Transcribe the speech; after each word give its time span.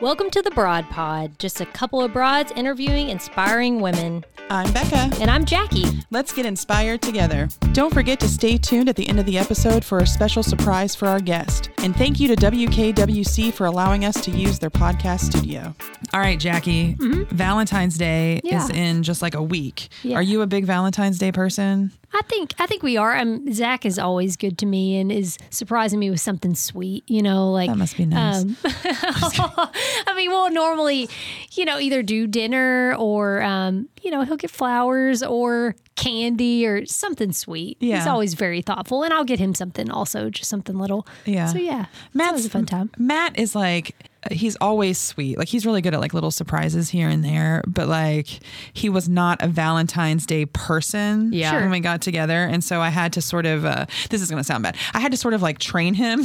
Welcome 0.00 0.30
to 0.30 0.40
the 0.40 0.50
Broad 0.52 0.88
Pod, 0.88 1.38
just 1.38 1.60
a 1.60 1.66
couple 1.66 2.00
of 2.02 2.14
broads 2.14 2.52
interviewing 2.52 3.10
inspiring 3.10 3.80
women. 3.82 4.24
I'm 4.48 4.72
Becca. 4.72 5.10
And 5.20 5.30
I'm 5.30 5.44
Jackie. 5.44 5.84
Let's 6.10 6.32
get 6.32 6.46
inspired 6.46 7.02
together. 7.02 7.48
Don't 7.72 7.92
forget 7.92 8.18
to 8.20 8.28
stay 8.28 8.56
tuned 8.56 8.88
at 8.88 8.96
the 8.96 9.06
end 9.08 9.20
of 9.20 9.26
the 9.26 9.36
episode 9.36 9.84
for 9.84 9.98
a 9.98 10.06
special 10.06 10.42
surprise 10.42 10.94
for 10.94 11.06
our 11.06 11.20
guest. 11.20 11.68
And 11.78 11.94
thank 11.94 12.18
you 12.18 12.28
to 12.28 12.36
WKWC 12.36 13.52
for 13.52 13.66
allowing 13.66 14.06
us 14.06 14.18
to 14.24 14.30
use 14.30 14.58
their 14.58 14.70
podcast 14.70 15.20
studio. 15.20 15.74
All 16.14 16.20
right, 16.20 16.40
Jackie, 16.40 16.94
mm-hmm. 16.94 17.24
Valentine's 17.34 17.98
Day 17.98 18.40
Yeah. 18.42 18.64
is 18.64 18.70
in 18.70 19.02
just 19.02 19.20
like 19.20 19.34
a 19.34 19.42
week. 19.42 19.90
Yeah. 20.02 20.16
Are 20.16 20.22
you 20.22 20.40
a 20.40 20.46
big 20.46 20.64
Valentine's 20.64 21.18
Day 21.18 21.30
person? 21.30 21.92
I 22.20 22.22
think 22.24 22.54
I 22.58 22.66
think 22.66 22.82
we 22.82 22.98
are. 22.98 23.16
Um, 23.16 23.50
Zach 23.50 23.86
is 23.86 23.98
always 23.98 24.36
good 24.36 24.58
to 24.58 24.66
me 24.66 24.98
and 24.98 25.10
is 25.10 25.38
surprising 25.48 25.98
me 25.98 26.10
with 26.10 26.20
something 26.20 26.54
sweet. 26.54 27.02
You 27.06 27.22
know, 27.22 27.50
like 27.50 27.70
That 27.70 27.78
must 27.78 27.96
be 27.96 28.04
nice. 28.04 28.42
Um, 28.42 28.56
I 28.64 30.12
mean, 30.14 30.30
we'll 30.30 30.50
normally, 30.50 31.08
you 31.52 31.64
know, 31.64 31.78
either 31.78 32.02
do 32.02 32.26
dinner 32.26 32.94
or, 32.98 33.40
um, 33.42 33.88
you 34.02 34.10
know, 34.10 34.22
he'll 34.22 34.36
get 34.36 34.50
flowers 34.50 35.22
or 35.22 35.74
candy 35.96 36.66
or 36.66 36.84
something 36.84 37.32
sweet. 37.32 37.78
Yeah. 37.80 37.96
He's 37.96 38.06
always 38.06 38.34
very 38.34 38.60
thoughtful, 38.60 39.02
and 39.02 39.14
I'll 39.14 39.24
get 39.24 39.38
him 39.38 39.54
something 39.54 39.90
also, 39.90 40.28
just 40.28 40.50
something 40.50 40.78
little. 40.78 41.06
Yeah. 41.24 41.46
So 41.46 41.58
yeah, 41.58 41.86
Matt's 42.12 42.44
a 42.44 42.50
fun 42.50 42.66
time. 42.66 42.90
Matt 42.98 43.38
is 43.38 43.54
like 43.54 43.94
he's 44.30 44.56
always 44.60 44.98
sweet. 44.98 45.38
Like 45.38 45.48
he's 45.48 45.64
really 45.64 45.80
good 45.80 45.94
at 45.94 46.00
like 46.00 46.12
little 46.14 46.30
surprises 46.30 46.90
here 46.90 47.08
and 47.08 47.24
there, 47.24 47.62
but 47.66 47.88
like 47.88 48.26
he 48.72 48.88
was 48.88 49.08
not 49.08 49.42
a 49.42 49.48
Valentine's 49.48 50.26
Day 50.26 50.44
person 50.46 51.32
Yeah. 51.32 51.50
Sure. 51.52 51.60
when 51.60 51.70
we 51.70 51.80
got 51.80 52.02
together. 52.02 52.42
And 52.44 52.62
so 52.62 52.80
I 52.80 52.90
had 52.90 53.12
to 53.14 53.22
sort 53.22 53.46
of 53.46 53.64
uh 53.64 53.86
this 54.10 54.20
is 54.20 54.30
gonna 54.30 54.44
sound 54.44 54.62
bad. 54.62 54.76
I 54.92 55.00
had 55.00 55.10
to 55.12 55.16
sort 55.16 55.34
of 55.34 55.42
like 55.42 55.58
train 55.58 55.94
him 55.94 56.20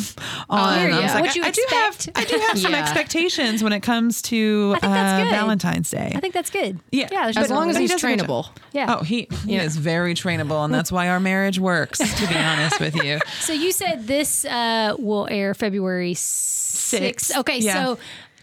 on 0.50 0.80
here 0.80 0.92
I 0.92 1.02
was 1.02 1.14
like, 1.14 1.22
What'd 1.24 1.36
you 1.38 1.44
I, 1.44 1.48
I 1.48 1.52
do 1.52 1.66
have? 1.70 2.10
I 2.16 2.24
do 2.26 2.38
have 2.40 2.60
some 2.60 2.72
Yeah. 2.74 2.82
expectations 2.82 3.64
when 3.64 3.72
it 3.74 3.82
comes 3.82 4.22
to 4.24 4.74
I 4.76 4.80
think 4.80 4.94
that's 4.94 5.22
uh, 5.22 5.24
good. 5.24 5.32
Valentine's 5.32 5.90
Day. 5.90 6.12
I 6.16 6.20
think 6.20 6.34
that's 6.34 6.50
good. 6.50 6.80
Yeah. 6.92 7.08
yeah. 7.12 7.32
As 7.36 7.50
long 7.50 7.70
as 7.70 7.78
he's 7.78 7.92
does 7.92 8.04
a 8.04 8.08
good 8.08 8.20
job. 8.20 8.28
trainable. 8.28 8.50
Yeah. 8.74 8.96
Oh, 9.00 9.04
he, 9.04 9.28
he 9.46 9.56
is 9.56 9.78
very 9.78 10.14
trainable, 10.16 10.66
and 10.66 10.74
that's 10.74 10.92
why 10.92 11.08
our 11.08 11.20
marriage 11.20 11.60
works, 11.60 12.00
to 12.00 12.28
be 12.28 12.36
honest 12.36 12.80
with 12.80 12.96
you. 12.96 13.20
So 13.40 13.54
you 13.54 13.72
said 13.72 14.08
this 14.08 14.44
uh, 14.46 14.96
will 14.98 15.28
air 15.30 15.54
February 15.54 16.14
6th. 16.14 16.65
Sixth, 16.86 17.36
Okay, 17.38 17.60
yeah. 17.60 17.74
so 17.86 17.98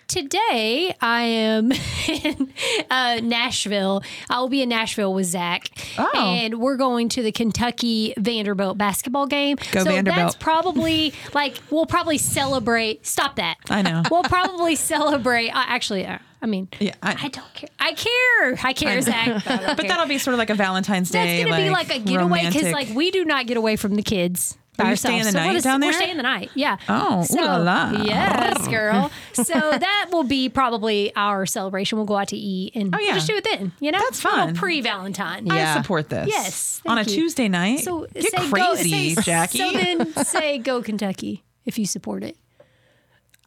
today 0.08 0.94
I 1.00 1.22
am 1.22 1.72
in 2.08 2.52
uh, 2.90 3.20
Nashville. 3.22 4.02
I 4.28 4.40
will 4.40 4.48
be 4.48 4.62
in 4.62 4.68
Nashville 4.68 5.14
with 5.14 5.26
Zach. 5.26 5.68
Oh. 5.98 6.10
And 6.14 6.60
we're 6.60 6.76
going 6.76 7.08
to 7.10 7.22
the 7.22 7.32
Kentucky 7.32 8.12
Vanderbilt 8.18 8.76
basketball 8.76 9.26
game. 9.26 9.56
Go 9.70 9.80
so 9.84 9.90
Vanderbilt. 9.90 10.16
that's 10.16 10.36
probably 10.36 11.14
like, 11.34 11.56
we'll 11.70 11.86
probably 11.86 12.18
celebrate. 12.18 13.06
Stop 13.06 13.36
that. 13.36 13.56
I 13.70 13.82
know. 13.82 14.02
We'll 14.10 14.22
probably 14.24 14.74
celebrate. 14.76 15.48
Uh, 15.50 15.62
actually, 15.66 16.04
uh, 16.04 16.18
I 16.42 16.46
mean, 16.46 16.68
Yeah, 16.80 16.94
I- 17.02 17.16
I, 17.22 17.28
don't 17.28 17.54
care. 17.54 17.68
I 17.78 17.92
care. 17.94 18.58
I 18.62 18.72
care, 18.74 19.00
Zach. 19.00 19.44
but 19.44 19.46
I 19.48 19.66
But 19.74 19.78
care. 19.78 19.88
that'll 19.88 20.06
be 20.08 20.18
sort 20.18 20.34
of 20.34 20.38
like 20.38 20.50
a 20.50 20.54
Valentine's 20.54 21.08
Day. 21.10 21.38
That's 21.38 21.50
gonna 21.50 21.62
be 21.64 21.70
like 21.70 21.94
a 21.94 22.00
getaway 22.00 22.46
because 22.46 22.70
like 22.72 22.88
we 22.94 23.10
do 23.10 23.24
not 23.24 23.46
get 23.46 23.56
away 23.56 23.76
from 23.76 23.94
the 23.94 24.02
kids. 24.02 24.58
By 24.76 24.84
Are 24.84 24.86
you 24.86 24.90
ourselves. 24.92 25.00
staying 25.00 25.24
the 25.24 25.32
So 25.32 25.38
night 25.38 25.54
we're 25.54 25.60
down 25.60 25.80
We're 25.82 25.92
staying 25.92 26.16
the 26.16 26.22
night. 26.22 26.50
Yeah. 26.54 26.76
Oh, 26.88 27.26
ooh 27.30 27.36
la 27.36 27.56
la. 27.58 27.90
Yes, 28.02 28.56
oh. 28.60 28.70
girl. 28.70 29.10
So 29.34 29.42
that 29.52 30.06
will 30.10 30.22
be 30.24 30.48
probably 30.48 31.14
our 31.14 31.44
celebration. 31.44 31.98
We'll 31.98 32.06
go 32.06 32.16
out 32.16 32.28
to 32.28 32.36
eat 32.36 32.74
and 32.74 32.94
Oh, 32.94 32.98
yeah. 32.98 33.08
we'll 33.08 33.14
just 33.16 33.26
do 33.26 33.36
it 33.36 33.44
then. 33.44 33.72
You 33.80 33.92
know, 33.92 33.98
That's 33.98 34.24
A 34.24 34.28
little 34.28 34.46
fun. 34.46 34.54
Pre-Valentine. 34.56 35.50
I 35.50 35.56
Yeah. 35.56 35.82
support 35.82 36.08
this. 36.08 36.26
Yes, 36.28 36.80
on 36.86 36.96
a 36.96 37.02
you. 37.02 37.06
Tuesday 37.06 37.48
night. 37.48 37.80
So 37.80 38.06
get 38.14 38.24
say 38.24 38.48
crazy, 38.48 39.14
go, 39.14 39.20
say, 39.20 39.22
Jackie. 39.22 39.58
So 39.58 39.72
then 39.72 40.14
say 40.24 40.58
go 40.58 40.80
Kentucky 40.80 41.44
if 41.66 41.78
you 41.78 41.84
support 41.84 42.24
it. 42.24 42.36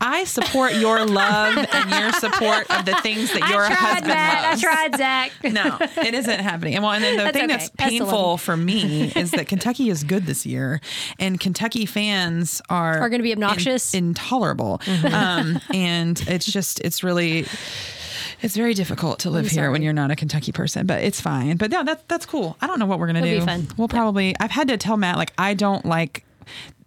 I 0.02 0.26
support 0.26 0.76
your 0.76 1.06
love 1.06 1.58
and 1.58 1.90
your 1.90 2.12
support 2.14 2.70
of 2.70 2.86
the 2.86 2.96
things 3.02 3.32
that 3.34 3.50
your 3.50 3.64
I 3.64 3.68
tried, 3.68 3.76
husband 3.78 4.08
Matt. 4.08 4.44
loves. 4.44 4.64
I 4.64 4.68
tried, 4.68 4.96
Zach. 4.98 5.32
No, 5.44 5.78
it 6.06 6.14
isn't 6.14 6.40
happening. 6.42 6.76
And 6.76 6.84
well, 6.84 6.92
and 6.94 7.04
then 7.04 7.18
the 7.18 7.24
That's 7.24 7.38
thing 7.38 7.46
okay. 7.46 7.54
that's 7.54 7.72
I 7.80 7.88
still 7.96 8.06
love 8.06 8.10
painful 8.14 8.32
you. 8.34 8.38
for 8.38 8.58
me 8.58 9.12
is 9.16 9.32
that 9.32 9.48
Kentucky 9.48 9.90
is 9.90 10.04
good 10.04 10.26
this 10.26 10.46
year, 10.46 10.82
and 11.18 11.40
Kentucky 11.40 11.86
fans 11.86 12.62
are 12.70 13.00
Are 13.00 13.10
gonna 13.10 13.24
be 13.24 13.32
obnoxious? 13.32 13.94
in- 13.94 14.10
intolerable, 14.10 14.80
Mm-hmm. 14.86 15.14
um, 15.16 15.60
and 15.74 16.22
it's 16.28 16.46
just 16.46 16.80
it's 16.82 17.04
really. 17.04 17.46
It's 18.42 18.56
very 18.56 18.74
difficult 18.74 19.20
to 19.20 19.30
live 19.30 19.48
here 19.48 19.72
when 19.72 19.82
you're 19.82 19.94
not 19.94 20.12
a 20.12 20.16
Kentucky 20.16 20.52
person, 20.52 20.86
but 20.86 21.02
it's 21.04 21.22
fine. 21.22 21.56
But 21.58 21.72
no, 21.72 21.84
that's 21.84 22.04
that's 22.08 22.26
cool. 22.26 22.58
I 22.62 22.68
don't 22.68 22.80
know 22.80 22.86
what 22.86 23.00
we're 23.00 23.08
gonna 23.08 23.20
It'll 23.20 23.32
do. 23.32 23.40
be 23.40 23.46
fun. 23.46 23.68
We'll 23.78 23.88
probably. 23.88 24.36
I've 24.40 24.52
had 24.52 24.68
to 24.68 24.78
tell 24.78 24.98
Matt 24.98 25.18
like 25.18 25.32
I 25.38 25.54
don't 25.54 25.86
like. 25.86 26.24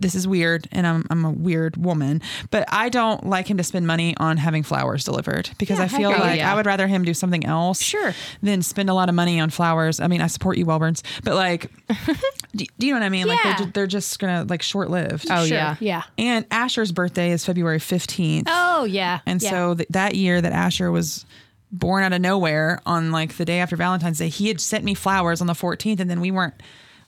This 0.01 0.15
is 0.15 0.29
weird, 0.29 0.69
and 0.71 0.87
I'm 0.87 1.05
I'm 1.11 1.25
a 1.25 1.31
weird 1.31 1.77
woman, 1.77 2.23
but 2.51 2.65
I 2.69 2.89
don't 2.89 3.27
like 3.27 3.49
him 3.51 3.57
to 3.57 3.65
spend 3.65 3.87
money 3.87 4.15
on 4.19 4.37
having 4.37 4.63
flowers 4.63 5.05
delivered 5.05 5.51
because 5.59 5.79
Yeah, 5.79 5.85
I 5.87 5.89
feel 5.89 6.11
heck 6.11 6.19
yeah. 6.21 6.25
like 6.27 6.39
Yeah. 6.39 6.53
I 6.53 6.55
would 6.55 6.67
rather 6.67 6.87
him 6.87 7.05
do 7.05 7.13
something 7.15 7.45
else 7.45 7.81
Sure. 7.83 8.15
than 8.43 8.63
spend 8.63 8.91
a 8.91 8.95
lot 8.95 9.09
of 9.09 9.15
money 9.17 9.41
on 9.41 9.51
flowers. 9.51 9.99
I 9.99 10.07
mean, 10.07 10.21
I 10.21 10.29
support 10.29 10.57
you, 10.57 10.67
Welburns, 10.67 11.03
but 11.25 11.35
like, 11.35 11.71
do, 12.55 12.65
do 12.79 12.87
you 12.87 12.93
know 12.93 13.01
what 13.01 13.07
I 13.07 13.09
mean? 13.09 13.27
Like, 13.27 13.41
Yeah. 13.45 13.57
they're, 13.57 13.67
ju- 13.67 13.73
they're 13.75 13.87
just 13.89 14.19
gonna 14.21 14.45
like 14.49 14.63
short 14.63 14.89
lived. 14.91 15.27
Oh, 15.31 15.45
Sure. 15.47 15.57
yeah. 15.57 15.77
Yeah. 15.81 16.03
And 16.17 16.47
Asher's 16.51 16.93
birthday 16.93 17.33
is 17.33 17.45
February 17.45 17.79
15th. 17.81 18.45
Oh 18.47 18.85
yeah. 18.85 19.19
and 19.27 19.43
yeah. 19.43 19.51
so 19.51 19.75
th- 19.75 19.89
that 19.91 20.15
year 20.15 20.41
that 20.41 20.53
Asher 20.53 20.91
was 20.93 21.27
born 21.73 22.03
out 22.05 22.13
of 22.13 22.21
nowhere 22.21 22.81
on 22.87 23.11
like 23.11 23.37
the 23.37 23.45
day 23.45 23.59
after 23.59 23.75
Valentine's 23.77 24.19
Day, 24.19 24.29
he 24.29 24.47
had 24.49 24.61
sent 24.61 24.85
me 24.85 24.95
flowers 24.95 25.41
on 25.41 25.47
the 25.49 25.53
14th, 25.55 25.99
and 26.01 26.09
then 26.09 26.21
we 26.21 26.31
weren't. 26.31 26.55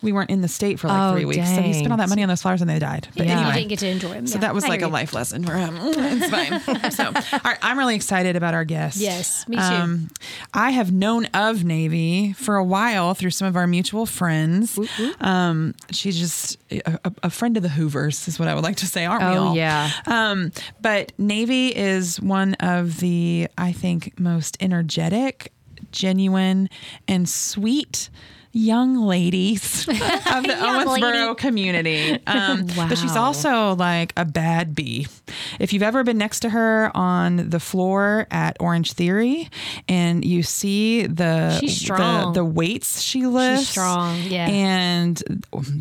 We 0.02 0.12
weren't 0.12 0.30
in 0.30 0.40
the 0.40 0.48
state 0.48 0.80
for 0.80 0.88
like 0.88 0.98
Oh, 1.00 1.12
three 1.12 1.24
weeks, 1.26 1.48
so 1.54 1.60
he 1.60 1.74
spent 1.74 1.90
all 1.90 1.98
that 1.98 2.08
money 2.08 2.22
on 2.22 2.28
those 2.28 2.40
flowers 2.42 2.60
and 2.62 2.70
they 2.70 2.78
died. 2.78 3.08
But 3.16 3.26
you 3.26 3.32
anyway, 3.32 3.52
didn't 3.52 3.68
get 3.68 3.78
to 3.80 3.88
enjoy 3.88 4.14
them. 4.14 4.26
so 4.26 4.38
that 4.38 4.54
was 4.54 4.66
like 4.66 4.80
a 4.82 4.88
life 4.88 5.12
lesson 5.12 5.44
for 5.44 5.54
him. 5.54 5.76
It's 5.80 6.30
fine. 6.30 6.90
so, 6.90 7.04
all 7.06 7.40
right, 7.44 7.58
I'm 7.62 7.78
really 7.78 7.94
excited 7.96 8.34
about 8.36 8.54
our 8.54 8.64
guest. 8.64 8.96
Yes, 8.96 9.46
me 9.48 9.56
too. 9.56 10.08
I 10.54 10.70
have 10.70 10.90
known 10.92 11.26
of 11.26 11.58
Navji 11.58 12.34
for 12.36 12.56
a 12.56 12.64
while 12.64 13.14
through 13.14 13.30
some 13.30 13.46
of 13.46 13.56
our 13.56 13.66
mutual 13.66 14.06
friends. 14.06 14.78
Um, 15.20 15.74
she's 15.90 16.18
just 16.18 16.56
a, 16.70 16.80
a- 17.04 17.12
a 17.24 17.30
friend 17.30 17.56
of 17.56 17.62
the 17.62 17.68
Hoovers, 17.68 18.26
is 18.28 18.38
what 18.38 18.48
I 18.48 18.54
would 18.54 18.64
like 18.64 18.76
to 18.76 18.86
say, 18.86 19.04
aren't 19.04 19.22
we 19.22 19.36
Oh, 19.36 19.48
all? 19.48 19.54
yeah. 19.56 19.90
Um, 20.06 20.52
but 20.80 21.12
Navji 21.18 21.72
is 21.72 22.20
one 22.20 22.54
of 22.54 23.00
the, 23.00 23.48
I 23.58 23.72
think, 23.72 24.18
most 24.18 24.56
energetic, 24.60 25.52
genuine, 25.92 26.68
and 27.08 27.28
sweet 27.28 28.08
young 28.52 28.96
ladies 28.96 29.86
of 29.88 29.94
the 29.94 30.00
Owensboro 30.58 31.00
lady. 31.28 31.34
community. 31.36 32.18
Um, 32.26 32.66
But 32.76 32.96
she's 32.96 33.16
also 33.16 33.74
like 33.76 34.12
a 34.16 34.24
bad 34.24 34.74
bee. 34.74 35.06
If 35.58 35.72
you've 35.72 35.82
ever 35.82 36.04
been 36.04 36.18
next 36.18 36.40
to 36.40 36.50
her 36.50 36.90
on 36.96 37.50
the 37.50 37.60
floor 37.60 38.26
at 38.30 38.56
Orange 38.60 38.92
Theory 38.92 39.48
and 39.88 40.24
you 40.24 40.42
see 40.42 41.06
the 41.06 41.58
the, 41.60 42.30
the 42.34 42.44
weights 42.44 43.00
she 43.00 43.26
lifts, 43.26 43.68
strong, 43.68 44.18
yeah. 44.22 44.46
and 44.48 45.16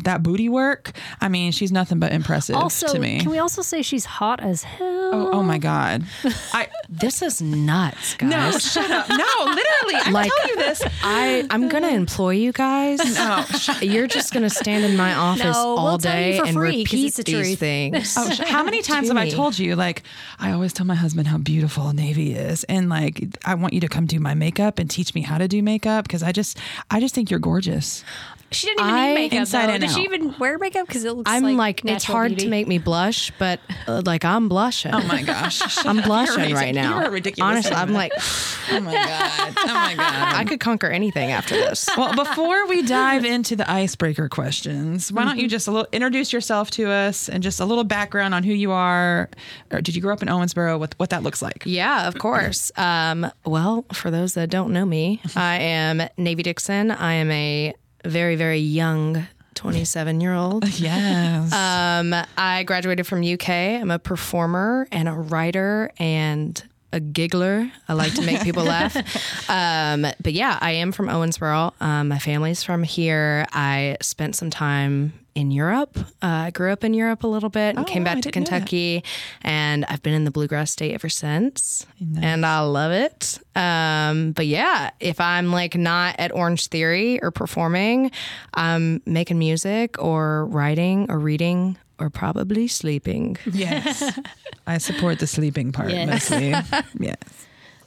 that 0.04 0.22
booty 0.22 0.48
work, 0.48 0.92
I 1.20 1.28
mean, 1.28 1.52
she's 1.52 1.72
nothing 1.72 1.98
but 1.98 2.12
impressive 2.12 2.56
Also, 2.56 2.88
to 2.92 2.98
me. 2.98 3.20
can 3.20 3.30
we 3.30 3.38
also 3.38 3.62
say 3.62 3.82
she's 3.82 4.04
hot 4.04 4.40
as 4.40 4.62
hell? 4.64 5.10
Oh, 5.12 5.30
oh 5.34 5.42
my 5.42 5.58
God. 5.58 6.04
I 6.52 6.68
This 6.88 7.22
is 7.22 7.40
nuts, 7.42 8.14
guys. 8.14 8.30
no, 8.30 8.58
shut 8.58 8.90
up. 8.90 9.08
No, 9.08 9.16
literally. 9.44 9.94
I 10.06 10.10
Like- 10.10 10.30
tell 10.38 10.48
you 10.48 10.56
this. 10.56 10.82
I 11.02 11.46
I'm 11.50 11.68
gonna 11.68 11.88
employ 11.88 12.30
you 12.32 12.52
guys. 12.52 12.59
No, 12.60 13.44
oh, 13.68 13.78
You're 13.80 14.06
just 14.06 14.32
gonna 14.32 14.50
stand 14.50 14.84
in 14.84 14.96
my 14.96 15.14
office 15.14 15.44
No, 15.44 15.52
all 15.76 15.84
we'll 15.84 15.98
day 15.98 16.38
for 16.38 16.44
and 16.46 16.54
free 16.54 16.84
'cause 16.84 16.92
repeat 16.92 17.14
the 17.14 17.22
these 17.22 17.34
truth. 17.46 17.58
things. 17.60 18.14
Oh, 18.18 18.28
how 18.46 18.62
many 18.62 18.82
times 18.82 19.08
have 19.08 19.16
I 19.16 19.28
told 19.28 19.58
you? 19.58 19.76
Like, 19.76 20.02
I 20.38 20.52
always 20.52 20.72
tell 20.72 20.86
my 20.86 20.94
husband 20.94 21.28
how 21.28 21.38
beautiful 21.38 21.84
Navji 21.84 22.36
is, 22.36 22.64
and 22.64 22.88
like, 22.88 23.24
I 23.44 23.54
want 23.54 23.72
you 23.74 23.80
to 23.80 23.88
come 23.88 24.06
do 24.06 24.20
my 24.20 24.34
makeup 24.34 24.78
and 24.78 24.90
teach 24.90 25.14
me 25.14 25.22
how 25.22 25.38
to 25.38 25.48
do 25.48 25.62
makeup 25.62 26.04
because 26.04 26.22
I 26.22 26.32
just, 26.32 26.58
I 26.90 27.00
just 27.00 27.14
think 27.14 27.30
you're 27.30 27.40
gorgeous. 27.40 28.04
She 28.52 28.66
didn't 28.66 28.80
even 28.86 28.94
I- 28.94 29.06
need 29.08 29.14
makeup. 29.14 29.38
Inside 29.40 29.66
though. 29.68 29.72
and 29.74 29.80
Did 29.82 29.90
she 29.92 30.02
even 30.02 30.34
wear 30.38 30.58
makeup? 30.58 30.86
Because 30.86 31.04
it 31.04 31.12
looks 31.12 31.28
like 31.30 31.36
I'm 31.42 31.56
like, 31.56 31.84
like, 31.84 31.94
it's 31.94 32.04
hard 32.04 32.30
beauty. 32.30 32.44
to 32.44 32.48
make 32.50 32.66
me 32.66 32.78
blush, 32.78 33.30
but 33.38 33.60
uh, 33.86 34.02
like 34.04 34.24
I'm 34.24 34.48
blushing. 34.48 34.92
Oh 34.92 35.02
my 35.04 35.22
gosh, 35.22 35.60
I'm 35.86 36.00
blushing 36.02 36.48
You're 36.48 36.58
right 36.58 36.72
ridic- 36.72 36.74
now. 36.74 36.98
You're 36.98 37.08
a 37.08 37.10
ridiculous. 37.10 37.48
Honestly, 37.50 37.74
I'm 37.76 37.92
like, 37.92 38.12
oh 38.72 38.80
my 38.80 38.92
god, 38.92 39.54
oh 39.58 39.66
my 39.66 39.94
god. 39.94 40.34
I 40.36 40.44
could 40.44 40.58
conquer 40.60 40.88
anything 40.88 41.30
after 41.30 41.54
this. 41.54 41.88
well, 41.96 42.14
before 42.14 42.66
we 42.66 42.82
dive 42.82 43.24
into 43.24 43.54
the 43.56 43.70
icebreaker 43.70 44.28
questions, 44.28 45.12
why 45.12 45.24
don't 45.24 45.38
you 45.38 45.48
just 45.48 45.68
a 45.68 45.70
little 45.70 45.88
introduce 45.92 46.32
yourself 46.32 46.70
to 46.72 46.90
us 46.90 47.28
and 47.28 47.42
just 47.42 47.60
a 47.60 47.64
little 47.64 47.84
background 47.84 48.34
on 48.34 48.42
who 48.42 48.52
you 48.52 48.72
are? 48.72 49.30
Or 49.70 49.80
did 49.80 49.94
you 49.94 50.02
grow 50.02 50.12
up 50.12 50.22
in 50.22 50.28
Owensboro? 50.28 50.78
What 50.78 50.94
what 50.98 51.10
that 51.10 51.22
looks 51.22 51.40
like? 51.40 51.62
Yeah, 51.66 52.08
of 52.08 52.18
course. 52.18 52.72
Um, 52.76 53.30
well, 53.44 53.84
for 53.92 54.10
those 54.10 54.34
that 54.34 54.50
don't 54.50 54.72
know 54.72 54.84
me, 54.84 55.20
I 55.36 55.58
am 55.58 55.98
Navji 56.18 56.42
Dixon. 56.42 56.90
I 56.90 57.12
am 57.14 57.30
a 57.30 57.74
very, 58.04 58.36
very 58.36 58.58
young 58.58 59.26
27 59.54 60.20
year 60.20 60.34
old. 60.34 60.64
Yes. 60.80 61.52
Um, 61.52 62.14
I 62.36 62.62
graduated 62.64 63.06
from 63.06 63.22
UK. 63.22 63.48
I'm 63.48 63.90
a 63.90 63.98
performer 63.98 64.88
and 64.90 65.08
a 65.08 65.12
writer 65.12 65.90
and 65.98 66.62
a 66.92 67.00
giggler. 67.00 67.70
I 67.88 67.92
like 67.92 68.14
to 68.14 68.22
make 68.22 68.42
people 68.42 68.64
laugh. 68.64 68.96
Um, 69.50 70.02
but 70.22 70.32
yeah, 70.32 70.58
I 70.60 70.72
am 70.72 70.92
from 70.92 71.08
Owensboro. 71.08 71.72
Um, 71.80 72.08
my 72.08 72.18
family's 72.20 72.62
from 72.62 72.84
here. 72.84 73.46
I 73.52 73.96
spent 74.00 74.36
some 74.36 74.48
time 74.48 75.12
in 75.34 75.50
Europe. 75.50 75.98
Uh, 76.22 76.26
I 76.46 76.50
grew 76.50 76.72
up 76.72 76.84
in 76.84 76.94
Europe 76.94 77.22
a 77.24 77.26
little 77.26 77.48
bit 77.50 77.76
and 77.76 77.80
Oh, 77.80 77.84
came 77.84 78.04
wow, 78.04 78.10
I 78.12 78.14
back 78.14 78.22
to 78.24 78.30
didn't 78.30 78.44
know 78.44 78.50
that. 78.50 78.60
Kentucky, 78.60 79.04
and 79.42 79.84
I've 79.86 80.02
been 80.02 80.14
in 80.14 80.24
the 80.24 80.30
bluegrass 80.30 80.70
state 80.72 80.92
ever 80.94 81.08
since, 81.08 81.86
and 82.20 82.44
I 82.44 82.60
love 82.60 82.92
it. 82.92 83.38
Um, 83.56 84.32
but 84.32 84.46
yeah, 84.46 84.90
if 85.00 85.20
I'm 85.20 85.50
like 85.52 85.76
not 85.76 86.16
at 86.18 86.34
Orange 86.34 86.66
Theory 86.68 87.22
or 87.22 87.30
performing, 87.30 88.10
I'm 88.54 89.02
making 89.06 89.38
music 89.38 90.02
or 90.02 90.46
writing 90.46 91.10
or 91.10 91.18
reading 91.18 91.76
or 91.98 92.10
probably 92.10 92.66
sleeping. 92.66 93.36
Yes. 93.52 94.18
I 94.66 94.78
support 94.78 95.18
the 95.18 95.26
sleeping 95.26 95.72
part 95.72 95.90
Yes. 95.90 96.08
mostly. 96.30 96.50
yes. 96.98 97.16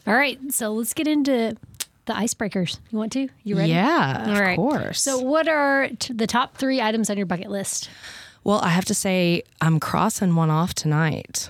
All 0.06 0.14
right, 0.14 0.38
so 0.52 0.74
let's 0.74 0.94
get 0.94 1.08
into 1.08 1.56
the 2.06 2.14
icebreakers. 2.14 2.80
You 2.92 2.98
want 2.98 3.12
to? 3.14 3.30
You 3.44 3.58
ready? 3.58 3.72
Yeah, 3.72 4.24
All 4.26 4.32
of 4.34 4.40
right. 4.40 4.56
course. 4.56 5.02
So, 5.02 5.20
what 5.20 5.48
are 5.48 5.90
t- 6.00 6.14
the 6.14 6.28
top 6.28 6.58
three 6.58 6.82
items 6.82 7.10
on 7.10 7.18
your 7.18 7.26
bucket 7.26 7.50
list? 7.50 7.90
Well, 8.44 8.60
I 8.60 8.70
have 8.70 8.86
to 8.86 8.94
say, 8.94 9.44
I'm 9.62 9.80
crossing 9.80 10.36
one 10.36 10.50
off 10.50 10.74
tonight, 10.74 11.50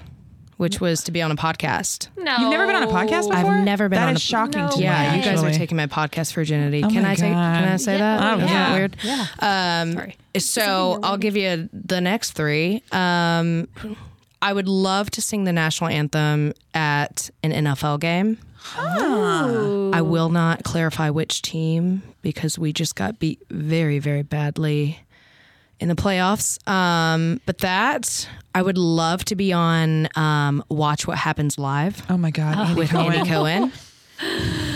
which 0.58 0.80
was 0.80 1.04
to 1.06 1.12
be 1.12 1.24
on 1.24 1.32
a 1.32 1.36
podcast. 1.36 2.10
No, 2.18 2.38
You've 2.38 2.52
never 2.52 2.68
been 2.68 2.76
on 2.76 2.84
a 2.84 2.88
podcast 2.88 3.28
before? 3.30 3.36
I've 3.52 3.66
never 3.66 3.90
been 3.90 3.98
That 4.00 4.10
on 4.10 4.16
is 4.16 4.22
a- 4.22 4.26
shocking 4.26 4.62
No 4.62 4.70
to 4.70 4.78
me. 4.78 4.84
Yeah, 4.84 5.16
you 5.16 5.24
guys 5.24 5.42
are 5.42 5.48
actually. 5.48 5.58
taking 5.58 5.76
my 5.78 5.88
podcast 5.88 6.34
virginity. 6.34 6.84
Oh 6.84 6.90
can 6.90 7.02
my 7.02 7.12
I 7.12 7.16
take? 7.16 7.32
Can 7.34 7.64
I 7.64 7.70
God. 7.72 7.82
say 7.82 7.98
Yeah, 7.98 8.18
that? 8.18 8.34
oh, 8.34 8.36
Is 8.36 8.42
that 8.42 8.50
yeah. 8.52 8.74
weird? 8.76 8.96
Yeah. 9.04 9.82
Um, 9.82 9.94
Sorry. 9.94 10.18
So 10.38 11.00
I'll 11.02 11.18
give 11.18 11.36
you 11.36 11.68
the 11.74 12.00
next 12.00 12.32
three. 12.34 12.84
Um, 12.92 13.68
I 14.42 14.54
would 14.54 14.68
love 14.68 15.10
to 15.12 15.22
sing 15.22 15.46
the 15.46 15.54
national 15.54 15.90
anthem 15.90 16.54
at 16.76 17.30
an 17.44 17.52
NFL 17.52 18.00
game. 18.02 18.38
I 18.76 20.02
will 20.02 20.30
not 20.30 20.64
clarify 20.64 21.10
which 21.10 21.42
team 21.42 22.02
because 22.22 22.58
we 22.58 22.74
just 22.74 22.96
got 22.96 23.20
beat 23.20 23.40
very, 23.50 24.00
very 24.00 24.24
badly 24.24 25.00
in 25.80 25.90
the 25.90 25.96
playoffs. 25.96 26.66
Um, 26.68 27.42
but 27.46 27.60
that 27.60 28.28
I 28.56 28.62
would 28.62 28.78
love 28.78 29.26
to 29.26 29.36
be 29.36 29.52
on 29.54 30.08
um, 30.16 30.64
Watch 30.70 31.06
What 31.08 31.18
Happens 31.18 31.58
Live 31.58 32.06
Oh 32.10 32.18
my 32.18 32.32
God. 32.32 32.58
Andy 32.58 32.76
with 32.76 32.90
Cohen. 32.90 33.14
Andy 33.14 33.30
Cohen. 33.30 33.72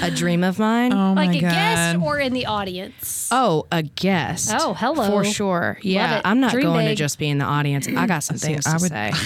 A 0.04 0.12
dream 0.12 0.44
of 0.44 0.60
mine. 0.60 0.94
Oh 0.94 1.14
like 1.14 1.32
a 1.32 1.42
God. 1.42 1.52
guest 1.52 1.98
or 2.00 2.20
in 2.20 2.34
the 2.34 2.46
audience? 2.46 3.30
Oh, 3.32 3.66
a 3.72 3.82
guest. 3.82 4.52
Oh, 4.54 4.74
hello. 4.76 5.08
For 5.10 5.24
sure. 5.26 5.80
Yeah. 5.82 6.22
I'm 6.24 6.40
not 6.40 6.52
Dream 6.52 6.66
going 6.66 6.86
big. 6.86 6.98
to 6.98 7.04
just 7.04 7.18
be 7.18 7.28
in 7.30 7.40
the 7.40 7.46
audience. 7.46 7.88
I 7.88 8.06
got 8.06 8.24
some 8.24 8.38
things 8.38 8.66
I 8.68 8.78
to 8.78 8.82
would- 8.82 8.92
say. 8.92 9.12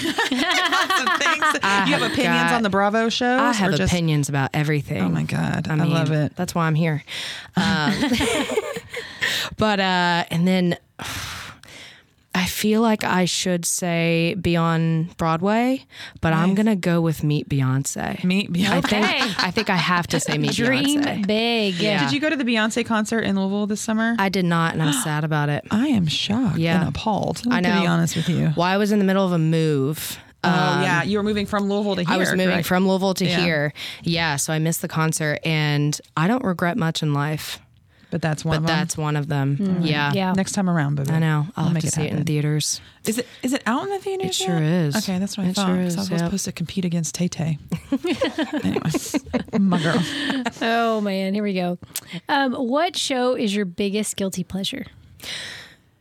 Some 0.82 1.18
things. 1.18 1.44
you 1.54 1.94
have 1.94 2.02
opinions 2.02 2.50
got- 2.50 2.54
on 2.54 2.62
the 2.62 2.70
Bravo 2.70 3.08
show? 3.08 3.38
I 3.38 3.52
have 3.52 3.74
just- 3.74 3.92
opinions 3.92 4.28
about 4.28 4.50
everything. 4.54 5.02
Oh 5.02 5.08
my 5.08 5.22
God. 5.24 5.68
I, 5.68 5.74
I, 5.78 5.84
love 5.84 6.10
it. 6.10 6.34
That's 6.36 6.54
why 6.54 6.66
I'm 6.66 6.74
here. 6.74 7.04
Um, 7.56 7.94
but 9.58 9.78
uh, 9.78 10.24
and 10.30 10.46
then 10.48 10.76
I 12.34 12.46
feel 12.46 12.80
like 12.80 13.04
I 13.04 13.26
should 13.26 13.66
say 13.66 14.34
be 14.40 14.56
on 14.56 15.10
Broadway, 15.18 15.84
but 16.22 16.32
I'm 16.32 16.54
gonna 16.54 16.76
go 16.76 17.00
with 17.00 17.22
Meet 17.22 17.48
Beyonce. 17.48 18.24
Meet 18.24 18.50
Beyonce. 18.52 18.74
I 18.74 18.80
think 18.80 19.44
I 19.44 19.50
think 19.50 19.70
I 19.70 19.76
have 19.76 20.06
to 20.08 20.18
say 20.20 20.38
Meet 20.38 20.52
Dream 20.52 21.02
Beyonce. 21.02 21.26
big. 21.26 21.74
Yeah. 21.74 22.02
Did 22.04 22.12
you 22.12 22.20
go 22.20 22.30
to 22.30 22.36
the 22.36 22.44
Beyonce 22.44 22.86
concert 22.86 23.20
in 23.20 23.36
Louisville 23.36 23.66
this 23.66 23.82
summer? 23.82 24.16
I 24.18 24.28
did 24.30 24.46
not, 24.46 24.72
and 24.72 24.82
I'm 24.82 24.92
sad 25.04 25.24
about 25.24 25.50
it. 25.50 25.64
I 25.70 25.88
am 25.88 26.06
shocked 26.06 26.56
Yeah. 26.58 26.80
and 26.80 26.88
appalled. 26.88 27.42
I 27.50 27.60
know. 27.60 27.68
To 27.68 27.74
know. 27.74 27.80
be 27.82 27.86
honest 27.86 28.16
with 28.16 28.28
you. 28.30 28.52
Well, 28.56 28.66
I 28.66 28.78
was 28.78 28.92
in 28.92 28.98
the 28.98 29.04
middle 29.04 29.26
of 29.26 29.32
a 29.32 29.38
move. 29.38 30.18
oh 30.44 30.48
yeah, 30.48 31.02
um, 31.02 31.08
you 31.08 31.18
were 31.18 31.22
moving 31.22 31.46
from 31.46 31.68
Louisville 31.68 31.96
to 31.96 32.02
here. 32.02 32.14
I 32.14 32.16
was 32.16 32.30
moving 32.32 32.48
correct? 32.48 32.66
from 32.66 32.88
Louisville 32.88 33.14
to 33.14 33.24
Yeah. 33.26 33.40
here. 33.40 33.72
Yeah, 34.02 34.36
so 34.36 34.52
I 34.52 34.58
missed 34.58 34.82
the 34.82 34.88
concert, 34.88 35.38
and 35.44 36.00
I 36.16 36.26
don't 36.28 36.42
regret 36.44 36.76
much 36.76 37.00
in 37.02 37.12
life, 37.14 37.60
but 38.12 38.22
that's 38.22 38.44
one 38.44 38.52
but 38.52 38.58
of 38.58 38.66
them. 38.68 38.76
that's 38.78 38.96
one 38.96 39.16
of 39.16 39.26
them. 39.26 39.56
Yeah, 39.82 40.10
Hmm. 40.10 40.16
Yeah. 40.16 40.32
next 40.34 40.52
time 40.52 40.70
around, 40.70 40.94
baby. 40.94 41.10
I 41.10 41.18
know. 41.18 41.46
I'll 41.56 41.64
We'll 41.64 41.64
have 41.64 41.74
make 41.74 41.80
to 41.80 41.86
it 41.88 41.94
see 41.94 42.02
it 42.02 42.04
in 42.04 42.10
happen. 42.10 42.26
theaters. 42.26 42.80
Is 43.06 43.18
it 43.18 43.26
is 43.42 43.52
it 43.52 43.62
out 43.66 43.82
in 43.82 43.90
the 43.90 43.98
theaters? 43.98 44.26
It 44.28 44.34
sure 44.34 44.54
yet? 44.60 44.62
is. 44.62 44.96
Okay, 44.96 45.18
that's 45.18 45.36
what 45.36 45.46
I 45.46 45.50
It 45.50 45.56
thought. 45.56 45.66
sure 45.66 45.82
'cause 45.82 45.96
I 45.96 46.02
is, 46.02 46.10
was 46.10 46.20
yep. 46.20 46.20
supposed 46.20 46.44
to 46.44 46.52
compete 46.52 46.84
against 46.84 47.14
Tay 47.16 47.26
Tay. 47.26 47.58
anyway, 48.62 48.90
my 49.58 49.82
girl. 49.82 50.02
Oh 50.60 51.00
man, 51.00 51.34
here 51.34 51.42
we 51.42 51.54
go. 51.54 51.78
Um, 52.28 52.52
what 52.54 52.96
show 52.96 53.34
is 53.34 53.54
your 53.56 53.64
biggest 53.64 54.14
guilty 54.16 54.44
pleasure? 54.44 54.86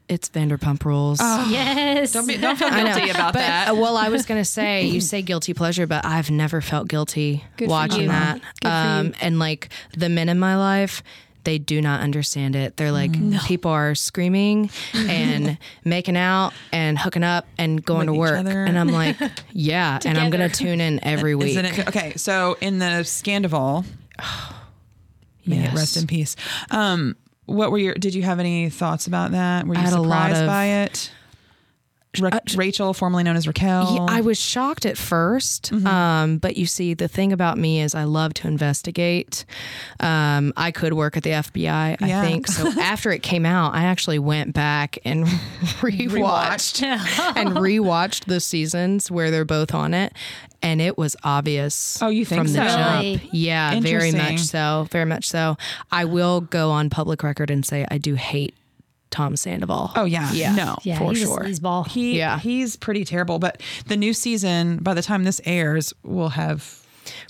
It's 0.08 0.28
Vanderpump 0.30 0.84
Rules. 0.84 1.20
Oh, 1.22 1.48
yes. 1.52 2.12
Don't 2.12 2.28
be, 2.28 2.36
don't 2.38 2.58
feel 2.58 2.70
guilty 2.70 3.10
about 3.10 3.32
but, 3.34 3.40
that. 3.40 3.70
uh, 3.70 3.76
well, 3.76 3.96
I 3.96 4.10
was 4.10 4.26
gonna 4.26 4.44
say 4.46 4.84
you 4.86 5.00
say 5.00 5.22
guilty 5.22 5.54
pleasure, 5.54 5.88
but 5.88 6.06
I've 6.06 6.30
never 6.30 6.60
felt 6.60 6.88
guilty 6.90 7.46
Good 7.56 7.66
for 7.68 7.70
watching 7.72 8.02
you. 8.04 8.08
that. 8.10 8.42
Good 8.62 8.70
for 8.70 9.08
you. 9.20 9.26
And 9.26 9.40
like 9.40 9.70
the 9.96 10.10
men 10.10 10.28
in 10.28 10.38
my 10.38 10.58
life, 10.58 11.02
they 11.44 11.58
do 11.58 11.82
not 11.82 12.02
understand 12.02 12.56
it. 12.56 12.78
They're 12.78 12.92
like 12.92 13.12
people 13.44 13.72
are 13.72 13.96
screaming 13.96 14.70
and 14.94 15.58
making 15.84 16.18
out 16.18 16.54
and 16.72 16.98
hooking 16.98 17.24
up 17.24 17.46
and 17.58 17.84
going 17.84 18.08
With 18.10 18.16
to 18.16 18.20
work, 18.20 18.46
and 18.46 18.78
I'm 18.78 18.90
like, 18.90 19.18
yeah, 19.52 20.00
and 20.06 20.18
I'm 20.18 20.30
gonna 20.30 20.50
tune 20.50 20.82
in 20.82 21.04
every 21.04 21.36
week. 21.36 21.58
It 21.58 21.88
okay? 21.88 22.14
So 22.16 22.58
in 22.62 22.80
the 22.80 23.04
Scandoval, 23.04 23.86
may 25.46 25.66
it 25.66 25.74
rest 25.74 25.98
in 25.98 26.08
peace. 26.08 26.36
Um, 26.70 27.16
what 27.46 27.72
were 27.72 27.78
your? 27.78 27.94
Did 27.96 28.14
you 28.14 28.24
have 28.24 28.40
any 28.40 28.70
thoughts 28.70 29.08
about 29.08 29.32
that? 29.32 29.66
Were 29.68 29.76
you 29.76 29.82
had 29.82 29.94
a 29.94 30.02
lot 30.02 30.28
surprised 30.30 30.42
of- 30.42 30.48
by 30.48 30.66
it? 30.66 31.12
Ra- 32.20 32.40
Rachel, 32.56 32.94
formerly 32.94 33.24
known 33.24 33.38
as 33.38 33.48
Raquel. 33.48 33.96
Yeah, 33.96 34.06
I 34.10 34.22
was 34.22 34.40
shocked 34.40 34.86
at 34.86 34.96
1st 34.96 35.72
Mm-hmm. 35.72 35.88
um, 35.88 36.38
but 36.40 36.58
you 36.58 36.66
see, 36.66 36.94
the 36.94 37.08
thing 37.08 37.32
about 37.32 37.58
me 37.58 37.82
is 37.82 37.96
I 37.96 38.04
love 38.04 38.34
to 38.36 38.48
investigate. 38.48 39.46
Um, 40.00 40.52
I 40.58 40.72
could 40.72 40.94
work 40.94 41.16
at 41.16 41.24
the 41.24 41.30
FBI, 41.32 41.98
I 42.02 42.26
think. 42.28 42.48
So 42.48 42.68
after 42.82 43.12
it 43.12 43.24
came 43.24 43.46
out, 43.46 43.74
I 43.74 43.84
actually 43.84 44.20
went 44.20 44.54
back 44.54 44.98
and 45.06 45.26
rewatched 45.82 46.84
and 47.38 47.50
rewatched 47.52 48.26
the 48.26 48.40
seasons 48.40 49.10
where 49.10 49.32
they're 49.32 49.46
both 49.46 49.74
on 49.74 49.94
it, 49.94 50.14
and 50.62 50.82
it 50.82 50.98
was 50.98 51.16
obvious. 51.24 52.02
Oh, 52.02 52.10
you 52.10 52.26
think 52.26 52.44
from 52.44 52.54
the 52.54 52.70
so? 52.70 52.76
jump? 52.76 53.02
Really? 53.02 53.30
Yeah, 53.32 53.80
very 53.80 54.12
much 54.12 54.40
so. 54.40 54.88
Very 54.92 55.06
much 55.06 55.28
so. 55.28 55.58
I 55.92 56.06
will 56.06 56.42
go 56.42 56.72
on 56.72 56.90
public 56.90 57.24
record 57.24 57.50
and 57.50 57.66
say 57.66 57.86
I 57.90 57.98
do 57.98 58.16
hate 58.16 58.54
Tom 59.12 59.36
Sandoval. 59.36 59.92
Oh 59.96 60.06
yeah, 60.06 60.32
Yeah. 60.32 60.56
no, 60.56 60.78
yeah, 60.84 60.98
for 60.98 61.12
he's 61.12 61.22
sure. 61.22 61.42
a 61.42 61.46
sleazeball. 61.46 61.88
he 61.88 62.18
Yeah. 62.18 62.40
he's 62.40 62.76
pretty 62.78 63.06
terrible. 63.06 63.38
But 63.40 63.62
the 63.86 63.98
new 63.98 64.14
season, 64.14 64.78
by 64.78 64.94
the 64.94 65.02
time 65.04 65.24
this 65.26 65.40
airs, 65.46 65.94
will 66.04 66.30
have 66.30 66.78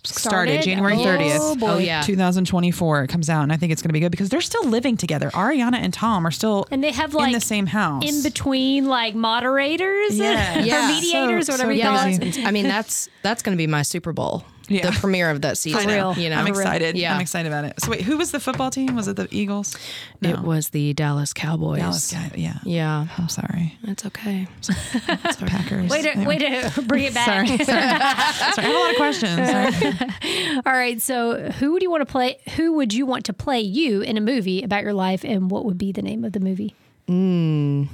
started, 0.03 0.19
Started? 0.59 0.61
January 0.63 0.95
Oh, 0.97 1.03
thirtieth. 1.03 1.59
boy. 1.59 1.67
Oh, 1.67 1.77
yeah. 1.77 2.01
2024 2.01 3.03
it 3.03 3.07
comes 3.07 3.29
out 3.29 3.41
and 3.43 3.53
I 3.53 3.57
think 3.57 3.71
it's 3.71 3.81
going 3.81 3.89
to 3.89 3.93
be 3.93 3.99
good 3.99 4.11
because 4.11 4.29
they're 4.29 4.41
still 4.41 4.65
living 4.67 4.97
together. 4.97 5.29
Ariana 5.31 5.75
and 5.77 5.93
Tom 5.93 6.27
are 6.27 6.31
still 6.31 6.67
And 6.71 6.83
they 6.83 6.91
have 6.91 7.11
in 7.11 7.17
like 7.17 7.33
the 7.33 7.39
same 7.41 7.65
house. 7.67 8.03
in 8.07 8.21
between 8.21 8.85
like 8.87 9.15
moderators 9.15 10.17
Yeah. 10.17 10.59
or 10.59 10.61
Yeah. 10.65 10.87
mediators 10.87 11.47
So- 11.47 11.53
or 11.53 11.55
whatever 11.55 11.71
so 11.71 11.75
you 11.75 11.81
call 11.83 12.07
it. 12.07 12.45
I 12.45 12.51
mean, 12.51 12.67
that's 12.67 13.09
that's 13.23 13.41
going 13.41 13.55
to 13.55 13.57
be 13.57 13.67
my 13.67 13.81
Super 13.81 14.13
Bowl. 14.13 14.43
Yeah. 14.71 14.89
The 14.89 14.97
premiere 14.99 15.29
of 15.29 15.41
that 15.41 15.57
season. 15.57 15.87
real. 15.87 16.17
You 16.17 16.29
know, 16.29 16.37
I'm 16.37 16.47
excited. 16.47 16.97
Yeah. 16.97 17.15
I'm 17.15 17.21
excited 17.21 17.51
about 17.51 17.65
it. 17.65 17.81
So 17.81 17.91
wait, 17.91 18.01
who 18.01 18.17
was 18.17 18.31
the 18.31 18.39
football 18.39 18.71
team? 18.71 18.95
Was 18.95 19.07
it 19.07 19.15
the 19.15 19.27
Eagles? 19.31 19.75
It 20.21 20.39
was 20.39 20.69
the 20.69 20.93
Dallas 20.93 21.33
Cowboys. 21.33 21.79
Dallas. 21.79 22.13
Yeah. 22.35 22.59
Yeah, 22.63 23.07
I'm 23.17 23.29
sorry. 23.29 23.77
it's 23.83 24.05
okay. 24.05 24.47
Packers. 25.45 25.89
Way 25.89 26.01
to, 26.01 26.25
way 26.25 26.37
to 26.37 26.81
bring 26.83 27.03
it 27.03 27.13
back. 27.13 27.47
Sorry. 27.47 27.47
Sorry. 27.47 27.65
Sorry. 27.65 27.81
I 27.81 28.61
have 28.61 28.65
a 28.65 28.79
lot 28.79 28.89
of 28.91 28.95
questions. 28.97 30.61
All 30.65 30.73
right. 30.73 31.01
So, 31.01 31.51
who 31.51 31.73
would 31.73 31.81
you 31.81 31.89
want 31.89 32.01
to 32.01 32.11
play? 32.11 32.39
Who 32.55 32.73
would 32.73 32.93
you 32.93 33.05
want 33.05 33.25
to 33.25 33.33
play 33.33 33.59
you 33.61 34.01
in 34.01 34.17
a 34.17 34.21
movie 34.21 34.63
about 34.63 34.83
your 34.83 34.93
life, 34.93 35.23
and 35.23 35.49
what 35.51 35.65
would 35.65 35.77
be 35.77 35.91
the 35.91 36.01
name 36.01 36.23
of 36.23 36.33
the 36.33 36.39
movie? 36.39 36.75
Hmm. 37.07 37.85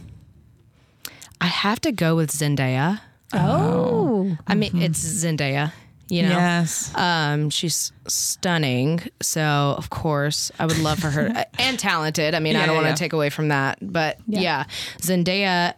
I 1.39 1.47
have 1.47 1.79
to 1.81 1.91
go 1.91 2.15
with 2.15 2.31
Zendaya. 2.31 3.01
Oh, 3.33 4.37
I 4.47 4.55
mean, 4.55 4.71
mm-hmm. 4.71 4.81
it's 4.81 5.03
Zendaya. 5.03 5.73
You 6.09 6.23
know, 6.23 6.29
Yes. 6.29 6.95
um, 6.95 7.49
she's 7.49 7.91
stunning. 8.07 9.01
So 9.21 9.41
of 9.77 9.89
course, 9.89 10.51
I 10.57 10.65
would 10.65 10.79
love 10.79 10.99
for 10.99 11.09
her 11.09 11.45
and 11.59 11.77
talented. 11.77 12.33
I 12.33 12.39
mean, 12.39 12.53
Yeah, 12.53 12.63
I 12.63 12.65
don't 12.65 12.75
yeah, 12.75 12.81
want 12.81 12.85
to 12.85 12.91
yeah. 12.91 12.95
take 12.95 13.13
away 13.13 13.29
from 13.29 13.49
that, 13.49 13.77
but 13.81 14.17
Yeah. 14.27 14.65
Zendaya. 14.99 15.73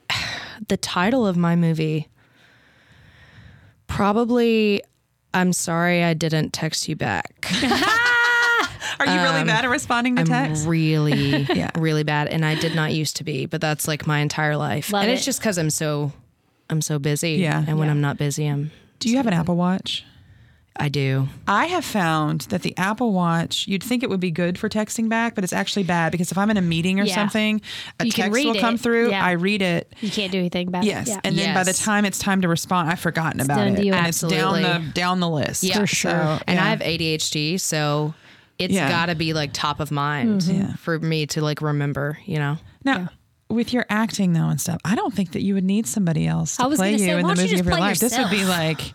The 0.67 0.77
title 0.77 1.25
of 1.25 1.35
my 1.37 1.55
movie, 1.55 2.09
probably. 3.87 4.81
I'm 5.33 5.53
sorry 5.53 6.03
I 6.03 6.13
didn't 6.13 6.53
text 6.53 6.87
you 6.89 6.95
back. 6.95 7.47
Are 8.99 9.05
you 9.05 9.21
really 9.21 9.43
bad 9.45 9.63
at 9.63 9.69
responding 9.69 10.15
to 10.15 10.21
I'm 10.21 10.27
text? 10.27 10.67
really, 10.67 11.43
Yeah. 11.53 11.69
really 11.77 12.03
bad, 12.03 12.27
and 12.27 12.43
I 12.43 12.55
did 12.55 12.75
not 12.75 12.91
used 12.91 13.17
to 13.17 13.23
be, 13.23 13.45
but 13.45 13.61
that's 13.61 13.87
like 13.87 14.05
my 14.07 14.19
entire 14.19 14.57
life, 14.57 14.91
Love 14.91 15.03
and 15.03 15.11
it. 15.11 15.13
it's 15.15 15.25
just 15.25 15.39
because 15.39 15.57
I'm 15.57 15.69
so, 15.69 16.11
I'm 16.69 16.81
so 16.81 16.99
busy. 16.99 17.33
Yeah. 17.33 17.63
and 17.65 17.77
when. 17.79 17.89
I'm 17.89 18.01
not 18.01 18.17
busy, 18.17 18.45
I'm. 18.47 18.71
Do 18.99 19.07
you 19.09 19.17
have 19.17 19.27
an 19.27 19.33
Apple 19.33 19.55
Watch? 19.55 20.03
I 20.75 20.87
do. 20.87 21.27
I 21.47 21.65
have 21.65 21.83
found 21.83 22.41
that 22.49 22.61
the 22.61 22.73
Apple 22.77 23.11
Watch, 23.11 23.67
you'd 23.67 23.83
think 23.83 24.01
it 24.01 24.09
would 24.09 24.21
be 24.21 24.31
good 24.31 24.57
for 24.57 24.69
texting 24.69 25.09
back, 25.09 25.35
but 25.35 25.43
it's 25.43 25.51
actually 25.51 25.83
bad 25.83 26.11
because 26.13 26.31
if 26.31 26.37
I'm 26.37 26.49
in 26.49 26.55
a 26.55 26.61
meeting 26.61 26.99
or 27.01 27.03
Yeah. 27.03 27.15
something, 27.15 27.61
a 27.99 28.05
You 28.05 28.11
text 28.11 28.31
read 28.33 28.45
will 28.45 28.55
come 28.61 28.75
it. 28.75 28.81
through. 28.81 29.09
Yeah. 29.09 29.25
I 29.25 29.31
read 29.31 29.61
it. 29.61 29.93
you 29.99 30.09
can't 30.09 30.31
do 30.31 30.37
anything 30.39 30.69
about 30.69 30.85
Yes, 30.85 31.07
it. 31.07 31.11
Yeah. 31.11 31.19
and 31.25 31.37
then 31.37 31.53
by 31.53 31.63
the 31.63 31.73
time 31.73 32.05
it's 32.05 32.17
time 32.17 32.41
to 32.43 32.47
respond, 32.47 32.89
I've 32.89 32.99
forgotten 32.99 33.41
about 33.41 33.67
it, 33.67 33.75
to 33.75 33.83
you. 33.85 33.93
and 33.93 34.07
it's 34.07 34.21
down 34.21 34.61
the 34.61 34.81
down 34.93 35.19
the 35.19 35.29
list. 35.29 35.63
Yeah. 35.63 35.79
For 35.79 35.87
sure. 35.87 36.11
So, 36.11 36.39
and. 36.47 36.59
I 36.59 36.69
have 36.69 36.79
ADHD, 36.79 37.57
so 37.59 38.13
it's 38.57 38.73
Yeah. 38.73 38.89
got 38.89 39.07
to 39.07 39.15
be 39.15 39.33
like 39.33 39.51
top 39.51 39.81
of 39.81 39.91
mind 39.91 40.41
mm-hmm. 40.43 40.61
Yeah. 40.61 40.75
for 40.75 40.97
me 40.99 41.25
to 41.27 41.41
like 41.41 41.61
remember. 41.61 42.19
You 42.25 42.37
know. 42.39 42.57
now. 42.85 43.09
with 43.49 43.73
your 43.73 43.85
acting 43.89 44.31
though 44.33 44.47
and 44.47 44.61
stuff, 44.61 44.79
I 44.85 44.95
don't 44.95 45.13
think 45.13 45.31
that 45.33 45.41
you 45.41 45.55
would 45.55 45.63
need 45.65 45.87
somebody 45.87 46.25
else 46.27 46.55
to 46.57 46.63
I 46.63 46.67
was 46.67 46.77
play 46.79 46.93
you 46.93 46.99
say, 46.99 47.09
in 47.09 47.17
the 47.17 47.21
don't 47.23 47.35
you 47.37 47.43
movie 47.43 47.59
of 47.59 47.65
your 47.65 47.73
play 47.75 47.79
life. 47.81 47.99
This 47.99 48.17
would 48.17 48.29
be 48.29 48.45
like 48.45 48.93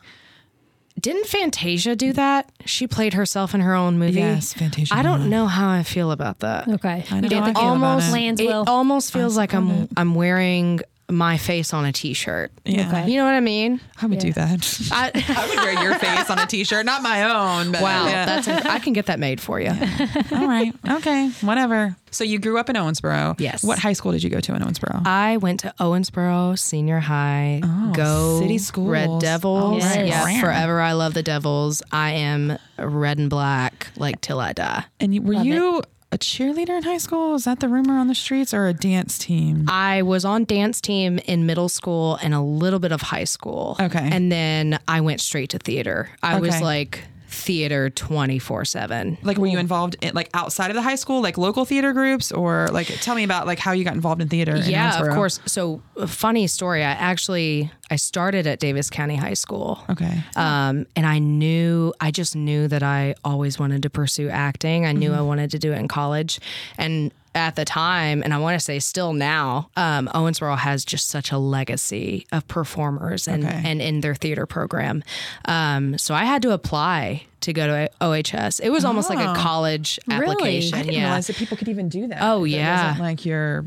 Didn't 1.05 1.27
Fantasia 1.27 1.95
do 1.95 2.15
that? 2.15 2.51
She 2.65 2.87
played 2.87 3.13
herself 3.13 3.55
in 3.55 3.61
her 3.61 3.75
own 3.75 3.99
movie. 3.99 4.21
Yes, 4.21 4.55
Fantasia 4.55 4.95
I 4.95 5.03
don't 5.03 5.29
know 5.29 5.47
how 5.47 5.69
I 5.69 5.83
feel 5.83 6.11
about 6.11 6.39
that. 6.39 6.67
Okay. 6.67 7.05
I 7.11 7.21
know 7.21 7.29
You 7.29 7.37
how 7.37 7.43
I 7.43 7.53
don't 7.53 7.55
feel 7.55 7.63
about 7.75 7.85
almost 7.85 8.09
it. 8.09 8.13
lands 8.13 8.41
it 8.41 8.51
almost 8.51 9.13
feels 9.13 9.37
like 9.37 9.53
I'm 9.53 9.71
it. 9.71 9.91
I'm 9.99 10.15
wearing 10.15 10.81
my 11.11 11.37
face 11.37 11.75
on 11.75 11.85
a 11.85 11.93
t-shirt. 11.93 12.51
Yeah. 12.65 12.89
Okay. 12.89 13.11
You 13.11 13.19
know 13.19 13.25
what 13.25 13.35
I 13.35 13.41
mean? 13.41 13.81
I 14.01 14.07
would 14.07 14.19
do 14.19 14.33
that. 14.33 14.89
I, 14.91 15.11
I 15.37 15.49
would 15.49 15.57
wear 15.57 15.83
your 15.83 15.99
face 15.99 16.31
on 16.31 16.39
a 16.39 16.47
t-shirt, 16.47 16.87
not 16.87 17.03
my 17.03 17.23
own. 17.25 17.73
But 17.73 17.83
wow, 17.83 18.07
yeah. 18.07 18.25
that's 18.25 18.49
I 18.67 18.79
can 18.79 18.93
get 18.93 19.07
that 19.07 19.19
made 19.19 19.41
for 19.41 19.61
you. 19.61 19.69
all 20.33 20.47
right. 20.49 20.73
Okay, 20.89 21.29
whatever. 21.43 21.97
So 22.11 22.23
you 22.25 22.39
grew 22.39 22.59
up 22.59 22.71
in 22.71 22.77
Owensboro. 22.77 23.39
Yes. 23.41 23.65
What 23.65 23.79
high 23.79 23.93
school 23.93 24.13
did 24.13 24.23
you 24.23 24.31
go 24.31 24.41
to 24.41 24.55
in 24.55 24.63
Owensboro? 24.63 25.05
I 25.05 25.37
went 25.39 25.61
to 25.61 25.75
Owensboro 25.81 26.59
Senior 26.59 27.01
High. 27.01 27.61
Oh, 27.63 27.93
Go 27.93 28.41
city 28.41 28.59
School. 28.59 28.87
Red 28.89 29.19
Devils. 29.21 29.83
Oh, 29.85 29.87
right. 29.87 30.07
Yeah, 30.07 30.27
Yes. 30.29 30.41
forever 30.41 30.81
I 30.81 30.93
love 30.93 31.15
the 31.15 31.23
Devils. 31.23 31.83
I 31.91 32.13
am 32.13 32.57
red 32.79 33.19
and 33.19 33.29
black 33.29 33.89
like 33.97 34.21
till 34.21 34.39
I 34.41 34.53
die. 34.53 34.85
and 35.01 35.15
you, 35.15 35.23
were 35.23 35.35
Love 35.35 35.47
you 35.47 35.83
a 36.15 36.19
cheerleader 36.19 36.77
in 36.77 36.85
high 36.85 36.99
school? 36.99 37.35
Is 37.35 37.45
that 37.45 37.59
the 37.59 37.69
rumor 37.69 37.99
on 37.99 38.07
the 38.07 38.15
streets 38.15 38.55
or 38.55 38.69
a 38.69 38.73
dance 38.73 39.19
team? 39.19 39.67
I 39.69 40.03
was 40.03 40.25
on 40.25 40.45
dance 40.45 40.81
team 40.81 41.19
in 41.19 41.45
middle 41.45 41.69
school 41.69 42.19
and 42.23 42.33
a 42.33 42.41
little 42.41 42.79
bit 42.79 42.93
of 42.93 43.03
high 43.03 43.25
school. 43.25 43.77
Okay. 43.81 44.09
And 44.11 44.31
then 44.31 44.79
I 44.87 45.01
went 45.01 45.21
straight 45.21 45.51
to 45.51 45.59
theater. 45.59 46.09
I 46.23 46.39
was 46.39 46.61
like 46.61 47.03
theater 47.35 47.91
24/7. 47.91 49.19
Like, 49.23 49.39
were 49.39 49.47
you 49.47 49.59
involved 49.59 49.97
in 50.01 50.15
like 50.15 50.31
outside 50.35 50.71
of 50.71 50.75
the 50.77 50.83
high 50.83 50.95
school, 50.95 51.21
like 51.21 51.37
local 51.37 51.65
theater 51.65 51.93
groups, 51.93 52.33
or 52.33 52.69
like 52.73 52.87
tell 52.87 53.15
me 53.15 53.25
about 53.25 53.47
like 53.47 53.59
how 53.59 53.73
you 53.73 53.85
got 53.85 53.95
involved 53.95 54.23
in 54.23 54.29
theater? 54.29 54.55
in 54.57 54.65
Yeah, 54.71 54.93
Owensboro? 54.93 55.09
of 55.09 55.15
course. 55.15 55.41
So, 55.47 55.83
funny 56.07 56.47
story. 56.47 56.83
I 56.83 56.91
actually 56.93 57.71
I 57.91 57.97
started 57.97 58.47
at 58.47 58.61
Daviess 58.61 58.91
County 58.91 59.17
High 59.17 59.35
School. 59.35 59.83
Okay. 59.91 60.23
Um, 60.37 60.87
and 60.97 61.07
I 61.07 61.19
knew, 61.19 61.93
I 62.01 62.11
just 62.11 62.35
knew 62.35 62.67
that 62.69 62.83
I 62.83 63.15
always 63.25 63.59
wanted 63.59 63.83
to 63.83 63.91
pursue 63.91 64.29
acting. 64.31 64.87
I 64.87 64.93
knew 64.93 65.11
Mm-hmm. 65.11 65.19
I 65.19 65.23
wanted 65.23 65.51
to 65.51 65.59
do 65.59 65.73
it 65.73 65.79
in 65.79 65.87
college. 65.89 66.41
And 66.79 67.13
at 67.35 67.57
the 67.57 67.65
time, 67.65 68.23
and 68.23 68.33
I 68.33 68.39
want 68.39 68.55
to 68.59 68.61
say 68.65 68.79
still 68.79 69.13
now, 69.13 69.69
um, 69.77 70.09
Owensboro 70.15 70.57
has 70.59 70.85
just 70.85 71.09
such 71.09 71.33
a 71.33 71.39
legacy 71.39 72.27
of 72.33 72.47
performers 72.49 73.27
and, 73.27 73.45
Okay. 73.45 73.63
and 73.65 73.83
in 73.83 74.01
their 74.01 74.15
theater 74.15 74.47
program. 74.47 75.03
Um, 75.47 75.99
so 75.99 76.15
I 76.15 76.25
had 76.25 76.43
to 76.43 76.53
apply 76.53 77.25
to 77.41 77.53
go 77.53 77.67
to 77.67 77.91
OHS. 78.01 78.61
It 78.61 78.71
was 78.71 78.85
almost 78.85 79.11
like 79.11 79.19
a 79.19 79.31
Oh. 79.33 79.35
college 79.35 79.99
Really? 80.07 80.23
application. 80.31 80.79
I 80.79 80.83
didn't 80.83 80.95
yeah. 80.95 81.01
realize 81.05 81.27
that 81.27 81.37
people 81.37 81.57
could 81.57 81.69
even 81.69 81.89
do 81.89 82.07
that. 82.09 82.19
Oh, 82.23 82.45
yeah. 82.45 82.87
wasn't 82.89 83.01
like 83.03 83.27
your 83.27 83.65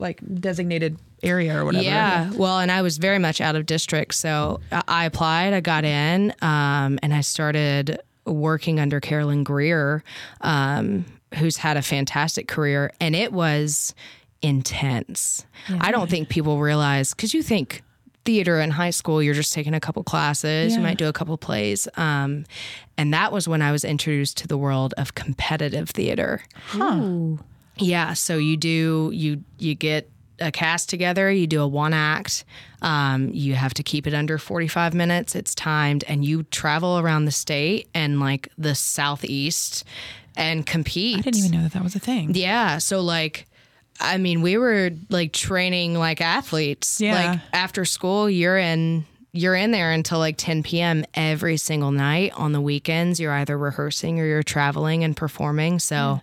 like 0.00 0.20
designated 0.40 0.98
area 1.22 1.56
or 1.58 1.64
whatever. 1.64 1.84
Yeah. 1.84 2.30
Well, 2.32 2.58
and 2.58 2.70
I 2.70 2.82
was 2.82 2.98
very 2.98 3.18
much 3.20 3.40
out 3.40 3.54
of 3.54 3.64
district. 3.64 4.14
So 4.14 4.60
I- 4.72 4.82
I 4.88 5.04
applied, 5.06 5.54
I 5.54 5.60
got 5.60 5.84
in, 5.84 6.34
um, 6.42 6.98
and 7.02 7.14
I 7.14 7.20
started 7.20 8.00
working 8.26 8.80
under 8.80 9.00
Carolyn 9.00 9.44
Greer, 9.44 10.02
um, 10.40 11.04
who's 11.36 11.56
had 11.58 11.76
a 11.76 11.82
fantastic 11.82 12.48
career. 12.48 12.92
And 13.00 13.14
it 13.16 13.32
was 13.32 13.94
intense. 14.42 15.44
I 15.80 15.90
don't 15.90 16.08
think 16.10 16.28
people 16.28 16.58
realize, 16.60 17.12
because 17.14 17.34
you 17.34 17.42
think, 17.42 17.82
Theater 18.24 18.58
in 18.58 18.70
high 18.70 18.88
school, 18.88 19.22
you're 19.22 19.34
just 19.34 19.52
taking 19.52 19.74
a 19.74 19.80
couple 19.80 20.02
classes, 20.02 20.72
Yeah. 20.72 20.78
you 20.78 20.82
might 20.82 20.96
do 20.96 21.08
a 21.08 21.12
couple 21.12 21.36
plays. 21.36 21.86
Um, 21.98 22.46
and 22.96 23.12
that 23.12 23.32
was 23.32 23.46
when 23.46 23.60
I 23.60 23.70
was 23.70 23.84
introduced 23.84 24.38
to 24.38 24.46
the 24.48 24.56
world 24.56 24.94
of 24.96 25.14
competitive 25.14 25.90
theater. 25.90 26.40
Ooh. 26.74 27.38
Yeah, 27.76 28.14
so 28.14 28.38
you 28.38 28.56
do 28.56 29.10
you 29.12 29.44
you 29.58 29.74
get 29.74 30.08
a 30.38 30.50
cast 30.50 30.88
together, 30.88 31.30
you 31.30 31.46
do 31.46 31.60
a 31.60 31.66
one 31.68 31.92
act. 31.92 32.46
Um, 32.80 33.28
you 33.34 33.56
have 33.56 33.74
to 33.74 33.82
keep 33.82 34.06
it 34.06 34.14
under 34.14 34.38
45 34.38 34.94
minutes. 34.94 35.34
It's 35.34 35.54
timed 35.54 36.02
and 36.08 36.24
you 36.24 36.44
travel 36.44 36.98
around 36.98 37.26
the 37.26 37.30
state 37.30 37.88
and 37.92 38.20
like 38.20 38.48
the 38.56 38.74
southeast 38.74 39.84
and 40.36 40.66
compete. 40.66 41.18
I 41.18 41.20
didn't 41.22 41.38
even 41.38 41.50
know 41.52 41.62
that 41.62 41.72
that 41.72 41.82
was 41.82 41.94
a 41.94 42.00
thing. 42.00 42.34
Yeah, 42.34 42.78
so 42.78 43.00
like 43.00 43.46
I 44.00 44.18
mean, 44.18 44.42
we 44.42 44.56
were 44.56 44.90
like 45.08 45.32
training 45.32 45.94
like 45.94 46.20
athletes. 46.20 47.00
Yeah. 47.00 47.14
Like 47.32 47.40
after 47.52 47.84
school, 47.84 48.28
you're 48.28 48.58
in 48.58 49.04
you're 49.32 49.54
in 49.56 49.72
there 49.72 49.90
until 49.90 50.18
like 50.20 50.36
10 50.36 50.62
p.m. 50.62 51.04
every 51.14 51.56
single 51.56 51.90
night. 51.90 52.32
On 52.36 52.52
the 52.52 52.60
weekends, 52.60 53.18
you're 53.18 53.32
either 53.32 53.58
rehearsing 53.58 54.20
or 54.20 54.26
you're 54.26 54.42
traveling 54.44 55.02
and 55.02 55.16
performing. 55.16 55.80
So 55.80 56.20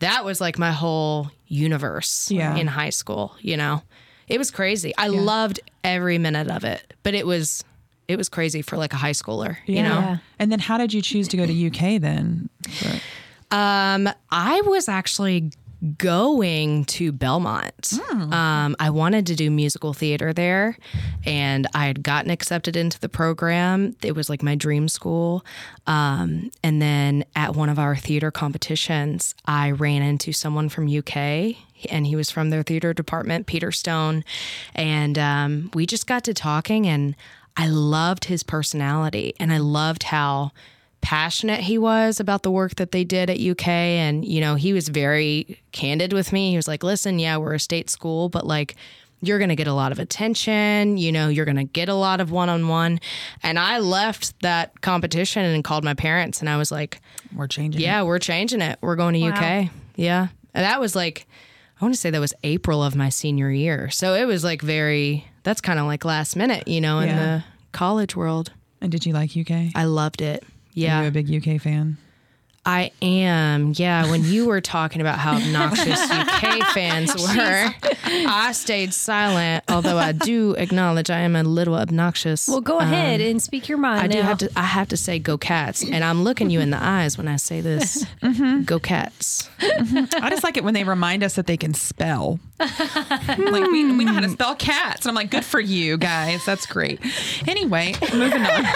that 0.00 0.24
was 0.24 0.38
like 0.40 0.58
my 0.58 0.70
whole 0.72 1.30
universe 1.48 2.30
Yeah. 2.30 2.54
in 2.56 2.66
high 2.66 2.90
school, 2.90 3.34
you 3.40 3.56
know. 3.56 3.82
It 4.28 4.38
was 4.38 4.50
crazy. 4.50 4.94
I 4.96 5.08
loved 5.08 5.60
every 5.84 6.16
minute 6.18 6.50
of 6.50 6.64
it, 6.64 6.94
but 7.02 7.14
it 7.14 7.26
was 7.26 7.64
it 8.08 8.16
was 8.16 8.28
crazy 8.28 8.62
for 8.62 8.76
like 8.76 8.92
a 8.92 8.96
high 8.96 9.12
schooler, 9.12 9.56
you 9.66 9.82
know. 9.82 10.18
And 10.38 10.50
then 10.52 10.58
how 10.58 10.76
did 10.78 10.92
you 10.92 11.00
choose 11.02 11.28
to 11.28 11.36
go 11.36 11.46
to 11.46 11.66
UK 11.68 12.00
then? 12.00 12.48
Um, 13.52 14.08
I 14.30 14.62
was 14.62 14.88
actually 14.88 15.50
going 15.98 16.84
to 16.84 17.10
Belmont. 17.10 17.92
Um, 18.32 18.76
I 18.78 18.90
wanted 18.90 19.26
to 19.26 19.34
do 19.34 19.50
musical 19.50 19.92
theater 19.92 20.32
there, 20.32 20.78
and 21.26 21.66
I 21.74 21.86
had 21.86 22.02
gotten 22.02 22.30
accepted 22.30 22.76
into 22.76 23.00
the 23.00 23.08
program. 23.08 23.96
It 24.02 24.12
was 24.12 24.30
like 24.30 24.42
my 24.42 24.54
dream 24.54 24.88
school. 24.88 25.44
Um, 25.86 26.50
and 26.62 26.80
then 26.80 27.24
at 27.34 27.56
one 27.56 27.68
of 27.68 27.78
our 27.78 27.96
theater 27.96 28.30
competitions, 28.30 29.34
I 29.44 29.72
ran 29.72 30.02
into 30.02 30.32
someone 30.32 30.68
from 30.68 30.88
UK. 30.88 31.56
And 31.90 32.06
he 32.06 32.14
was 32.14 32.30
from 32.30 32.50
their 32.50 32.62
theater 32.62 32.92
department, 32.94 33.48
Peter 33.48 33.72
Stone. 33.72 34.22
And 34.72 35.18
um, 35.18 35.70
we 35.74 35.84
just 35.84 36.06
got 36.06 36.22
to 36.24 36.34
talking, 36.34 36.86
and 36.86 37.16
I 37.56 37.66
loved 37.66 38.26
his 38.26 38.44
personality. 38.44 39.34
And 39.40 39.52
I 39.52 39.58
loved 39.58 40.04
how 40.04 40.52
passionate 41.02 41.60
he 41.60 41.76
was 41.76 42.18
about 42.20 42.42
the 42.42 42.50
work 42.50 42.76
that 42.76 42.92
they 42.92 43.04
did 43.04 43.28
at 43.28 43.38
UK. 43.38 43.68
And, 43.68 44.24
you 44.24 44.40
know, 44.40 44.54
he 44.54 44.72
was 44.72 44.88
very 44.88 45.60
candid 45.72 46.12
with 46.14 46.32
me. 46.32 46.50
He 46.50 46.56
was 46.56 46.66
like, 46.68 46.82
listen, 46.82 47.18
yeah, 47.18 47.36
we're 47.36 47.54
a 47.54 47.60
state 47.60 47.90
school, 47.90 48.28
but 48.30 48.46
like, 48.46 48.74
you're 49.24 49.38
going 49.38 49.50
to 49.50 49.56
get 49.56 49.68
a 49.68 49.72
lot 49.72 49.92
of 49.92 49.98
attention. 50.00 50.96
You 50.96 51.12
know, 51.12 51.28
you're 51.28 51.44
going 51.44 51.56
to 51.56 51.64
get 51.64 51.88
a 51.88 51.94
lot 51.94 52.20
of 52.20 52.32
one 52.32 52.48
on 52.48 52.66
one. 52.66 52.98
And 53.42 53.56
I 53.58 53.78
left 53.78 54.40
that 54.42 54.80
competition 54.80 55.44
and 55.44 55.62
called 55.62 55.84
my 55.84 55.94
parents 55.94 56.40
and 56.40 56.48
I 56.48 56.56
was 56.56 56.72
like, 56.72 57.00
We're 57.36 57.46
changing. 57.46 57.80
yeah, 57.82 58.02
we're 58.02 58.18
changing 58.18 58.60
it. 58.62 58.78
We're 58.80 58.96
going 58.96 59.14
to 59.14 59.20
Wow. 59.20 59.34
UK. 59.36 59.70
Yeah. 59.96 60.28
And 60.54 60.64
that 60.64 60.80
was 60.80 60.96
like, 60.96 61.26
I 61.80 61.84
want 61.84 61.94
to 61.94 62.00
say 62.00 62.10
that 62.10 62.20
was 62.20 62.34
April 62.42 62.82
of 62.82 62.96
my 62.96 63.08
senior 63.10 63.50
year. 63.50 63.90
So 63.90 64.14
it 64.14 64.24
was 64.24 64.42
like 64.44 64.60
very, 64.62 65.26
that's 65.44 65.60
kind 65.60 65.78
of 65.78 65.86
like 65.86 66.04
last 66.04 66.34
minute, 66.36 66.66
you 66.66 66.80
know, 66.80 66.98
in 67.00 67.08
Yeah. 67.08 67.16
the 67.38 67.44
college 67.72 68.16
world. 68.16 68.52
And 68.80 68.90
did 68.90 69.06
you 69.06 69.12
like 69.12 69.36
UK? 69.36 69.70
I 69.76 69.84
loved 69.84 70.20
it. 70.20 70.42
Are 70.74 70.78
Yeah. 70.80 71.02
you 71.02 71.08
a 71.08 71.10
big 71.10 71.30
UK 71.30 71.60
fan? 71.60 71.96
I 72.64 72.92
am. 73.02 73.72
Yeah. 73.74 74.08
When 74.08 74.22
you 74.22 74.46
were 74.46 74.60
talking 74.60 75.00
about 75.00 75.18
how 75.18 75.34
obnoxious 75.36 75.98
UK 76.00 76.62
fans 76.74 77.12
were, 77.12 77.74
I 78.04 78.52
stayed 78.52 78.94
silent, 78.94 79.64
although 79.68 79.98
I 79.98 80.12
do 80.12 80.52
acknowledge 80.52 81.10
I 81.10 81.18
am 81.22 81.34
a 81.34 81.42
little 81.42 81.74
obnoxious. 81.74 82.46
Well, 82.46 82.60
go 82.60 82.78
ahead 82.78 83.20
and 83.20 83.42
speak 83.42 83.68
your 83.68 83.78
mind. 83.78 83.98
Um, 83.98 84.04
I 84.04 84.06
do 84.06 84.22
have 84.22 84.38
to. 84.38 84.50
I 84.54 84.62
have 84.62 84.86
to 84.90 84.96
say, 84.96 85.18
"Go 85.18 85.36
Cats," 85.36 85.82
and 85.82 86.04
I'm 86.04 86.22
looking 86.22 86.50
you 86.50 86.60
in 86.60 86.70
the 86.70 86.80
eyes 86.80 87.18
when 87.18 87.26
I 87.26 87.34
say 87.34 87.60
this. 87.62 88.06
Go 88.64 88.78
Cats! 88.78 89.50
I 89.60 90.28
just 90.30 90.44
like 90.44 90.56
it 90.56 90.62
when 90.62 90.74
they 90.74 90.84
remind 90.84 91.24
us 91.24 91.34
that 91.34 91.48
they 91.48 91.56
can 91.56 91.74
spell. 91.74 92.38
like 92.60 93.70
we, 93.72 93.92
we 93.92 94.04
know 94.04 94.12
how 94.12 94.20
to 94.20 94.28
spell 94.28 94.54
cats. 94.54 95.00
And 95.04 95.08
I'm 95.10 95.16
like, 95.16 95.30
good 95.32 95.44
for 95.44 95.58
you 95.58 95.96
guys. 95.98 96.44
That's 96.46 96.66
great. 96.66 97.00
Anyway, 97.48 97.96
moving 98.14 98.46
on. 98.46 98.64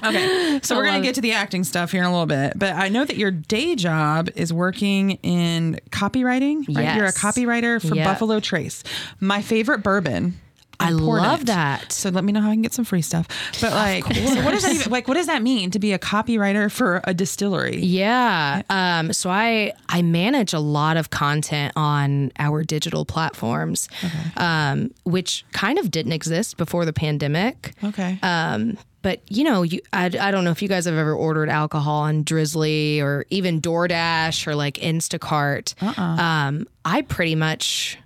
Okay, 0.04 0.60
so 0.62 0.76
we're 0.76 0.84
gonna 0.84 1.00
get 1.02 1.14
to 1.16 1.20
the 1.20 1.32
acting 1.32 1.64
stuff 1.64 1.92
here 1.92 2.00
in 2.02 2.06
a 2.06 2.10
little 2.10 2.26
bit, 2.26 2.52
but 2.56 2.74
I 2.74 2.88
know 2.88 3.04
that 3.04 3.16
your 3.16 3.30
day 3.30 3.74
job 3.74 4.30
is 4.36 4.52
working 4.52 5.12
in 5.22 5.80
copywriting. 5.90 6.64
Right? 6.74 6.96
You're 6.96 7.06
a 7.06 7.12
copywriter 7.12 7.80
for 7.86 7.94
Yeah. 7.94 8.04
Buffalo 8.04 8.40
Trace, 8.40 8.82
my 9.20 9.42
favorite 9.42 9.82
bourbon. 9.82 10.40
I 10.80 10.90
love 10.90 11.40
it. 11.42 11.46
that. 11.46 11.90
So 11.90 12.08
let 12.08 12.22
me 12.22 12.30
know 12.30 12.40
how 12.40 12.50
I 12.50 12.52
can 12.52 12.62
get 12.62 12.72
some 12.72 12.84
free 12.84 13.02
stuff. 13.02 13.26
But 13.60 13.72
like, 13.72 14.04
so 14.14 14.44
what 14.44 14.52
does 14.52 14.62
that 14.62 14.72
even 14.76 14.92
like? 14.92 15.08
What 15.08 15.14
does 15.14 15.26
that 15.26 15.42
mean 15.42 15.72
to 15.72 15.80
be 15.80 15.92
a 15.92 15.98
copywriter 15.98 16.70
for 16.70 17.00
a 17.02 17.12
distillery? 17.12 17.78
Yeah. 17.80 18.62
Um, 18.70 19.12
so 19.12 19.28
I 19.28 19.72
I 19.88 20.02
manage 20.02 20.52
a 20.52 20.60
lot 20.60 20.96
of 20.96 21.10
content 21.10 21.72
on 21.74 22.30
our 22.38 22.62
digital 22.62 23.04
platforms, 23.04 23.88
um, 24.36 24.92
which 25.02 25.44
kind 25.52 25.80
of 25.80 25.90
didn't 25.90 26.12
exist 26.12 26.56
before 26.56 26.84
the 26.84 26.92
pandemic. 26.92 27.72
Okay. 27.82 28.20
Um, 28.22 28.78
but 29.02 29.20
you 29.30 29.44
know, 29.44 29.62
you 29.62 29.80
I, 29.92 30.06
I 30.06 30.30
don't 30.30 30.44
know 30.44 30.50
if 30.50 30.60
you 30.62 30.68
guys 30.68 30.84
have 30.86 30.94
ever 30.96 31.14
ordered 31.14 31.48
alcohol 31.48 32.02
on 32.02 32.24
Drizly 32.24 33.00
or 33.00 33.24
even 33.30 33.60
DoorDash 33.60 34.46
or 34.46 34.54
like 34.54 34.74
Instacart. 34.74 35.74
Um, 36.18 36.66
I 36.84 37.02
pretty 37.02 37.34
much 37.34 37.98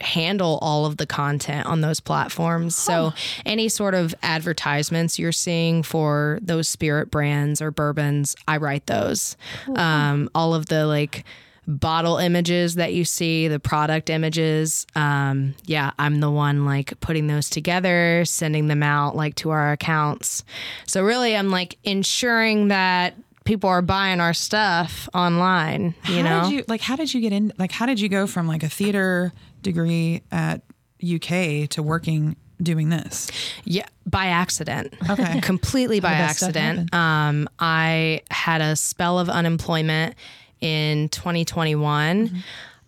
handle 0.00 0.60
all 0.62 0.86
of 0.86 0.96
the 0.96 1.06
content 1.06 1.66
on 1.66 1.80
those 1.80 1.98
platforms. 1.98 2.76
So 2.76 3.12
any 3.44 3.68
sort 3.68 3.94
of 3.94 4.14
advertisements 4.22 5.18
you're 5.18 5.32
seeing 5.32 5.82
for 5.82 6.38
those 6.40 6.68
spirit 6.68 7.10
brands 7.10 7.60
or 7.60 7.72
bourbons, 7.72 8.36
I 8.46 8.58
write 8.58 8.86
those. 8.86 9.36
Um, 9.74 10.30
all 10.36 10.54
of 10.54 10.66
the 10.66 10.86
like 10.86 11.24
bottle 11.68 12.16
images 12.16 12.76
that 12.76 12.94
you 12.94 13.04
see, 13.04 13.46
the 13.46 13.60
product 13.60 14.08
images. 14.08 14.86
Um, 14.96 15.54
yeah, 15.66 15.92
I'm 15.98 16.20
the 16.20 16.30
one 16.30 16.64
like 16.64 16.98
putting 17.00 17.26
those 17.26 17.50
together, 17.50 18.24
sending 18.24 18.66
them 18.66 18.82
out 18.82 19.14
like 19.14 19.34
to 19.36 19.50
our 19.50 19.72
accounts. 19.72 20.44
So 20.86 21.04
really, 21.04 21.36
I'm 21.36 21.50
like 21.50 21.76
ensuring 21.84 22.68
that 22.68 23.14
people 23.44 23.68
are 23.68 23.82
buying 23.82 24.18
our 24.18 24.32
stuff 24.32 25.08
online. 25.12 25.94
You 26.08 26.22
how 26.22 26.42
know, 26.42 26.48
did 26.48 26.56
you 26.56 26.64
like? 26.68 26.80
How 26.80 26.96
did 26.96 27.12
you 27.12 27.20
get 27.20 27.32
in? 27.32 27.52
Like, 27.58 27.70
how 27.70 27.84
did 27.84 28.00
you 28.00 28.08
go 28.08 28.26
from 28.26 28.48
like 28.48 28.62
a 28.62 28.68
theater 28.68 29.32
degree 29.62 30.22
at 30.32 30.62
UK 31.02 31.68
to 31.70 31.82
working 31.82 32.36
doing 32.62 32.88
this? 32.88 33.30
Yeah, 33.64 33.86
by 34.06 34.26
accident. 34.26 34.94
Okay. 35.10 35.40
Completely 35.42 36.00
by 36.00 36.12
accident. 36.12 36.94
Um, 36.94 37.46
I 37.58 38.22
had 38.30 38.62
a 38.62 38.74
spell 38.74 39.18
of 39.18 39.28
unemployment 39.28 40.14
in 40.60 41.08
2021. 41.08 42.28
Mm-hmm. 42.28 42.38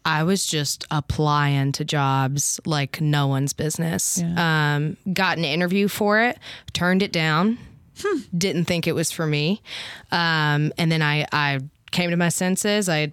I 0.05 0.23
was 0.23 0.47
just 0.47 0.87
applying 0.91 1.73
to 1.73 1.85
jobs 1.85 2.59
like 2.65 3.01
no 3.01 3.27
one's 3.27 3.53
business. 3.53 4.23
Um, 4.23 4.97
got 5.13 5.37
an 5.39 5.45
interview 5.45 5.89
for 5.89 6.21
it, 6.21 6.39
turned 6.73 7.03
it 7.03 7.13
down. 7.13 7.59
Hmm. 8.01 8.21
Didn't 8.37 8.65
think 8.65 8.87
it 8.87 8.95
was 8.95 9.11
for 9.11 9.27
me. 9.27 9.61
Um, 10.11 10.73
and 10.79 10.91
then 10.91 11.03
I, 11.03 11.27
I 11.33 11.61
came 11.91 12.11
to 12.11 12.17
my 12.17 12.31
senses. 12.31 12.89
I 12.89 13.13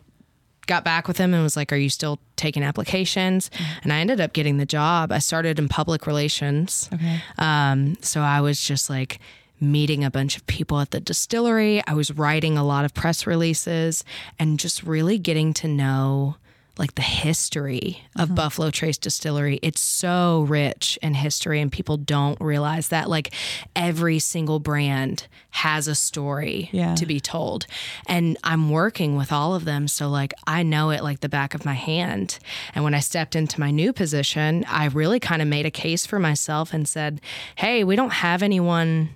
got 0.66 0.84
back 0.84 1.08
with 1.08 1.18
him 1.18 1.34
and 1.34 1.44
was 1.44 1.58
like, 1.58 1.74
Are 1.74 1.78
you 1.78 1.90
still 1.90 2.20
taking 2.36 2.64
applications? 2.64 3.50
And 3.84 3.92
I 3.92 3.98
ended 4.00 4.22
up 4.22 4.34
getting 4.34 4.58
the 4.58 4.66
job. 4.66 5.12
I 5.12 5.20
started 5.20 5.60
in 5.60 5.68
public 5.68 6.08
relations. 6.08 6.90
Okay. 6.94 7.20
Um, 7.38 7.98
so 8.02 8.22
I 8.22 8.40
was 8.42 8.62
just 8.62 8.90
like 8.90 9.20
meeting 9.60 10.04
a 10.04 10.12
bunch 10.12 10.38
of 10.38 10.46
people 10.48 10.80
at 10.80 10.92
the 10.92 11.00
distillery. 11.00 11.82
I 11.88 11.94
was 11.94 12.12
writing 12.12 12.58
a 12.58 12.64
lot 12.64 12.86
of 12.86 12.94
press 12.94 13.26
releases 13.28 14.04
and 14.38 14.60
just 14.60 14.84
really 14.84 15.18
getting 15.18 15.54
to 15.56 15.68
know 15.68 16.36
like 16.80 16.96
the 16.96 17.02
history 17.02 18.04
of 18.16 18.28
mm-hmm. 18.28 18.36
Buffalo 18.36 18.70
Trace 18.70 18.98
Distillery. 18.98 19.60
It's 19.62 19.80
so 19.82 20.46
rich 20.48 20.98
in 21.02 21.16
history, 21.16 21.60
and 21.60 21.72
people 21.72 21.98
don't 21.98 22.40
realize 22.40 22.90
that. 22.90 23.10
Like 23.10 23.34
every 23.76 24.20
single 24.20 24.60
brand 24.60 25.28
has 25.50 25.88
a 25.88 25.96
story 25.96 26.70
Yeah. 26.72 26.94
to 26.96 27.06
be 27.06 27.20
told. 27.20 27.66
And 28.06 28.38
I'm 28.44 28.70
working 28.70 29.16
with 29.16 29.32
all 29.32 29.56
of 29.56 29.66
them. 29.66 29.88
So, 29.88 30.08
like, 30.08 30.34
I 30.46 30.62
know 30.62 30.92
it 30.92 31.02
like 31.02 31.22
the 31.22 31.30
back 31.30 31.56
of 31.56 31.66
my 31.66 31.74
hand. 31.74 32.38
And 32.76 32.84
when 32.84 32.94
I 32.94 33.00
stepped 33.00 33.36
into 33.36 33.60
my 33.60 33.72
new 33.72 33.92
position, 33.92 34.64
I 34.70 34.86
really 34.86 35.20
kind 35.20 35.42
of 35.42 35.48
made 35.48 35.66
a 35.66 35.72
case 35.72 36.06
for 36.06 36.20
myself 36.20 36.74
and 36.74 36.88
said, 36.88 37.22
hey, 37.56 37.84
we 37.84 37.96
don't 37.96 38.14
have 38.14 38.44
anyone 38.44 39.10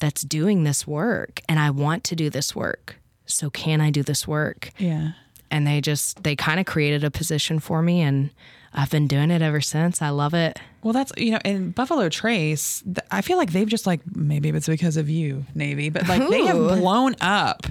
that's 0.00 0.22
doing 0.22 0.64
this 0.64 0.86
work, 0.86 1.40
and 1.48 1.58
I 1.60 1.70
want 1.70 2.02
to 2.04 2.16
do 2.16 2.28
this 2.30 2.56
work. 2.56 2.96
So, 3.26 3.48
can 3.50 3.80
I 3.80 3.90
do 3.90 4.02
this 4.02 4.26
work? 4.26 4.70
Yeah. 4.78 5.12
and 5.52 5.66
they 5.66 5.80
just 5.80 6.22
they 6.24 6.34
kind 6.34 6.58
of 6.60 6.66
created 6.66 7.04
a 7.04 7.10
position 7.10 7.58
for 7.60 7.82
me 7.82 8.00
and 8.00 8.30
I've 8.72 8.90
been 8.90 9.08
doing 9.08 9.30
it 9.32 9.42
ever 9.42 9.60
since. 9.60 10.00
I 10.00 10.10
love 10.10 10.32
it. 10.32 10.60
Well, 10.82 10.92
that's 10.92 11.12
you 11.16 11.32
know, 11.32 11.40
in 11.44 11.72
Buffalo 11.72 12.08
Trace, 12.08 12.82
I 13.10 13.20
feel 13.20 13.36
like 13.36 13.50
they've 13.52 13.68
just 13.68 13.84
like 13.86 14.00
maybe 14.14 14.48
it's 14.50 14.68
because 14.68 14.96
of 14.96 15.08
you, 15.10 15.44
Navji, 15.56 15.92
but 15.92 16.06
like 16.08 16.28
they 16.28 16.44
have 16.46 16.56
blown 16.56 17.14
up 17.20 17.66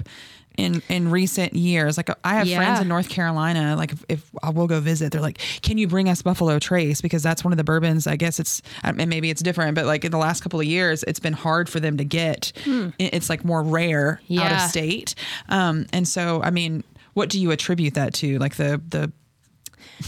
in 0.60 0.82
in 0.88 1.10
recent 1.10 1.54
years. 1.54 1.96
Like 1.96 2.10
I 2.24 2.34
have 2.34 2.46
friends 2.58 2.80
in 2.80 2.88
North 2.88 3.08
Carolina. 3.08 3.74
Like 3.76 3.92
if, 3.92 4.04
if 4.08 4.30
I 4.42 4.50
will 4.50 4.66
go 4.66 4.78
visit, 4.80 5.12
they're 5.12 5.20
like, 5.20 5.38
"Can 5.62 5.78
you 5.78 5.88
bring 5.88 6.08
us 6.08 6.22
Buffalo 6.22 6.58
Trace?" 6.58 7.00
Because 7.00 7.22
that's 7.22 7.42
one 7.44 7.52
of 7.52 7.56
the 7.56 7.64
bourbons. 7.64 8.06
I 8.06 8.16
guess 8.16 8.38
it's 8.38 8.62
and 8.84 9.08
maybe 9.08 9.30
it's 9.30 9.42
different, 9.42 9.74
but 9.74 9.86
like 9.86 10.04
in 10.04 10.10
the 10.12 10.18
last 10.18 10.42
couple 10.42 10.60
of 10.60 10.66
years, 10.66 11.02
it's 11.04 11.20
been 11.20 11.32
hard 11.32 11.68
for 11.68 11.80
them 11.80 11.96
to 11.96 12.04
get. 12.04 12.52
It- 12.66 13.14
It's 13.14 13.28
like 13.30 13.44
more 13.44 13.62
rare 13.62 14.20
out 14.38 14.52
of 14.52 14.70
state, 14.70 15.14
um, 15.48 15.86
and 15.92 16.06
so 16.06 16.42
I 16.42 16.50
mean. 16.50 16.84
What 17.14 17.28
do 17.28 17.40
you 17.40 17.50
attribute 17.50 17.94
that 17.94 18.14
to? 18.14 18.38
Like 18.38 18.54
the 18.54 18.80
the 18.88 19.10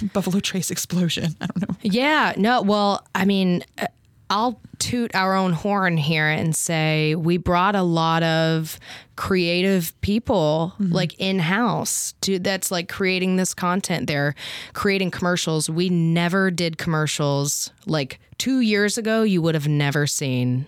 Buffalo 0.13 0.39
Trace 0.39 0.71
explosion? 0.71 1.35
I 1.41 1.47
don't 1.47 1.69
know. 1.69 1.77
Yeah, 1.83 2.33
no, 2.37 2.63
well, 2.63 3.05
I 3.15 3.25
mean, 3.25 3.65
uh, 3.79 3.87
I'll 4.33 4.59
toot 4.79 5.15
our 5.15 5.35
own 5.35 5.53
horn 5.53 5.99
here 5.99 6.27
and 6.27 6.57
say 6.57 7.15
we 7.15 7.37
brought 7.37 7.77
a 7.77 7.83
lot 7.83 8.23
of 8.23 8.81
creative 9.15 9.93
people 10.01 10.73
mm-hmm. 10.81 10.91
like 10.91 11.15
in 11.19 11.39
house 11.39 12.15
to 12.23 12.39
that's 12.39 12.71
like 12.71 12.89
creating 12.89 13.37
this 13.37 13.53
content. 13.53 14.07
They're 14.07 14.35
creating 14.73 15.11
commercials. 15.11 15.69
We 15.69 15.91
never 15.91 16.51
did 16.51 16.79
commercials. 16.79 17.71
Like 17.85 18.21
2 18.39 18.61
years 18.61 18.97
ago, 18.97 19.23
you 19.23 19.43
would 19.43 19.55
have 19.55 19.69
never 19.69 20.07
seen 20.07 20.67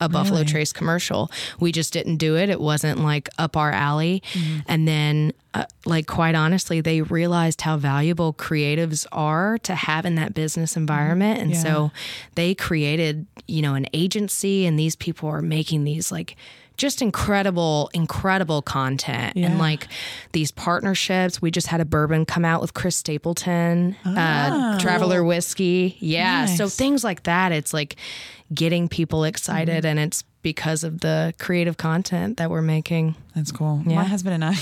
a 0.00 0.08
Buffalo 0.08 0.44
Trace 0.44 0.72
commercial. 0.72 1.30
We 1.58 1.72
just 1.72 1.92
didn't 1.92 2.16
do 2.16 2.36
it. 2.36 2.48
It 2.48 2.60
wasn't 2.60 3.00
like 3.00 3.28
up 3.38 3.56
our 3.56 3.70
alley. 3.70 4.22
And 4.66 4.88
then, 4.88 5.32
uh, 5.52 5.64
like, 5.84 6.06
quite 6.06 6.34
honestly, 6.34 6.80
they 6.80 7.02
realized 7.02 7.60
how 7.60 7.76
valuable 7.76 8.32
creatives 8.32 9.06
are 9.12 9.58
to 9.58 9.74
have 9.74 10.06
in 10.06 10.14
that 10.14 10.32
business 10.32 10.76
environment. 10.76 11.40
And 11.40 11.56
so 11.56 11.90
they 12.34 12.54
created, 12.54 13.26
you 13.46 13.62
know, 13.62 13.74
an 13.74 13.86
agency, 13.92 14.66
and 14.66 14.78
these 14.78 14.96
people 14.96 15.28
are 15.28 15.42
making 15.42 15.84
these 15.84 16.10
like, 16.10 16.36
just 16.80 17.02
incredible, 17.02 17.90
incredible 17.92 18.62
content 18.62 19.36
and 19.36 19.58
like 19.58 19.86
these 20.32 20.50
partnerships. 20.50 21.42
We 21.42 21.50
just 21.50 21.66
had 21.66 21.80
a 21.82 21.84
bourbon 21.84 22.24
come 22.24 22.42
out 22.44 22.62
with 22.62 22.72
Chris 22.72 22.96
Stapleton, 22.96 23.94
uh, 24.04 24.78
Traveller 24.80 25.22
Whiskey. 25.22 25.96
Yeah. 26.00 26.46
So 26.46 26.68
things 26.68 27.04
like 27.04 27.24
that. 27.24 27.52
It's 27.52 27.74
like 27.74 27.96
getting 28.54 28.88
people 28.88 29.24
excited, 29.24 29.84
and 29.84 29.98
it's 29.98 30.24
because 30.42 30.82
of 30.82 31.02
the 31.02 31.34
creative 31.38 31.76
content 31.76 32.38
that 32.38 32.48
we're 32.48 32.62
making. 32.62 33.14
That's 33.36 33.52
cool. 33.52 33.76
My 33.84 34.04
husband 34.04 34.42
and 34.42 34.44
I, 34.46 34.56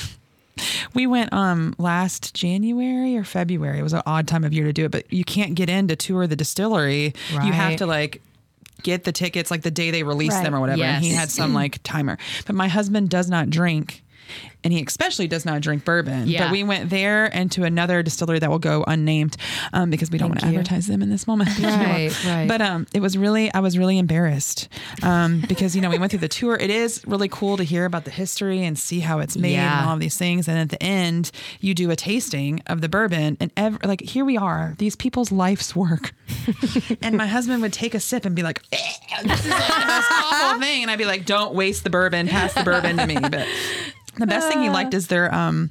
we 0.95 1.07
went 1.07 1.33
um 1.33 1.77
last 1.79 2.35
January 2.35 3.17
or 3.17 3.23
February. 3.23 3.79
It 3.79 3.83
was 3.83 3.93
an 3.93 4.03
odd 4.07 4.27
time 4.27 4.43
of 4.43 4.53
year 4.53 4.65
to 4.65 4.73
do 4.73 4.87
it, 4.87 4.91
but 4.91 5.13
you 5.13 5.23
can't 5.25 5.55
get 5.55 5.71
in 5.71 5.87
to 5.87 5.95
tour 5.95 6.27
the 6.27 6.35
distillery. 6.35 7.15
You 7.31 7.53
have 7.53 7.77
to 7.77 7.87
like 7.87 8.23
get 8.83 9.05
the 9.05 9.13
tickets 9.13 9.51
like 9.51 9.63
the 9.63 9.71
day 9.71 9.91
they 9.91 10.03
release 10.03 10.33
Right. 10.35 10.45
them 10.45 10.55
or 10.55 10.61
whatever. 10.61 10.83
And 10.83 11.05
he 11.05 11.11
had 11.11 11.31
some 11.31 11.53
like 11.55 11.81
timer. 11.83 12.19
But 12.47 12.55
my 12.55 12.69
husband 12.69 13.11
does 13.11 13.29
not 13.29 13.51
drink. 13.51 14.03
And 14.65 14.73
he 14.73 14.83
especially 14.83 15.29
does 15.29 15.45
not 15.45 15.61
drink 15.61 15.85
bourbon. 15.85 16.27
Yeah. 16.27 16.45
But 16.47 16.53
we 16.53 16.65
went 16.65 16.91
there 16.91 17.27
and 17.35 17.51
to 17.53 17.65
another 17.65 18.03
distillery 18.03 18.39
that 18.41 18.51
will 18.51 18.59
go 18.59 18.85
unnamed 18.87 19.37
um, 19.73 19.89
because 19.91 20.11
we 20.11 20.19
don't 20.19 20.29
want 20.31 20.41
to 20.41 20.47
you. 20.47 20.53
advertise 20.59 20.87
them 20.89 21.01
in 21.03 21.11
this 21.11 21.27
moment. 21.27 21.51
Right, 21.59 22.25
right. 22.25 22.49
But 22.49 22.61
um, 22.61 22.87
it 22.93 23.01
was 23.01 23.17
really, 23.17 23.53
I 23.55 23.61
was 23.61 23.79
really 23.79 23.99
embarrassed 23.99 24.69
um, 25.03 25.43
because, 25.49 25.77
you 25.77 25.81
know, 25.83 25.91
we 25.91 25.99
went 25.99 26.11
through 26.11 26.21
the 26.21 26.29
tour. 26.29 26.57
It 26.57 26.71
is 26.71 27.03
really 27.07 27.29
cool 27.29 27.57
to 27.57 27.63
hear 27.65 27.85
about 27.85 28.05
the 28.05 28.11
history 28.11 28.65
and 28.65 28.79
see 28.79 29.01
how 29.01 29.21
it's 29.21 29.37
made 29.37 29.53
Yeah. 29.53 29.81
and 29.81 29.89
all 29.89 29.95
of 29.95 30.01
these 30.01 30.17
things. 30.17 30.49
And 30.49 30.59
at 30.59 30.71
the 30.71 30.83
end, 30.83 31.31
you 31.61 31.73
do 31.75 31.91
a 31.91 31.97
tasting 31.97 32.63
of 32.67 32.81
the 32.81 32.89
bourbon. 32.89 33.37
And 33.41 33.51
ev- 33.57 33.79
like, 33.85 34.01
here 34.03 34.25
we 34.25 34.37
are, 34.37 34.75
these 34.79 34.97
people's 34.97 35.31
life's 35.31 35.75
work. 35.77 36.13
and 37.03 37.17
my 37.17 37.27
husband 37.27 37.63
would 37.63 37.73
take 37.73 37.95
a 37.95 38.01
sip 38.01 38.25
and 38.25 38.35
be 38.35 38.43
like, 38.43 38.61
"Eh, 38.73 38.79
this 39.25 39.45
is 39.45 39.51
like 39.51 39.67
the 39.69 39.87
most 39.87 40.11
awful 40.13 40.61
thing. 40.61 40.83
And 40.83 40.91
I'd 40.91 40.99
be 40.99 41.05
like, 41.07 41.25
don't 41.27 41.55
waste 41.55 41.85
the 41.85 41.91
bourbon, 41.91 42.29
pass 42.29 42.55
the 42.55 42.63
bourbon 42.65 42.97
to 42.99 43.07
me. 43.07 43.17
But 43.19 43.47
the 44.19 44.27
best 44.27 44.49
thing 44.49 44.63
he 44.63 44.69
liked 44.71 44.95
is 44.95 45.07
their 45.07 45.33
um, 45.35 45.71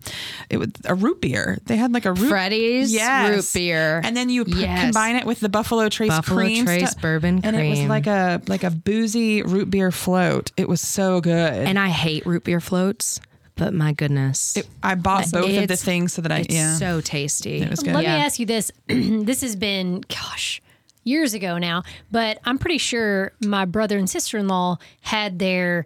it 0.50 0.58
was 0.58 0.70
a 0.86 0.96
root 0.96 1.22
beer. 1.22 1.58
They 1.66 1.78
had 1.78 1.94
like 1.94 2.06
a 2.06 2.14
root 2.14 2.30
Freddie's 2.30 2.94
yes. 2.94 3.30
root 3.30 3.46
beer. 3.60 4.02
and 4.04 4.16
then 4.16 4.30
you 4.30 4.46
p- 4.46 4.62
Yes. 4.62 4.82
combine 4.86 5.16
it 5.16 5.26
with 5.26 5.40
the 5.40 5.50
Buffalo 5.50 5.90
Trace 5.90 6.10
Buffalo 6.10 6.40
cream, 6.42 6.66
Trace 6.66 6.92
stuff. 6.92 7.02
bourbon 7.02 7.42
and 7.44 7.56
it 7.56 7.70
was 7.70 7.82
like 7.84 8.08
a 8.08 8.42
like 8.48 8.64
a 8.64 8.70
boozy 8.72 9.42
root 9.44 9.70
beer 9.70 9.92
float. 9.92 10.52
It 10.58 10.68
was 10.68 10.82
so 10.82 11.22
good. 11.22 11.54
And 11.54 11.78
I 11.78 11.90
hate 11.90 12.26
root 12.26 12.44
beer 12.44 12.60
floats, 12.60 13.20
but 13.56 13.74
my 13.74 13.94
goodness. 13.94 14.58
It- 14.58 14.68
I 14.84 14.96
bought 14.96 15.32
both 15.32 15.56
of 15.58 15.68
the 15.68 15.78
things 15.78 16.14
so 16.14 16.22
that 16.22 16.32
I 16.32 16.40
it's 16.40 16.54
yeah. 16.56 16.76
so 16.76 17.02
tasty. 17.02 17.62
It 17.62 17.70
was 17.70 17.82
good. 17.82 17.94
Let 17.94 18.04
Yeah. 18.04 18.18
me 18.18 18.24
ask 18.26 18.40
you 18.40 18.46
this. 18.46 18.72
this 18.88 19.42
has 19.42 19.56
been, 19.56 20.02
gosh, 20.08 20.62
years 21.04 21.34
ago 21.34 21.58
now, 21.58 21.84
but 22.12 22.40
I'm 22.46 22.58
pretty 22.58 22.78
sure 22.78 23.32
my 23.46 23.66
brother 23.66 23.98
and 23.98 24.10
sister 24.10 24.38
in 24.38 24.48
law 24.48 24.78
had 25.02 25.40
their 25.40 25.86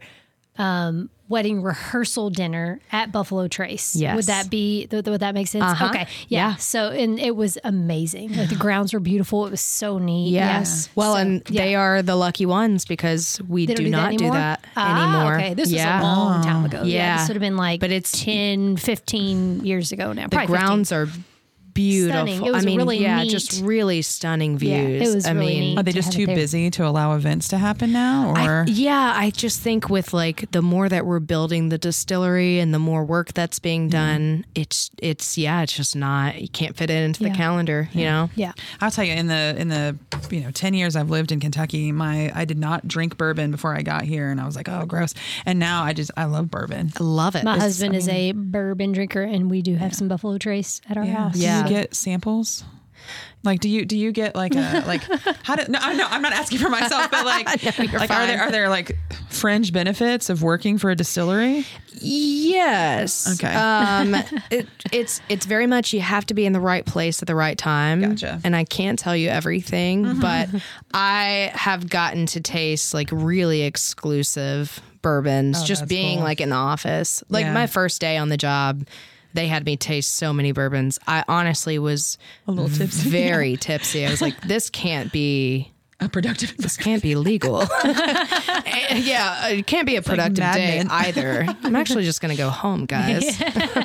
um, 0.61 1.09
wedding 1.27 1.61
rehearsal 1.63 2.29
dinner 2.29 2.79
at 2.91 3.11
Buffalo 3.11 3.47
Trace. 3.47 3.95
Yes. 3.95 4.15
Would 4.17 4.25
that 4.25 4.49
be, 4.49 4.85
th- 4.87 5.05
would 5.05 5.21
that 5.21 5.33
make 5.33 5.47
sense? 5.47 5.63
Uh-huh. 5.63 5.85
Okay. 5.87 6.07
Yeah. 6.27 6.49
Yeah. 6.49 6.55
So, 6.57 6.89
and 6.89 7.17
it 7.19 7.35
was 7.35 7.57
amazing. 7.63 8.35
Like 8.35 8.49
the 8.49 8.55
grounds 8.55 8.93
were 8.93 8.99
beautiful. 8.99 9.45
It 9.47 9.51
was 9.51 9.61
so 9.61 9.97
neat. 9.97 10.31
Yes. 10.31 10.87
Yeah. 10.87 10.91
Well, 10.95 11.13
So, 11.15 11.19
and 11.21 11.41
yeah. 11.49 11.63
they 11.65 11.75
are 11.75 12.01
the 12.01 12.15
lucky 12.15 12.45
ones 12.45 12.85
because 12.85 13.41
we 13.47 13.65
do, 13.65 13.75
don't 13.75 13.89
not 13.91 14.17
do 14.17 14.29
that 14.29 14.65
Ah, 14.75 15.03
anymore. 15.23 15.35
Okay, 15.37 15.53
this 15.53 15.71
yeah. 15.71 16.01
was 16.01 16.03
a 16.03 16.19
long 16.19 16.43
time 16.43 16.65
ago. 16.65 16.83
Yeah, 16.83 16.85
Yeah. 16.97 17.17
this 17.19 17.29
would 17.29 17.35
have 17.37 17.41
been 17.41 17.57
like 17.57 17.79
But 17.79 17.91
it's- 17.91 18.11
10, 18.23 18.75
15 18.77 19.65
years 19.65 19.91
ago 19.93 20.11
now. 20.13 20.23
the 20.23 20.29
Probably 20.35 20.47
15. 20.53 20.67
grounds 20.67 20.91
are 20.91 21.07
beautiful. 21.73 22.17
Stunning. 22.27 22.45
It 22.45 22.51
was 22.51 22.63
I 22.63 22.65
mean, 22.65 22.77
really 22.77 22.99
yeah, 22.99 23.23
neat. 23.23 23.29
just 23.31 23.61
really 23.63 24.01
stunning 24.01 24.53
Yeah, 24.53 24.57
views. 24.85 25.09
it 25.09 25.15
was 25.15 25.25
I 25.25 25.31
really 25.31 25.45
mean, 25.47 25.59
neat. 25.61 25.79
Are 25.79 25.83
they 25.83 25.91
to 25.91 25.97
just 26.01 26.11
too 26.13 26.25
busy 26.27 26.69
to 26.71 26.85
allow 26.85 27.15
events 27.15 27.47
to 27.49 27.57
happen 27.57 27.91
now? 27.91 28.31
Or 28.35 28.65
I, 28.67 28.71
yeah, 28.71 29.13
I 29.15 29.29
just 29.31 29.59
think 29.61 29.89
with 29.89 30.13
like 30.13 30.51
the 30.51 30.61
more 30.61 30.89
that 30.89 31.05
we're 31.05 31.19
building 31.19 31.69
the 31.69 31.77
distillery 31.77 32.59
and 32.59 32.73
the 32.73 32.79
more 32.79 33.03
work 33.03 33.33
that's 33.33 33.59
being 33.59 33.81
Mm-hmm. 33.81 33.89
done, 33.89 34.45
it's 34.55 34.91
it's 35.01 35.37
yeah, 35.37 35.61
it's 35.61 35.73
just 35.75 35.95
not 35.95 36.39
you 36.41 36.47
can't 36.49 36.75
fit 36.75 36.89
it 36.89 37.03
into 37.03 37.23
Yeah. 37.23 37.29
the 37.29 37.35
calendar, 37.35 37.89
you 37.93 38.03
know. 38.05 38.29
Yeah. 38.35 38.51
I'll 38.79 38.91
tell 38.91 39.03
you, 39.05 39.13
in 39.13 39.27
the 39.27 39.55
in 39.57 39.69
the 39.69 39.97
you 40.29 40.41
know 40.41 40.51
ten 40.51 40.73
years 40.73 40.95
I've 40.95 41.09
lived 41.09 41.31
in 41.31 41.39
Kentucky, 41.39 41.91
my 41.91 42.31
I 42.35 42.45
did 42.45 42.57
not 42.57 42.87
drink 42.87 43.17
bourbon 43.17 43.49
before 43.51 43.75
I 43.75 43.81
got 43.81 44.03
here, 44.03 44.29
and 44.29 44.39
I 44.41 44.45
was 44.45 44.55
like, 44.55 44.69
oh, 44.69 44.85
gross. 44.85 45.13
And 45.45 45.57
now 45.59 45.83
I 45.83 45.93
just 45.93 46.11
I 46.17 46.25
love 46.25 46.51
bourbon. 46.51 46.91
I 46.99 47.03
love 47.03 47.35
it. 47.35 47.43
My 47.43 47.53
It's- 47.53 47.63
husband 47.63 47.95
is 47.95 48.07
a 48.09 48.33
bourbon 48.33 48.91
drinker, 48.91 49.21
and 49.23 49.49
we 49.49 49.61
do 49.61 49.75
have 49.75 49.93
some 49.95 50.07
Buffalo 50.07 50.37
Trace 50.37 50.81
at 50.89 50.97
our 50.97 51.05
house. 51.05 51.37
Yeah. 51.37 51.60
You 51.63 51.69
get 51.69 51.95
samples? 51.95 52.63
Like, 53.43 53.59
do 53.59 53.67
you 53.69 53.85
do 53.85 53.97
you 53.97 54.11
get 54.11 54.35
like 54.35 54.53
a 54.55 54.83
like 54.87 55.01
how 55.43 55.55
do 55.55 55.63
no 55.67 55.79
no 55.93 56.05
I'm 56.07 56.21
not 56.21 56.33
asking 56.33 56.59
for 56.59 56.69
myself, 56.69 57.09
but 57.09 57.25
like 57.25 57.47
like 57.93 58.11
are 58.11 58.27
there 58.27 58.39
are 58.41 58.51
there 58.51 58.69
like 58.69 58.95
fringe 59.29 59.73
benefits 59.73 60.29
of 60.29 60.43
working 60.43 60.77
for 60.77 60.91
a 60.91 60.95
distillery? 60.95 61.65
Yes. 61.99 63.39
Okay. 63.43 63.53
Um, 63.53 64.13
it, 64.51 64.67
it's 64.91 65.21
it's 65.29 65.45
very 65.47 65.65
much 65.67 65.93
you 65.93 66.01
have 66.01 66.25
to 66.27 66.33
be 66.35 66.45
in 66.45 66.53
the 66.53 66.59
right 66.59 66.85
place 66.85 67.21
at 67.23 67.27
the 67.27 67.35
right 67.35 67.57
time. 67.57 68.01
Gotcha. 68.01 68.39
And 68.43 68.55
I 68.55 68.63
can't 68.63 68.99
tell 68.99 69.15
you 69.15 69.29
everything, 69.29 70.19
but 70.19 70.49
I 70.93 71.51
have 71.55 71.89
gotten 71.89 72.27
to 72.27 72.41
taste 72.41 72.93
like 72.93 73.09
really 73.11 73.63
exclusive 73.63 74.79
bourbons 75.01 75.63
just 75.63 75.81
Oh, 75.81 75.85
that's 75.85 75.89
being 75.89 76.17
cool. 76.17 76.25
like 76.25 76.41
in 76.41 76.49
the 76.49 76.55
office. 76.55 77.23
Like 77.29 77.45
Yeah. 77.45 77.53
my 77.53 77.65
first 77.67 77.99
day 78.01 78.17
on 78.17 78.29
the 78.29 78.37
job. 78.37 78.85
They 79.33 79.47
had 79.47 79.65
me 79.65 79.77
taste 79.77 80.15
so 80.15 80.33
many 80.33 80.51
bourbons. 80.51 80.99
I 81.07 81.23
honestly 81.27 81.79
was 81.79 82.17
A 82.47 82.51
little 82.51 82.69
tipsy. 82.69 83.09
very 83.11 83.57
tipsy. 83.57 84.05
I 84.05 84.09
was 84.09 84.21
like, 84.21 84.39
this 84.41 84.69
can't 84.69 85.11
be 85.11 85.71
A 85.99 86.09
productive. 86.09 86.57
this 86.57 86.77
can't 86.77 87.01
be 87.01 87.15
legal. 87.15 87.59
yeah, 87.83 89.47
it 89.49 89.67
can't 89.67 89.85
be 89.87 89.95
a 89.95 90.01
productive 90.01 90.39
Mad 90.39 90.55
day 90.55 90.83
either. 90.89 91.45
I'm 91.63 91.75
actually 91.75 92.03
just 92.03 92.21
going 92.21 92.35
to 92.35 92.41
go 92.41 92.49
home, 92.49 92.85
guys. 92.85 93.37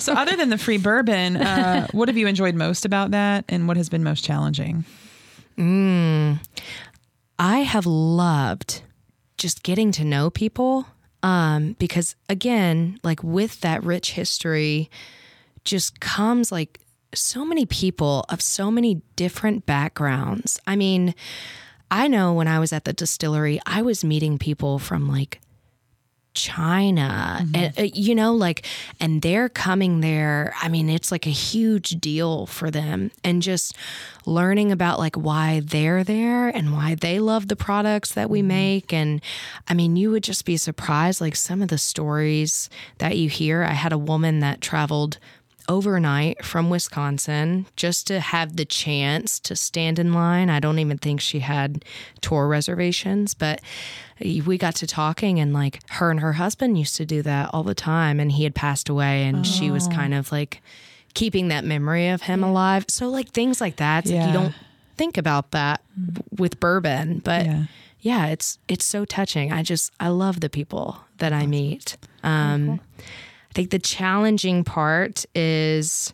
so 0.02 0.12
other 0.12 0.36
than 0.36 0.50
the 0.50 0.58
free 0.58 0.78
bourbon, 0.78 1.36
uh, 1.36 1.86
what 1.92 2.08
have 2.08 2.16
you 2.16 2.26
enjoyed 2.26 2.54
most 2.54 2.84
about 2.84 3.12
that, 3.12 3.44
and 3.48 3.68
what 3.68 3.76
has 3.76 3.88
been 3.88 4.02
most 4.04 4.24
challenging? 4.24 4.84
I 7.38 7.58
have 7.60 7.86
loved 7.86 8.82
just 9.38 9.62
getting 9.62 9.92
to 9.92 10.04
know 10.04 10.30
people 10.30 10.86
um, 11.22 11.76
because, 11.78 12.14
again, 12.28 12.98
like 13.02 13.22
with 13.22 13.60
that 13.60 13.82
rich 13.82 14.12
history, 14.12 14.90
just 15.66 16.00
comes 16.00 16.50
like 16.50 16.80
so 17.14 17.44
many 17.44 17.66
people 17.66 18.24
of 18.28 18.40
so 18.40 18.70
many 18.70 19.02
different 19.16 19.66
backgrounds. 19.66 20.58
I 20.66 20.76
mean, 20.76 21.14
I 21.90 22.08
know 22.08 22.32
when 22.32 22.48
I 22.48 22.58
was 22.58 22.72
at 22.72 22.84
the 22.84 22.92
distillery, 22.92 23.60
I 23.66 23.82
was 23.82 24.04
meeting 24.04 24.38
people 24.38 24.78
from 24.78 25.08
like 25.08 25.40
China, 26.36 27.46
and 27.54 27.78
uh, 27.78 27.82
you 27.82 28.14
know, 28.14 28.34
like, 28.34 28.66
and 29.00 29.22
they're 29.22 29.48
coming 29.48 30.00
there. 30.00 30.54
I 30.60 30.68
mean, 30.68 30.90
it's 30.90 31.10
like 31.10 31.26
a 31.26 31.30
huge 31.30 31.98
deal 31.98 32.44
for 32.44 32.70
them, 32.70 33.10
and 33.24 33.40
just 33.40 33.74
learning 34.26 34.70
about 34.70 34.98
like 34.98 35.16
why 35.16 35.62
they're 35.64 36.04
there 36.04 36.48
and 36.48 36.74
why 36.74 36.94
they 36.94 37.20
love 37.20 37.48
the 37.48 37.56
products 37.56 38.12
that 38.12 38.28
we 38.28 38.42
make. 38.42 38.92
And 38.92 39.22
I 39.66 39.72
mean, 39.72 39.96
you 39.96 40.10
would 40.10 40.24
just 40.24 40.44
be 40.44 40.58
surprised, 40.58 41.22
like 41.22 41.36
some 41.36 41.62
of 41.62 41.68
the 41.68 41.78
stories 41.78 42.68
that 42.98 43.16
you 43.16 43.30
hear. 43.30 43.62
I 43.62 43.72
had 43.72 43.92
a 43.92 43.98
woman 43.98 44.40
that 44.40 44.60
traveled 44.60 45.18
overnight 45.68 46.44
from 46.44 46.70
Wisconsin 46.70 47.66
just 47.76 48.06
to 48.08 48.20
have 48.20 48.56
the 48.56 48.64
chance 48.64 49.38
to 49.40 49.56
stand 49.56 49.98
in 49.98 50.12
line. 50.12 50.48
I 50.50 50.60
don't 50.60 50.78
even 50.78 50.98
think 50.98 51.20
she 51.20 51.40
had 51.40 51.84
tour 52.20 52.46
reservations, 52.48 53.34
but 53.34 53.60
we 54.20 54.56
got 54.58 54.74
to 54.76 54.86
talking 54.86 55.38
and 55.40 55.52
like 55.52 55.80
her 55.92 56.10
and 56.10 56.20
her 56.20 56.34
husband 56.34 56.78
used 56.78 56.96
to 56.96 57.04
do 57.06 57.22
that 57.22 57.50
all 57.52 57.62
the 57.62 57.74
time 57.74 58.18
and 58.20 58.32
he 58.32 58.44
had 58.44 58.54
passed 58.54 58.88
away 58.88 59.24
and 59.24 59.46
she 59.46 59.70
was 59.70 59.86
kind 59.88 60.14
of 60.14 60.32
like 60.32 60.62
keeping 61.14 61.48
that 61.48 61.64
memory 61.64 62.08
of 62.08 62.22
him 62.22 62.42
alive. 62.42 62.84
So 62.88 63.08
like 63.08 63.30
things 63.30 63.60
like 63.60 63.76
that, 63.76 64.04
it's 64.04 64.12
like 64.12 64.26
you 64.26 64.32
don't 64.32 64.54
think 64.96 65.18
about 65.18 65.50
that 65.50 65.82
with 66.30 66.58
bourbon, 66.60 67.20
but 67.24 67.44
Yeah. 67.46 67.64
yeah, 68.00 68.26
it's 68.26 68.58
it's 68.68 68.84
so 68.84 69.04
touching. 69.04 69.52
I 69.52 69.62
just 69.62 69.92
I 70.00 70.08
love 70.08 70.40
the 70.40 70.48
people 70.48 70.98
that 71.18 71.32
I 71.32 71.46
meet. 71.46 71.96
Um, 72.22 72.80
I 72.98 73.02
think 73.56 73.70
the 73.70 73.78
challenging 73.78 74.62
part 74.64 75.24
is 75.34 76.12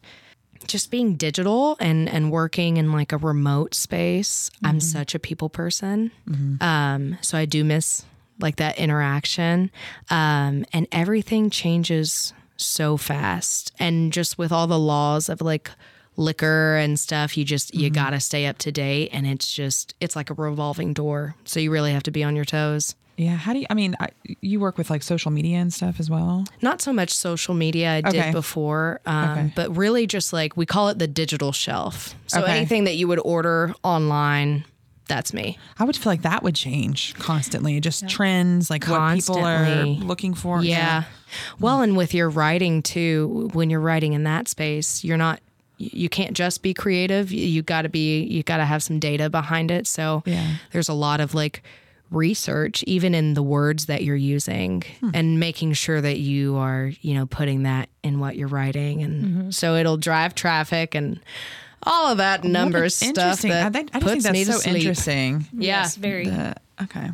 just 0.68 0.92
being 0.92 1.16
digital 1.16 1.76
and 1.80 2.08
and 2.08 2.30
working 2.30 2.76
in 2.76 2.92
like 2.92 3.10
a 3.12 3.16
remote 3.16 3.74
space. 3.74 4.48
I'm 4.62 4.78
such 4.80 5.14
a 5.14 5.18
people 5.18 5.50
person, 5.50 6.12
um, 6.60 7.18
so 7.20 7.36
I 7.36 7.44
do 7.46 7.64
miss 7.64 8.04
like 8.38 8.56
that 8.56 8.78
interaction, 8.78 9.70
um, 10.08 10.64
and 10.72 10.86
everything 10.92 11.50
changes 11.50 12.32
so 12.56 12.96
fast. 12.96 13.72
And 13.78 14.12
just 14.12 14.38
with 14.38 14.52
all 14.52 14.68
the 14.68 14.78
laws 14.78 15.28
of 15.28 15.40
like 15.40 15.68
liquor 16.16 16.76
and 16.76 16.98
stuff, 16.98 17.36
you 17.36 17.44
just 17.44 17.74
you 17.74 17.90
gotta 17.90 18.20
stay 18.20 18.46
up 18.46 18.58
to 18.58 18.70
date, 18.70 19.10
and 19.12 19.26
it's 19.26 19.52
just 19.52 19.94
it's 20.00 20.14
like 20.14 20.30
a 20.30 20.34
revolving 20.34 20.92
door. 20.92 21.34
So 21.44 21.58
you 21.58 21.72
really 21.72 21.92
have 21.92 22.04
to 22.04 22.12
be 22.12 22.22
on 22.22 22.36
your 22.36 22.44
toes. 22.44 22.94
Yeah. 23.16 23.36
How 23.36 23.52
do 23.52 23.58
you? 23.60 23.66
I 23.70 23.74
mean, 23.74 23.94
I, 24.00 24.08
you 24.40 24.58
work 24.60 24.78
with 24.78 24.88
like 24.90 25.02
social 25.02 25.30
media 25.30 25.58
and 25.58 25.72
stuff 25.72 26.00
as 26.00 26.08
well. 26.10 26.44
Not 26.62 26.80
so 26.80 26.92
much 26.92 27.12
social 27.12 27.54
media 27.54 27.90
I 27.94 27.98
Okay. 27.98 28.10
did 28.22 28.32
before, 28.32 29.00
um, 29.06 29.30
Okay. 29.30 29.52
but 29.54 29.76
really 29.76 30.06
just 30.06 30.32
like 30.32 30.56
we 30.56 30.64
call 30.66 30.88
it 30.88 30.98
the 30.98 31.06
digital 31.06 31.52
shelf. 31.52 32.14
So 32.26 32.42
Okay. 32.42 32.56
anything 32.56 32.84
that 32.84 32.96
you 32.96 33.06
would 33.08 33.20
order 33.24 33.74
online, 33.84 34.64
that's 35.08 35.34
me. 35.34 35.58
I 35.78 35.84
would 35.84 35.96
feel 35.96 36.10
like 36.10 36.22
that 36.22 36.42
would 36.42 36.54
change 36.54 37.14
constantly. 37.18 37.78
Just 37.80 38.08
trends, 38.08 38.70
like 38.70 38.86
what 38.86 39.14
people 39.14 39.38
are 39.44 39.84
looking 39.84 40.32
for. 40.34 40.62
Yeah. 40.62 41.04
Well, 41.60 41.82
and 41.82 41.96
with 41.96 42.14
your 42.14 42.30
writing 42.30 42.82
too, 42.82 43.50
when 43.52 43.68
you're 43.68 43.80
writing 43.80 44.14
in 44.14 44.24
that 44.24 44.48
space, 44.48 45.04
you're 45.04 45.16
not 45.18 45.40
you 45.78 45.90
you 45.92 46.08
can't 46.08 46.34
just 46.36 46.62
be 46.62 46.72
creative. 46.72 47.32
You, 47.32 47.44
you 47.46 47.62
got 47.62 47.82
to 47.82 47.88
be 47.88 48.22
you 48.24 48.42
got 48.42 48.58
to 48.58 48.64
have 48.64 48.82
some 48.82 48.98
data 48.98 49.28
behind 49.28 49.70
it. 49.70 49.86
So 49.86 50.22
Yeah. 50.24 50.56
there's 50.70 50.88
a 50.88 50.94
lot 50.94 51.20
of 51.20 51.34
like 51.34 51.62
research 52.14 52.82
even 52.86 53.14
in 53.14 53.34
the 53.34 53.42
words 53.42 53.86
that 53.86 54.04
you're 54.04 54.16
using 54.16 54.82
hmm. 55.00 55.10
and 55.14 55.40
making 55.40 55.72
sure 55.72 56.00
that 56.00 56.18
you 56.18 56.56
are, 56.56 56.92
you 57.00 57.14
know, 57.14 57.26
putting 57.26 57.64
that 57.64 57.88
in 58.02 58.18
what 58.20 58.36
you're 58.36 58.48
writing 58.48 59.02
and 59.02 59.24
mm-hmm. 59.24 59.50
so 59.50 59.74
it'll 59.74 59.96
drive 59.96 60.34
traffic 60.34 60.94
and 60.94 61.20
all 61.84 62.10
of 62.10 62.18
that 62.18 62.44
oh, 62.44 62.48
numbers 62.48 62.96
stuff 62.96 63.08
Interesting. 63.08 63.50
that 63.50 63.66
I, 63.66 63.70
think, 63.70 63.90
I 63.92 64.00
puts 64.00 64.14
just 64.14 64.26
think 64.26 64.32
me 64.34 64.44
that's 64.44 64.58
to 64.58 64.62
so 64.62 64.70
sleep. 64.70 64.82
interesting. 64.82 65.46
Yeah. 65.52 65.80
Yes, 65.82 65.96
very. 65.96 66.26
The- 66.26 66.56
okay. 66.82 67.10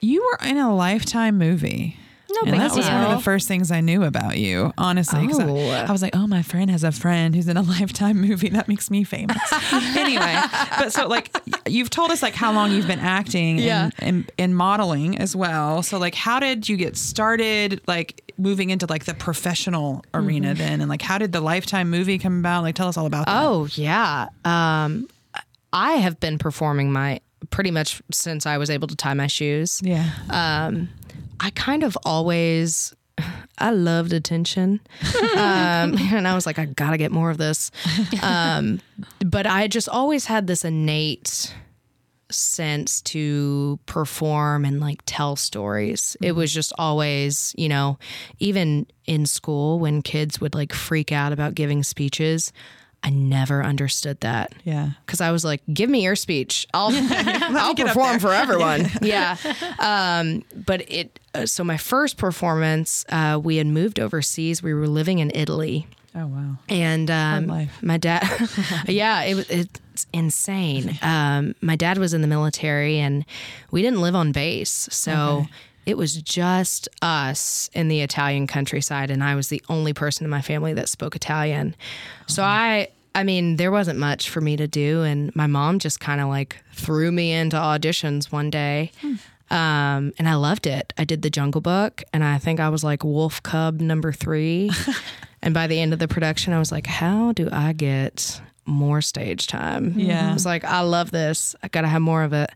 You 0.00 0.22
were 0.22 0.48
in 0.48 0.56
a 0.56 0.74
lifetime 0.74 1.38
movie. 1.38 1.96
No 2.28 2.50
and 2.52 2.60
that 2.60 2.74
was 2.74 2.86
one 2.86 3.04
of 3.04 3.16
the 3.16 3.22
first 3.22 3.46
things 3.48 3.70
I 3.70 3.80
knew 3.80 4.02
about 4.02 4.36
you, 4.36 4.72
honestly. 4.76 5.26
'cause 5.26 5.38
I- 5.38 5.44
Oh. 5.46 5.70
I, 5.70 5.92
was 5.92 6.02
like, 6.02 6.14
oh, 6.16 6.26
my 6.26 6.42
friend 6.42 6.70
has 6.70 6.82
a 6.84 6.90
friend 6.92 7.34
who's 7.34 7.46
in 7.48 7.56
a 7.56 7.62
lifetime 7.76 8.20
movie. 8.20 8.48
That 8.50 8.66
makes 8.68 8.90
me 8.90 9.04
famous. 9.04 9.36
anyway, 9.72 10.40
but 10.78 10.92
so 10.92 11.06
like 11.06 11.30
you've 11.66 11.88
told 11.90 12.10
us 12.10 12.22
like 12.22 12.34
how 12.34 12.52
long 12.52 12.72
you've 12.72 12.86
been 12.88 12.98
acting 13.00 13.58
Yeah. 13.58 13.90
and, 13.98 14.08
and, 14.16 14.32
and 14.38 14.56
modeling 14.56 15.18
as 15.18 15.36
well. 15.36 15.82
So 15.82 15.98
like 15.98 16.14
how 16.14 16.40
did 16.40 16.68
you 16.68 16.76
get 16.76 16.96
started 16.96 17.80
like 17.86 18.22
moving 18.38 18.70
into 18.70 18.86
like 18.88 19.04
the 19.04 19.14
professional 19.14 20.04
arena 20.12 20.48
Mm-hmm. 20.48 20.58
then? 20.58 20.80
And 20.80 20.88
like 20.90 21.02
how 21.02 21.18
did 21.18 21.32
the 21.32 21.40
lifetime 21.40 21.90
movie 21.90 22.18
come 22.18 22.40
about? 22.40 22.62
Like 22.62 22.74
tell 22.74 22.88
us 22.88 22.96
all 22.96 23.06
about 23.06 23.26
that. 23.26 23.42
Oh 23.44 23.66
yeah. 23.72 24.28
Um, 24.44 25.08
I 25.72 25.92
have 25.92 26.18
been 26.20 26.38
performing 26.38 26.92
my 26.92 27.20
pretty 27.50 27.70
much 27.70 28.02
since 28.10 28.46
I 28.46 28.58
was 28.58 28.68
able 28.70 28.88
to 28.88 28.96
tie 28.96 29.14
my 29.14 29.26
shoes. 29.28 29.80
Yeah. 29.82 30.10
Um, 30.30 30.88
I 31.40 31.50
kind 31.50 31.82
of 31.82 31.96
always. 32.04 32.94
I 33.58 33.70
loved 33.70 34.12
attention. 34.12 34.80
um, 35.34 35.96
and 36.12 36.28
I 36.28 36.34
was 36.34 36.44
like, 36.44 36.58
I 36.58 36.66
gotta 36.66 36.98
get 36.98 37.10
more 37.10 37.30
of 37.30 37.38
this. 37.38 37.70
Um, 38.22 38.80
but 39.24 39.46
I 39.46 39.66
just 39.66 39.88
always 39.88 40.26
had 40.26 40.46
this 40.46 40.62
innate 40.64 41.54
sense 42.30 43.00
to 43.02 43.78
perform 43.86 44.64
and 44.64 44.80
like 44.80 45.00
tell 45.06 45.36
stories. 45.36 46.16
It 46.20 46.32
was 46.32 46.52
just 46.52 46.72
always, 46.78 47.54
you 47.56 47.68
know, 47.68 47.98
even 48.38 48.86
in 49.06 49.26
school 49.26 49.78
when 49.78 50.02
kids 50.02 50.40
would 50.40 50.54
like 50.54 50.72
freak 50.72 51.12
out 51.12 51.32
about 51.32 51.54
giving 51.54 51.82
speeches, 51.82 52.52
I 53.06 53.10
never 53.10 53.62
understood 53.62 54.20
that 54.22 54.52
yeah. 54.64 54.90
because 55.06 55.20
I 55.20 55.30
was 55.30 55.44
like, 55.44 55.62
"Give 55.72 55.88
me 55.88 56.02
your 56.02 56.16
speech. 56.16 56.66
I'll 56.74 56.90
I'll 56.92 57.74
perform 57.76 58.18
for 58.18 58.32
everyone." 58.32 58.90
yeah. 59.00 59.36
Um, 59.78 60.42
but 60.66 60.90
it. 60.90 61.20
Uh, 61.32 61.46
so 61.46 61.62
my 61.62 61.76
first 61.76 62.16
performance, 62.16 63.04
uh, 63.08 63.40
we 63.40 63.58
had 63.58 63.68
moved 63.68 64.00
overseas. 64.00 64.60
We 64.60 64.74
were 64.74 64.88
living 64.88 65.20
in 65.20 65.30
Italy, 65.36 65.86
Oh 66.16 66.26
wow. 66.26 66.56
and 66.68 67.08
um, 67.08 67.68
my 67.80 67.96
dad. 67.96 68.28
yeah, 68.88 69.22
it 69.22 69.36
was. 69.36 69.48
It's 69.50 70.06
insane. 70.12 70.98
Um, 71.00 71.54
my 71.60 71.76
dad 71.76 71.98
was 71.98 72.12
in 72.12 72.22
the 72.22 72.28
military, 72.28 72.98
and 72.98 73.24
we 73.70 73.82
didn't 73.82 74.02
live 74.02 74.16
on 74.16 74.32
base, 74.32 74.88
so. 74.90 75.46
It 75.84 75.96
was 75.96 76.16
just 76.16 76.88
us 77.00 77.70
in 77.72 77.86
the 77.86 78.00
Italian 78.00 78.48
countryside, 78.48 79.08
and 79.08 79.22
I 79.22 79.36
was 79.36 79.50
the 79.50 79.62
only 79.68 79.92
person 79.92 80.24
in 80.24 80.30
my 80.30 80.42
family 80.42 80.74
that 80.74 80.88
spoke 80.88 81.14
Italian. 81.14 81.76
So 82.26 82.42
I 82.42 82.88
I 83.16 83.24
mean, 83.24 83.56
there 83.56 83.70
wasn't 83.70 83.98
much 83.98 84.28
for 84.28 84.42
me 84.42 84.58
to 84.58 84.68
do. 84.68 85.02
And 85.02 85.34
my 85.34 85.46
mom 85.46 85.78
just 85.78 86.00
kind 86.00 86.20
of 86.20 86.28
like 86.28 86.58
threw 86.74 87.10
me 87.10 87.32
into 87.32 87.56
auditions 87.56 88.30
one 88.30 88.50
day. 88.50 88.92
Um, 89.50 90.12
and 90.18 90.28
I 90.28 90.34
loved 90.34 90.66
it. 90.66 90.92
I 90.98 91.04
did 91.04 91.22
the 91.22 91.30
Jungle 91.30 91.62
Book, 91.62 92.02
and 92.12 92.22
I 92.22 92.36
think 92.36 92.60
I 92.60 92.68
was 92.68 92.84
like 92.84 93.04
Wolf 93.04 93.42
Cub 93.42 93.80
number 93.80 94.12
three. 94.12 94.70
and 95.42 95.54
by 95.54 95.66
the 95.66 95.80
end 95.80 95.94
of 95.94 95.98
the 95.98 96.08
production, 96.08 96.52
I 96.52 96.58
was 96.58 96.70
like, 96.70 96.86
how 96.86 97.32
do 97.32 97.48
I 97.50 97.72
get 97.72 98.40
more 98.66 99.00
stage 99.00 99.46
time? 99.46 99.94
Yeah. 99.96 100.30
I 100.30 100.34
was 100.34 100.44
like, 100.44 100.64
I 100.64 100.80
love 100.80 101.10
this. 101.10 101.54
I 101.62 101.68
got 101.68 101.82
to 101.82 101.88
have 101.88 102.02
more 102.02 102.22
of 102.22 102.34
it. 102.34 102.50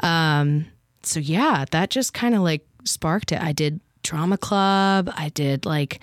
Um, 0.00 0.66
so 1.02 1.20
yeah, 1.20 1.64
that 1.70 1.88
just 1.88 2.12
kind 2.12 2.34
of 2.34 2.42
like 2.42 2.66
sparked 2.84 3.32
it. 3.32 3.40
I 3.40 3.52
did 3.52 3.80
drama 4.02 4.36
club. 4.36 5.10
I 5.16 5.30
did 5.30 5.64
like 5.64 6.00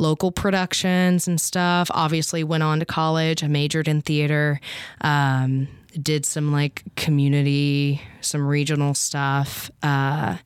local 0.00 0.32
productions 0.32 1.28
and 1.28 1.40
stuff. 1.40 1.90
Obviously, 1.92 2.42
went 2.42 2.62
on 2.62 2.80
to 2.80 2.86
college. 2.86 3.44
I 3.44 3.46
majored 3.46 3.86
in 3.86 4.02
theater. 4.02 4.60
Um, 5.02 5.68
did 6.00 6.24
some 6.24 6.52
like 6.52 6.82
community, 6.96 8.00
some 8.20 8.46
regional 8.46 8.94
stuff. 8.94 9.70
Uh, 9.82 10.38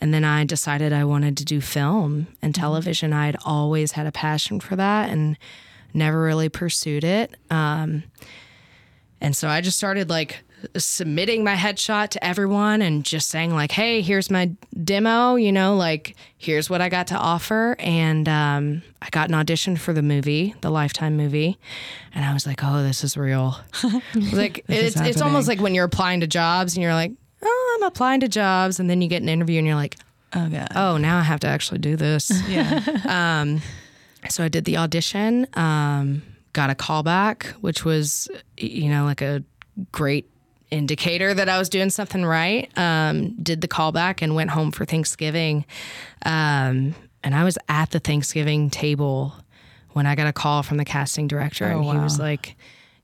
and 0.00 0.12
then 0.12 0.24
I 0.24 0.44
decided 0.44 0.92
I 0.92 1.04
wanted 1.04 1.36
to 1.38 1.44
do 1.44 1.60
film 1.60 2.26
and 2.42 2.54
television. 2.54 3.12
I 3.12 3.26
had 3.26 3.36
always 3.44 3.92
had 3.92 4.06
a 4.06 4.12
passion 4.12 4.60
for 4.60 4.76
that 4.76 5.10
and 5.10 5.36
never 5.92 6.22
really 6.22 6.48
pursued 6.48 7.04
it. 7.04 7.34
Um, 7.50 8.04
and 9.20 9.36
so 9.36 9.48
I 9.48 9.60
just 9.60 9.78
started 9.78 10.10
like 10.10 10.44
submitting 10.76 11.44
my 11.44 11.54
headshot 11.54 12.08
to 12.10 12.24
everyone 12.24 12.82
and 12.82 13.04
just 13.04 13.28
saying 13.28 13.54
like, 13.54 13.72
"Hey, 13.72 14.00
here's 14.02 14.30
my 14.30 14.50
demo. 14.82 15.34
You 15.36 15.52
know, 15.52 15.76
like 15.76 16.16
here's 16.38 16.68
what 16.70 16.80
I 16.80 16.88
got 16.88 17.08
to 17.08 17.16
offer." 17.16 17.76
And 17.78 18.28
um, 18.28 18.82
I 19.02 19.08
got 19.10 19.28
an 19.28 19.34
audition 19.34 19.76
for 19.76 19.92
the 19.92 20.02
movie, 20.02 20.54
the 20.60 20.70
Lifetime 20.70 21.16
movie, 21.16 21.58
and 22.14 22.24
I 22.24 22.32
was 22.32 22.46
like, 22.46 22.60
"Oh, 22.62 22.82
this 22.82 23.04
is 23.04 23.16
real." 23.16 23.56
like 24.32 24.64
it's 24.68 25.00
it's 25.00 25.20
almost 25.20 25.48
like 25.48 25.60
when 25.60 25.74
you're 25.74 25.84
applying 25.84 26.20
to 26.20 26.26
jobs 26.26 26.76
and 26.76 26.82
you're 26.82 26.94
like, 26.94 27.12
"Oh, 27.42 27.78
I'm 27.78 27.86
applying 27.86 28.20
to 28.20 28.28
jobs," 28.28 28.80
and 28.80 28.88
then 28.88 29.02
you 29.02 29.08
get 29.08 29.22
an 29.22 29.28
interview 29.28 29.58
and 29.58 29.66
you're 29.66 29.76
like, 29.76 29.96
Oh 30.34 30.48
god. 30.48 30.68
"Oh, 30.74 30.96
now 30.96 31.18
I 31.18 31.22
have 31.22 31.40
to 31.40 31.46
actually 31.46 31.78
do 31.78 31.96
this." 31.96 32.30
Yeah. 32.48 32.80
um, 33.42 33.62
so 34.28 34.42
I 34.42 34.48
did 34.48 34.64
the 34.64 34.78
audition, 34.78 35.46
um, 35.54 36.22
got 36.54 36.70
a 36.70 36.74
callback, 36.74 37.46
which 37.60 37.84
was, 37.84 38.28
you 38.56 38.88
know, 38.88 39.04
like 39.04 39.20
a 39.20 39.42
great 39.92 40.26
indicator 40.74 41.32
that 41.32 41.48
I 41.48 41.58
was 41.58 41.68
doing 41.68 41.90
something 41.90 42.24
right. 42.24 42.70
Um, 42.76 43.34
did 43.42 43.60
the 43.60 43.68
callback 43.68 44.22
and 44.22 44.34
went 44.34 44.50
home 44.50 44.72
for 44.72 44.84
Thanksgiving. 44.84 45.64
Um, 46.26 46.94
and 47.22 47.34
I 47.34 47.44
was 47.44 47.56
at 47.68 47.90
the 47.90 48.00
Thanksgiving 48.00 48.70
table 48.70 49.34
when 49.92 50.06
I 50.06 50.14
got 50.16 50.26
a 50.26 50.32
call 50.32 50.62
from 50.62 50.76
the 50.76 50.84
casting 50.84 51.28
director, 51.28 51.64
and 51.64 51.84
he 51.84 51.96
was 51.96 52.18
like, 52.18 52.56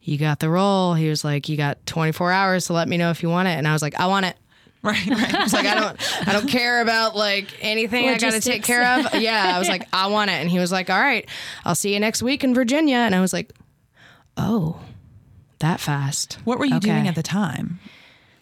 "You 0.02 0.18
got 0.18 0.40
the 0.40 0.50
role." 0.50 0.94
He 0.94 1.08
was 1.08 1.24
like, 1.24 1.48
"You 1.48 1.56
got 1.56 1.84
24 1.86 2.32
hours 2.32 2.66
to 2.66 2.72
let 2.72 2.88
me 2.88 2.96
know 2.96 3.10
if 3.10 3.22
you 3.22 3.28
want 3.30 3.48
it," 3.48 3.52
and 3.52 3.66
I 3.66 3.72
was 3.72 3.82
like, 3.82 3.98
"I 3.98 4.06
want 4.06 4.26
it." 4.26 4.36
right. 4.82 5.06
Right. 5.06 5.34
It's 5.40 5.52
like 5.52 5.66
I 5.66 5.74
don't 5.74 6.28
I 6.28 6.32
don't 6.32 6.48
care 6.48 6.80
about 6.80 7.14
like 7.14 7.46
anything 7.60 8.08
I 8.08 8.18
got 8.18 8.32
to 8.32 8.40
take 8.40 8.64
care 8.64 8.84
of. 8.98 9.14
Yeah, 9.14 9.52
I 9.54 9.58
was 9.58 9.68
like 9.68 9.86
I 9.92 10.08
want 10.08 10.30
it 10.30 10.34
and 10.34 10.50
he 10.50 10.58
was 10.58 10.72
like, 10.72 10.90
"All 10.90 11.00
right, 11.00 11.28
I'll 11.64 11.74
see 11.74 11.92
you 11.94 12.00
next 12.00 12.22
week 12.22 12.44
in 12.44 12.54
Virginia." 12.54 12.96
And 12.96 13.14
I 13.14 13.20
was 13.20 13.32
like, 13.32 13.52
"Oh, 14.36 14.80
that 15.60 15.80
fast." 15.80 16.38
What 16.44 16.58
were 16.58 16.66
you 16.66 16.80
doing 16.80 17.08
at 17.08 17.14
the 17.14 17.22
time? 17.22 17.78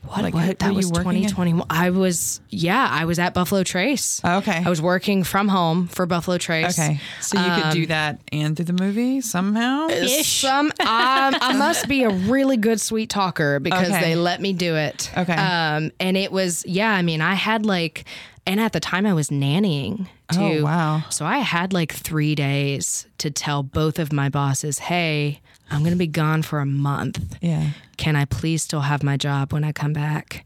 What, 0.05 0.23
like, 0.23 0.33
what? 0.33 0.47
were 0.47 0.55
that 0.55 0.71
you 0.71 0.77
was 0.77 0.87
working 0.93 1.05
2021. 1.27 1.67
I 1.69 1.91
was 1.91 2.41
yeah, 2.51 2.89
I 2.91 3.05
was 3.05 3.19
at 3.19 3.35
Buffalo 3.35 3.65
Trace. 3.65 4.21
Oh, 4.23 4.39
okay. 4.39 4.63
I 4.65 4.71
was 4.71 4.81
working 4.81 5.25
from 5.25 5.49
home 5.49 5.89
for 5.89 6.07
Buffalo 6.07 6.39
Trace. 6.39 6.79
Okay. 6.79 7.01
So 7.21 7.37
you 7.39 7.51
could 7.53 7.65
Um, 7.65 7.73
do 7.73 7.87
that 7.87 8.21
and 8.33 8.57
through 8.57 8.67
the 8.67 8.73
movie 8.85 9.21
somehow? 9.21 9.89
Ish. 9.89 10.41
Some 10.41 10.67
um, 10.67 10.73
I 10.81 11.55
must 11.59 11.89
be 11.89 12.05
a 12.05 12.11
really 12.11 12.57
good 12.57 12.81
sweet 12.81 13.11
talker 13.11 13.59
because 13.59 13.89
Okay. 13.91 14.01
they 14.01 14.15
let 14.17 14.41
me 14.41 14.53
do 14.53 14.77
it. 14.77 15.11
Okay. 15.17 15.35
Um, 15.35 15.91
and 15.99 16.17
it 16.17 16.31
was 16.31 16.65
yeah. 16.65 16.93
I 16.93 17.03
mean, 17.03 17.21
I 17.21 17.35
had 17.35 17.67
like, 17.67 18.05
and 18.47 18.61
at 18.61 18.73
the 18.73 18.81
time 18.81 19.05
I 19.05 19.13
was 19.15 19.31
nannying 19.31 20.07
too. 20.33 20.39
Oh, 20.61 20.65
wow. 20.65 21.03
So 21.11 21.27
I 21.27 21.39
had 21.39 21.73
like 21.73 21.93
three 21.93 22.37
days 22.37 23.07
to 23.19 23.31
tell 23.33 23.65
both 23.65 23.99
of 23.99 24.13
my 24.13 24.29
bosses, 24.29 24.79
"Hey, 24.79 25.41
I'm 25.71 25.81
going 25.81 25.93
to 25.93 25.99
be 25.99 26.07
gone 26.07 26.43
for 26.43 26.61
a 26.61 26.67
month. 26.67 27.37
Yeah. 27.41 27.71
Can 27.97 28.17
I 28.17 28.25
please 28.25 28.63
still 28.63 28.81
have 28.83 29.03
my 29.03 29.17
job 29.17 29.53
when 29.53 29.65
I 29.65 29.73
come 29.73 29.93
back?" 29.93 30.45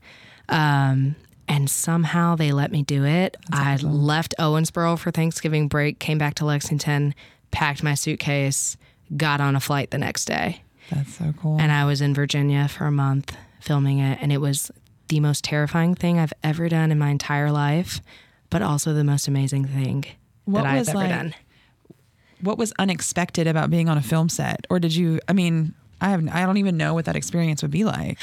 Um, 0.49 1.17
and 1.49 1.69
somehow 1.69 2.35
they 2.37 2.53
let 2.53 2.71
me 2.73 2.83
do 2.83 3.05
it. 3.05 3.37
I 3.53 3.77
left 3.77 4.35
Owensboro 4.39 4.99
for 4.99 5.11
Thanksgiving 5.11 5.69
break, 5.69 5.99
came 5.99 6.19
back 6.19 6.35
to 6.37 6.45
Lexington, 6.45 7.15
packed 7.51 7.83
my 7.83 7.95
suitcase, 7.95 8.77
got 9.17 9.41
on 9.41 9.57
a 9.57 9.61
flight 9.61 9.91
the 9.91 9.99
next 9.99 10.25
day. 10.27 10.63
That's 10.91 11.15
so 11.15 11.33
cool. 11.41 11.59
And 11.61 11.71
I 11.73 11.85
was 11.85 12.01
in 12.01 12.15
Virginia 12.15 12.69
for 12.69 12.87
a 12.87 12.93
month 12.93 13.37
filming 13.61 13.99
it. 13.99 14.19
And 14.23 14.33
it 14.33 14.39
was 14.41 14.71
the 15.09 15.21
most 15.21 15.45
terrifying 15.45 15.95
thing 15.95 16.19
I've 16.19 16.33
ever 16.43 16.69
done 16.69 16.91
in 16.91 16.99
my 16.99 17.11
entire 17.11 17.51
life, 17.51 18.01
but 18.51 18.63
also 18.63 18.93
the 18.95 19.05
most 19.05 19.29
amazing 19.29 19.67
thing 19.67 20.05
What 20.45 20.63
that 20.65 20.75
I've 20.75 20.89
ever 20.89 20.99
like- 20.99 21.09
done. 21.11 21.35
What 22.43 22.59
was 22.59 22.73
unexpected 22.79 23.47
about 23.47 23.71
being 23.71 23.89
on 23.89 23.97
a 23.97 24.03
film 24.03 24.29
set? 24.29 24.67
Or 24.69 24.79
did 24.79 24.95
you 24.95 25.21
I 25.29 25.33
mean, 25.33 25.75
I 26.01 26.11
have 26.11 26.29
I 26.29 26.45
don't 26.45 26.59
even 26.59 26.77
know 26.77 26.95
what 26.95 27.07
that 27.07 27.17
experience 27.17 27.63
would 27.63 27.71
be 27.71 27.85
like. 27.85 28.19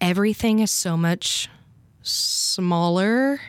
Everything 0.00 0.60
is 0.60 0.70
so 0.70 0.96
much 0.96 1.48
smaller 2.02 3.40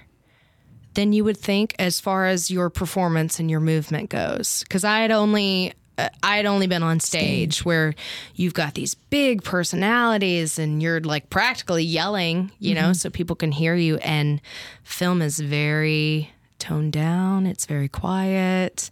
than 0.95 1.13
you 1.13 1.23
would 1.23 1.37
think 1.37 1.75
as 1.79 1.99
far 1.99 2.25
as 2.25 2.51
your 2.51 2.69
performance 2.69 3.39
and 3.39 3.49
your 3.49 3.59
movement 3.59 4.09
goes. 4.09 4.63
Because 4.63 4.83
I 4.83 4.99
had 4.99 5.11
only. 5.11 5.73
uh, 5.97 6.09
I 6.23 6.37
had 6.37 6.47
only 6.47 6.65
been 6.65 6.81
on 6.83 6.99
stage, 6.99 7.63
where 7.63 7.93
you've 8.33 8.55
got 8.55 8.73
these 8.73 8.95
big 8.95 9.43
personalities 9.43 10.57
and 10.57 10.81
you're 10.81 10.99
like 11.01 11.29
practically 11.29 11.83
yelling, 11.83 12.51
you 12.57 12.73
know, 12.73 12.93
so 12.93 13.11
people 13.11 13.35
can 13.35 13.51
hear 13.51 13.75
you. 13.75 13.97
And 13.97 14.41
film 14.83 15.21
is 15.21 15.39
very 15.39 16.32
toned 16.63 16.93
down, 16.93 17.45
it's 17.45 17.65
very 17.65 17.87
quiet. 17.89 18.89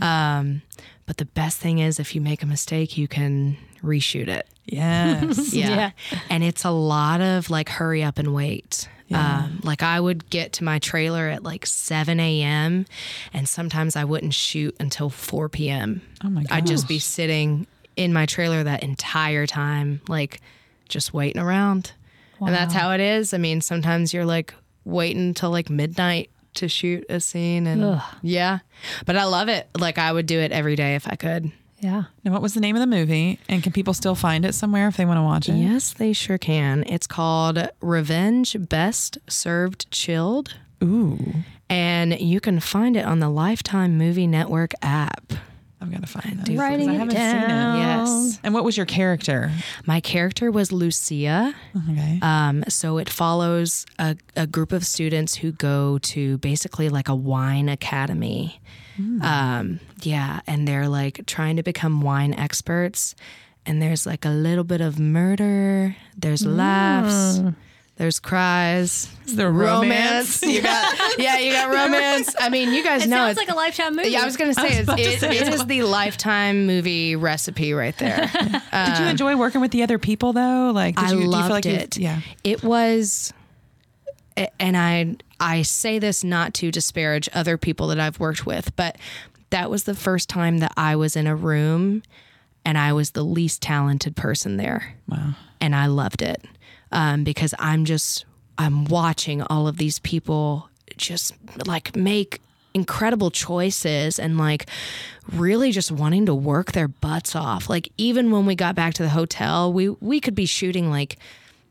Um, 0.00 0.62
but 1.06 1.16
the 1.16 1.24
best 1.24 1.58
thing 1.58 1.78
is, 1.78 1.98
if 1.98 2.14
you 2.14 2.20
make 2.20 2.42
a 2.42 2.46
mistake, 2.46 2.96
you 2.98 3.08
can 3.08 3.56
reshoot 3.82 4.28
it. 4.28 4.46
Yes. 4.66 5.52
Yeah. 5.54 5.68
Yeah. 5.68 5.90
And 6.30 6.42
it's 6.44 6.64
a 6.64 6.70
lot 6.70 7.20
of 7.20 7.50
like 7.50 7.68
hurry 7.68 8.02
up 8.02 8.18
and 8.18 8.34
wait. 8.34 8.88
Um, 9.12 9.60
like 9.62 9.82
I 9.82 10.00
would 10.00 10.28
get 10.28 10.54
to 10.54 10.64
my 10.64 10.80
trailer 10.80 11.28
at 11.28 11.44
like 11.44 11.66
7 11.66 12.18
a.m. 12.18 12.84
and 13.32 13.48
sometimes 13.48 13.94
I 13.94 14.02
wouldn't 14.04 14.34
shoot 14.34 14.74
until 14.80 15.08
4 15.08 15.48
p.m. 15.50 16.02
Oh 16.24 16.30
my 16.30 16.44
I'd 16.50 16.66
just 16.66 16.88
be 16.88 16.98
sitting 16.98 17.68
in 17.96 18.12
my 18.12 18.26
trailer 18.26 18.64
that 18.64 18.82
entire 18.82 19.46
time, 19.46 20.00
like 20.08 20.40
just 20.88 21.14
waiting 21.14 21.40
around. 21.40 21.92
And 22.40 22.52
that's 22.52 22.74
how 22.74 22.90
it 22.90 23.00
is. 23.00 23.32
I 23.32 23.38
mean, 23.38 23.60
sometimes 23.60 24.12
you're 24.12 24.24
like 24.26 24.52
waiting 24.84 25.32
till 25.32 25.50
like 25.50 25.70
midnight 25.70 26.28
to 26.54 26.68
shoot 26.68 27.04
a 27.08 27.20
scene 27.20 27.66
and 27.66 27.82
Ugh. 27.84 28.02
yeah. 28.22 28.58
But 29.06 29.16
I 29.16 29.24
love 29.24 29.48
it. 29.48 29.68
Like 29.78 29.98
I 29.98 30.12
would 30.12 30.26
do 30.26 30.38
it 30.38 30.52
every 30.52 30.76
day 30.76 30.94
if 30.94 31.06
I 31.08 31.16
could. 31.16 31.50
Yeah. 31.80 32.04
Now, 32.24 32.32
what 32.32 32.40
was 32.40 32.54
the 32.54 32.60
name 32.60 32.76
of 32.76 32.80
the 32.80 32.86
movie? 32.86 33.38
And 33.48 33.62
can 33.62 33.70
people 33.72 33.92
still 33.92 34.14
find 34.14 34.46
it 34.46 34.54
somewhere 34.54 34.88
if 34.88 34.96
they 34.96 35.04
want 35.04 35.18
to 35.18 35.22
watch 35.22 35.48
it? 35.50 35.56
Yes, 35.56 35.92
they 35.92 36.14
sure 36.14 36.38
can. 36.38 36.82
It's 36.86 37.06
called 37.06 37.68
Revenge 37.82 38.56
Best 38.68 39.18
Served 39.28 39.90
Chilled, 39.90 40.54
Ooh, 40.82 41.18
and 41.68 42.18
you 42.18 42.40
can 42.40 42.58
find 42.60 42.96
it 42.96 43.04
on 43.04 43.18
the 43.20 43.28
Lifetime 43.28 43.98
Movie 43.98 44.26
Network 44.26 44.72
app. 44.80 45.34
I've 45.84 45.92
got 45.92 46.00
to 46.00 46.06
find 46.06 46.40
that. 46.40 46.48
Writing 46.56 46.88
I 46.88 46.94
haven't 46.94 47.14
down. 47.14 47.40
seen 47.40 47.50
it. 47.50 47.78
Yes. 47.78 48.40
And 48.42 48.54
what 48.54 48.64
was 48.64 48.76
your 48.76 48.86
character? 48.86 49.52
My 49.84 50.00
character 50.00 50.50
was 50.50 50.72
Lucia. 50.72 51.54
Okay. 51.90 52.18
Um, 52.22 52.64
so 52.68 52.96
it 52.96 53.10
follows 53.10 53.84
a, 53.98 54.16
a 54.34 54.46
group 54.46 54.72
of 54.72 54.86
students 54.86 55.34
who 55.34 55.52
go 55.52 55.98
to 55.98 56.38
basically 56.38 56.88
like 56.88 57.08
a 57.10 57.14
wine 57.14 57.68
academy. 57.68 58.60
Um, 59.22 59.80
yeah, 60.02 60.40
and 60.46 60.66
they're 60.68 60.88
like 60.88 61.26
trying 61.26 61.56
to 61.56 61.62
become 61.62 62.00
wine 62.00 62.32
experts. 62.32 63.14
And 63.66 63.82
there's 63.82 64.06
like 64.06 64.24
a 64.24 64.30
little 64.30 64.64
bit 64.64 64.80
of 64.80 64.98
murder. 64.98 65.96
There's 66.16 66.46
laughs. 66.46 67.40
There's 67.96 68.18
cries. 68.18 69.08
the 69.26 69.48
romance. 69.48 70.42
You 70.42 70.60
got 70.62 71.18
yeah, 71.18 71.38
you 71.38 71.52
got 71.52 71.70
romance. 71.72 72.34
I 72.40 72.48
mean, 72.48 72.72
you 72.74 72.82
guys 72.82 73.04
It 73.04 73.08
know 73.08 73.18
sounds 73.18 73.38
it's 73.38 73.38
like 73.46 73.54
a 73.54 73.56
lifetime 73.56 73.94
movie. 73.94 74.08
yeah, 74.10 74.22
I 74.22 74.24
was 74.24 74.36
gonna 74.36 74.52
say, 74.54 74.82
about 74.82 74.98
it's, 74.98 75.16
it, 75.16 75.20
say 75.20 75.36
it 75.38 75.48
is 75.54 75.64
the 75.66 75.82
lifetime 75.84 76.66
movie 76.66 77.14
recipe 77.14 77.72
right 77.72 77.96
there. 77.98 78.28
Did 78.34 78.52
you 78.52 78.58
uh, 78.72 79.08
enjoy 79.10 79.36
working 79.36 79.60
with 79.60 79.70
the 79.70 79.84
other 79.84 79.98
people 79.98 80.32
though? 80.32 80.72
Like, 80.74 80.96
did 80.96 81.04
I 81.04 81.10
you, 81.12 81.16
do 81.18 81.22
you 81.22 81.28
loved 81.28 81.46
feel 81.46 81.54
like 81.54 81.64
you- 81.66 81.72
it. 81.72 81.96
yeah. 81.96 82.20
it 82.42 82.64
was, 82.64 83.32
and 84.58 84.76
I 84.76 85.14
I 85.38 85.62
say 85.62 85.98
this 86.00 86.24
not 86.24 86.52
to 86.54 86.70
disparage 86.72 87.28
other 87.32 87.56
people 87.56 87.86
that 87.88 88.00
I've 88.00 88.18
worked 88.18 88.44
with, 88.44 88.74
but 88.76 88.96
that 89.50 89.70
was 89.70 89.84
the 89.84 89.94
first 89.94 90.28
time 90.28 90.58
that 90.58 90.72
I 90.76 90.96
was 90.96 91.14
in 91.14 91.28
a 91.28 91.36
room, 91.36 92.02
and 92.64 92.76
I 92.76 92.92
was 92.92 93.12
the 93.12 93.24
least 93.24 93.62
talented 93.62 94.16
person 94.16 94.56
there, 94.56 94.94
Wow. 95.08 95.34
and 95.60 95.76
I 95.76 95.86
loved 95.86 96.22
it 96.22 96.44
um, 96.94 97.22
because 97.24 97.52
I'm 97.58 97.84
just 97.84 98.24
I'm 98.56 98.86
watching 98.86 99.42
all 99.42 99.68
of 99.68 99.76
these 99.76 99.98
people 99.98 100.70
just 100.96 101.34
like 101.66 101.94
make 101.94 102.40
incredible 102.72 103.30
choices 103.30 104.18
and 104.18 104.38
like 104.38 104.66
really 105.32 105.70
just 105.72 105.92
wanting 105.92 106.26
to 106.26 106.34
work 106.34 106.72
their 106.72 106.88
butts 106.88 107.36
off. 107.36 107.68
Like 107.68 107.90
even 107.98 108.30
when 108.30 108.46
we 108.46 108.54
got 108.54 108.74
back 108.74 108.94
to 108.94 109.02
the 109.02 109.10
hotel, 109.10 109.72
we 109.72 109.90
we 109.90 110.20
could 110.20 110.34
be 110.34 110.46
shooting 110.46 110.90
like 110.90 111.18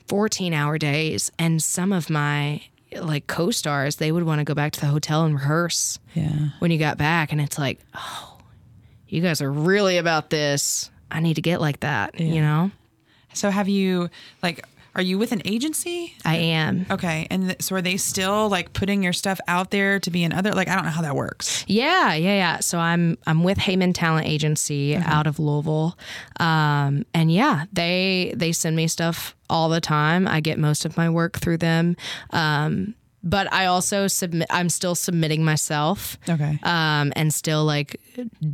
14 0.08 0.54
hour 0.54 0.78
days 0.78 1.32
and 1.40 1.62
some 1.64 1.92
of 1.92 2.10
my 2.10 2.62
like 3.02 3.26
co-stars 3.26 3.96
they 3.96 4.12
would 4.12 4.24
want 4.24 4.38
to 4.40 4.44
go 4.46 4.54
back 4.54 4.72
to 4.74 4.80
the 4.80 4.86
hotel 4.88 5.24
and 5.26 5.34
rehearse 5.36 5.98
Yeah. 6.14 6.50
when 6.60 6.70
you 6.70 6.78
got 6.78 6.98
back 6.98 7.32
and 7.32 7.42
it's 7.42 7.58
like 7.58 7.80
oh 7.96 8.38
you 9.08 9.20
guys 9.22 9.42
are 9.42 9.52
really 9.52 9.98
about 9.98 10.30
this 10.30 10.92
i 11.10 11.20
need 11.20 11.34
to 11.36 11.42
get 11.42 11.60
like 11.60 11.80
that 11.80 12.20
you 12.20 12.40
know 12.42 12.70
So 13.34 13.50
have 13.50 13.68
you 13.68 14.10
like 14.44 14.64
are 14.96 15.02
you 15.02 15.18
with 15.18 15.32
an 15.32 15.42
agency? 15.46 16.16
i 16.24 16.36
am 16.36 16.86
Okay. 16.92 17.26
And 17.32 17.44
th- 17.50 17.62
so 17.64 17.76
are 17.76 17.82
they 17.82 17.98
still 17.98 18.48
like 18.50 18.74
putting 18.74 19.02
your 19.02 19.14
stuff 19.14 19.40
out 19.48 19.72
there 19.72 20.00
to 20.00 20.12
be 20.12 20.24
in 20.24 20.32
other 20.32 20.52
like 20.52 20.68
I 20.68 20.76
don't 20.76 20.86
know 20.86 20.92
how 20.92 21.02
that 21.02 21.16
works. 21.16 21.66
Yeah, 21.68 22.14
yeah, 22.14 22.36
yeah. 22.36 22.60
So 22.60 22.78
I'm 22.78 23.18
I'm 23.26 23.44
with 23.44 23.58
Heyman 23.58 23.94
Talent 23.96 24.28
Agency 24.28 24.96
out 24.96 25.26
of 25.28 25.40
Louisville, 25.40 25.98
um, 26.40 27.06
and 27.14 27.32
yeah, 27.32 27.66
they 27.74 28.34
they 28.36 28.52
send 28.52 28.76
me 28.76 28.88
stuff 28.88 29.36
all 29.50 29.70
the 29.70 29.82
time. 29.82 30.28
I 30.28 30.40
get 30.42 30.60
most 30.60 30.86
of 30.86 30.96
my 30.98 31.10
work 31.10 31.40
through 31.40 31.58
them, 31.58 31.96
um, 32.32 32.94
but 33.24 33.52
I 33.54 33.66
also 33.66 34.08
submit. 34.08 34.48
I'm 34.52 34.70
still 34.70 34.96
submitting 34.96 35.44
myself, 35.44 36.18
Okay. 36.30 36.60
um, 36.64 37.12
and 37.16 37.34
still 37.34 37.64
like 37.66 38.00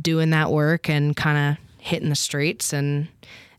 doing 0.00 0.30
that 0.30 0.50
work 0.50 0.88
and 0.88 1.14
kind 1.16 1.38
of 1.58 1.64
hitting 1.82 2.08
the 2.10 2.14
streets 2.14 2.72
and 2.72 3.08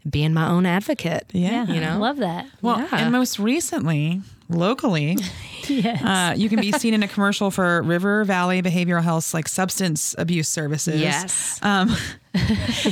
being 0.09 0.33
my 0.33 0.47
own 0.49 0.65
advocate. 0.65 1.25
yeah. 1.31 1.65
you 1.67 1.79
know? 1.79 1.91
I 1.91 1.95
love 1.95 2.17
that. 2.17 2.47
Well, 2.61 2.79
Yeah. 2.79 2.87
and 3.03 3.11
most 3.11 3.37
recently, 3.39 4.21
locally, 4.49 5.17
Yes. 5.67 6.03
uh, 6.03 6.33
you 6.35 6.49
can 6.49 6.59
be 6.59 6.71
seen 6.71 6.93
in 6.93 7.03
a 7.03 7.07
commercial 7.15 7.51
for 7.51 7.81
River 7.83 8.23
Valley 8.25 8.61
Behavioral 8.61 9.03
Health, 9.03 9.33
like 9.33 9.47
substance 9.47 10.15
abuse 10.17 10.49
services. 10.49 10.99
Yes. 10.99 11.59
Um, 11.61 11.95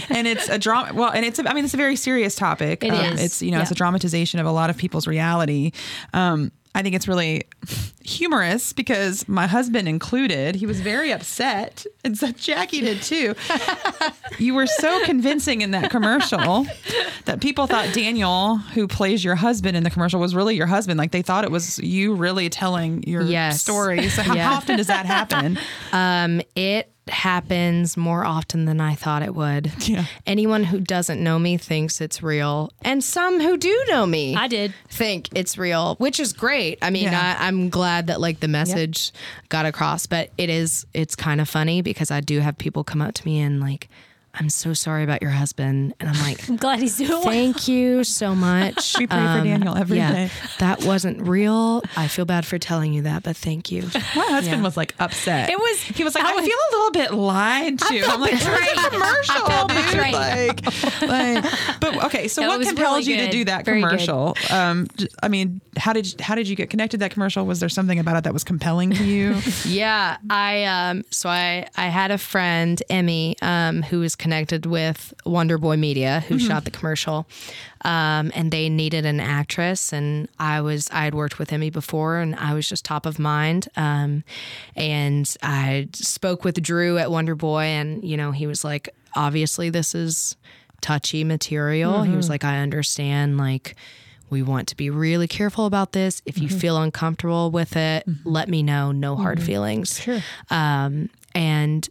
and 0.09 0.27
it's 0.27 0.49
a 0.49 0.59
drama. 0.59 0.93
Well, 0.93 1.09
and 1.11 1.25
it's, 1.25 1.39
a, 1.39 1.49
I 1.49 1.53
mean, 1.53 1.65
it's 1.65 1.73
a 1.73 1.77
very 1.77 1.95
serious 1.95 2.35
topic. 2.35 2.83
It 2.83 2.91
um, 2.91 3.13
is. 3.13 3.23
It's, 3.23 3.41
you 3.41 3.51
know, 3.51 3.59
it's 3.61 3.71
a 3.71 3.75
dramatization 3.75 4.39
of 4.39 4.45
a 4.45 4.51
lot 4.51 4.69
of 4.69 4.77
people's 4.77 5.07
reality. 5.07 5.71
Um, 6.13 6.51
I 6.79 6.81
think 6.81 6.95
it's 6.95 7.09
really 7.09 7.43
humorous 8.05 8.71
because 8.71 9.27
my 9.27 9.47
husband 9.47 9.89
included, 9.89 10.55
he 10.55 10.65
was 10.65 10.79
very 10.79 11.11
upset. 11.11 11.85
And 12.05 12.17
so 12.17 12.31
Jackie 12.31 12.79
did 12.79 13.01
too. 13.01 13.35
you 14.39 14.53
were 14.53 14.65
so 14.65 15.03
convincing 15.03 15.59
in 15.61 15.71
that 15.71 15.91
commercial 15.91 16.65
that 17.25 17.41
people 17.41 17.67
thought 17.67 17.93
Daniel, 17.93 18.55
who 18.55 18.87
plays 18.87 19.25
your 19.25 19.35
husband 19.35 19.75
in 19.75 19.83
the 19.83 19.89
commercial, 19.89 20.21
was 20.21 20.33
really 20.33 20.55
your 20.55 20.67
husband. 20.67 20.97
Like 20.97 21.11
they 21.11 21.21
thought 21.21 21.43
it 21.43 21.51
was 21.51 21.79
you 21.79 22.13
really 22.15 22.49
telling 22.49 23.03
your 23.03 23.23
Yes. 23.23 23.61
story. 23.61 24.07
So 24.07 24.21
how, 24.23 24.37
how 24.37 24.53
often 24.55 24.77
does 24.77 24.87
that 24.87 25.05
happen? 25.05 25.59
Um, 25.91 26.41
it 26.55 26.91
happens 27.09 27.97
more 27.97 28.23
often 28.25 28.65
than 28.65 28.79
I 28.81 28.95
thought 28.95 29.21
it 29.23 29.35
would. 29.35 29.71
Yeah. 29.87 30.05
Anyone 30.27 30.63
who 30.63 30.79
doesn't 30.79 31.23
know 31.23 31.39
me 31.39 31.57
thinks 31.57 31.99
it's 32.01 32.21
real, 32.21 32.71
and 32.81 33.03
some 33.03 33.39
who 33.39 33.57
do 33.57 33.85
know 33.89 34.05
me, 34.05 34.35
I 34.35 34.47
did. 34.47 34.73
think 34.89 35.29
it's 35.35 35.57
real, 35.57 35.95
which 35.95 36.19
is 36.19 36.33
great. 36.33 36.77
I 36.81 36.89
mean, 36.89 37.03
Yeah. 37.05 37.37
I, 37.39 37.47
I'm 37.47 37.69
glad 37.69 38.07
that 38.07 38.19
like 38.21 38.39
the 38.39 38.47
message 38.47 39.11
got 39.49 39.65
across, 39.65 40.05
but 40.05 40.29
it 40.37 40.49
is 40.49 40.85
it's 40.93 41.15
kind 41.15 41.41
of 41.41 41.49
funny 41.49 41.81
because 41.81 42.11
I 42.11 42.21
do 42.21 42.39
have 42.39 42.57
people 42.57 42.83
come 42.83 43.01
up 43.01 43.13
to 43.15 43.25
me 43.25 43.39
and 43.39 43.59
like, 43.59 43.89
I'm 44.39 44.49
so 44.49 44.73
sorry 44.73 45.03
about 45.03 45.21
your 45.21 45.31
husband, 45.31 45.93
and 45.99 46.09
I'm 46.09 46.19
like. 46.21 46.47
I'm 46.49 46.55
glad 46.55 46.79
he's 46.79 46.97
doing 46.97 47.09
well. 47.09 47.23
Thank 47.23 47.67
you 47.67 48.03
so 48.05 48.33
much. 48.33 48.95
Um, 48.95 48.99
We 49.01 49.07
pray 49.07 49.17
for 49.19 49.43
Daniel 49.43 49.75
every 49.75 49.97
yeah, 49.97 50.11
day. 50.11 50.31
That 50.59 50.83
wasn't 50.85 51.27
real. 51.27 51.83
I 51.97 52.07
feel 52.07 52.23
bad 52.25 52.45
for 52.45 52.57
telling 52.57 52.93
you 52.93 53.01
that, 53.01 53.23
but 53.23 53.35
thank 53.35 53.69
you. 53.69 53.81
My 53.93 53.99
husband 54.29 54.57
Yeah. 54.59 54.63
was 54.63 54.77
like 54.77 54.95
upset. 54.97 55.49
It 55.49 55.59
was- 55.59 55.81
He 55.81 56.03
was 56.05 56.15
like, 56.15 56.23
I, 56.23 56.31
I 56.31 56.35
was- 56.35 56.45
feel 56.45 56.55
a 56.55 56.71
little 56.71 56.91
bit 56.91 57.13
lied 57.13 57.79
to. 57.79 58.01
I'm 58.05 58.21
like, 58.21 58.31
betrayed. 58.31 58.57
it's 58.61 58.87
a 58.87 58.89
commercial, 58.91 59.35
I 59.45 59.67
dude. 59.67 61.01
Like, 61.01 61.43
like, 61.43 61.79
but 61.81 62.05
okay. 62.05 62.27
So 62.29 62.41
No, 62.41 62.47
what 62.49 62.59
was 62.59 62.67
compelled 62.69 63.05
really 63.05 63.19
you 63.19 63.25
to 63.25 63.31
do 63.31 63.45
that 63.45 63.65
Very 63.65 63.81
commercial? 63.81 64.35
Um, 64.49 64.87
j- 64.95 65.07
I 65.21 65.27
mean, 65.27 65.59
how 65.77 65.91
did 65.91 66.07
you, 66.07 66.13
how 66.21 66.35
did 66.35 66.47
you 66.47 66.55
get 66.55 66.69
connected 66.69 66.97
to 66.97 67.01
that 67.01 67.11
commercial? 67.11 67.45
Was 67.45 67.59
there 67.59 67.67
something 67.69 67.99
about 67.99 68.15
it 68.17 68.23
that 68.23 68.33
was 68.33 68.45
compelling 68.45 68.91
to 68.91 69.03
you? 69.03 69.35
Yeah, 69.65 70.15
I 70.29 70.63
um 70.63 71.03
so 71.11 71.27
I 71.29 71.67
I 71.75 71.87
had 71.87 72.11
a 72.11 72.17
friend 72.17 72.81
Emmy 72.89 73.35
um 73.41 73.81
who 73.83 73.99
was 73.99 74.15
connected 74.15 74.28
with 74.65 75.13
Wonder 75.25 75.57
Boy 75.57 75.77
Media 75.77 76.23
who 76.27 76.39
shot 76.39 76.65
the 76.65 76.71
commercial. 76.71 77.27
Um 77.81 78.31
and 78.35 78.51
they 78.51 78.69
needed 78.69 79.05
an 79.05 79.19
actress 79.19 79.93
and 79.93 80.27
I 80.39 80.61
was 80.61 80.89
I 80.91 81.03
had 81.03 81.15
worked 81.15 81.39
with 81.39 81.51
Emmy 81.53 81.69
before 81.69 82.17
and 82.17 82.35
I 82.35 82.53
was 82.53 82.67
just 82.67 82.85
top 82.85 83.05
of 83.05 83.19
mind. 83.19 83.67
Um 83.75 84.23
and 84.75 85.33
I 85.41 85.89
spoke 85.93 86.43
with 86.43 86.61
Drew 86.61 86.97
at 86.97 87.11
Wonder 87.11 87.35
Boy 87.35 87.63
and 87.63 88.03
you 88.03 88.17
know 88.17 88.31
he 88.31 88.47
was 88.47 88.63
like 88.63 88.89
obviously 89.15 89.69
this 89.69 89.95
is 89.95 90.35
touchy 90.81 91.23
material. 91.23 92.03
He 92.03 92.15
was 92.15 92.29
like 92.29 92.43
I 92.43 92.59
understand 92.59 93.37
like 93.37 93.75
we 94.29 94.43
want 94.43 94.67
to 94.69 94.77
be 94.77 94.89
really 94.89 95.27
careful 95.27 95.65
about 95.65 95.91
this. 95.91 96.21
If 96.25 96.37
you 96.37 96.49
feel 96.49 96.77
uncomfortable 96.77 97.51
with 97.51 97.75
it, 97.75 98.05
let 98.23 98.47
me 98.47 98.61
know. 98.61 98.91
No 98.91 99.15
hard 99.15 99.41
feelings. 99.41 99.99
Sure. 99.99 100.21
Um, 100.49 101.09
and 101.33 101.87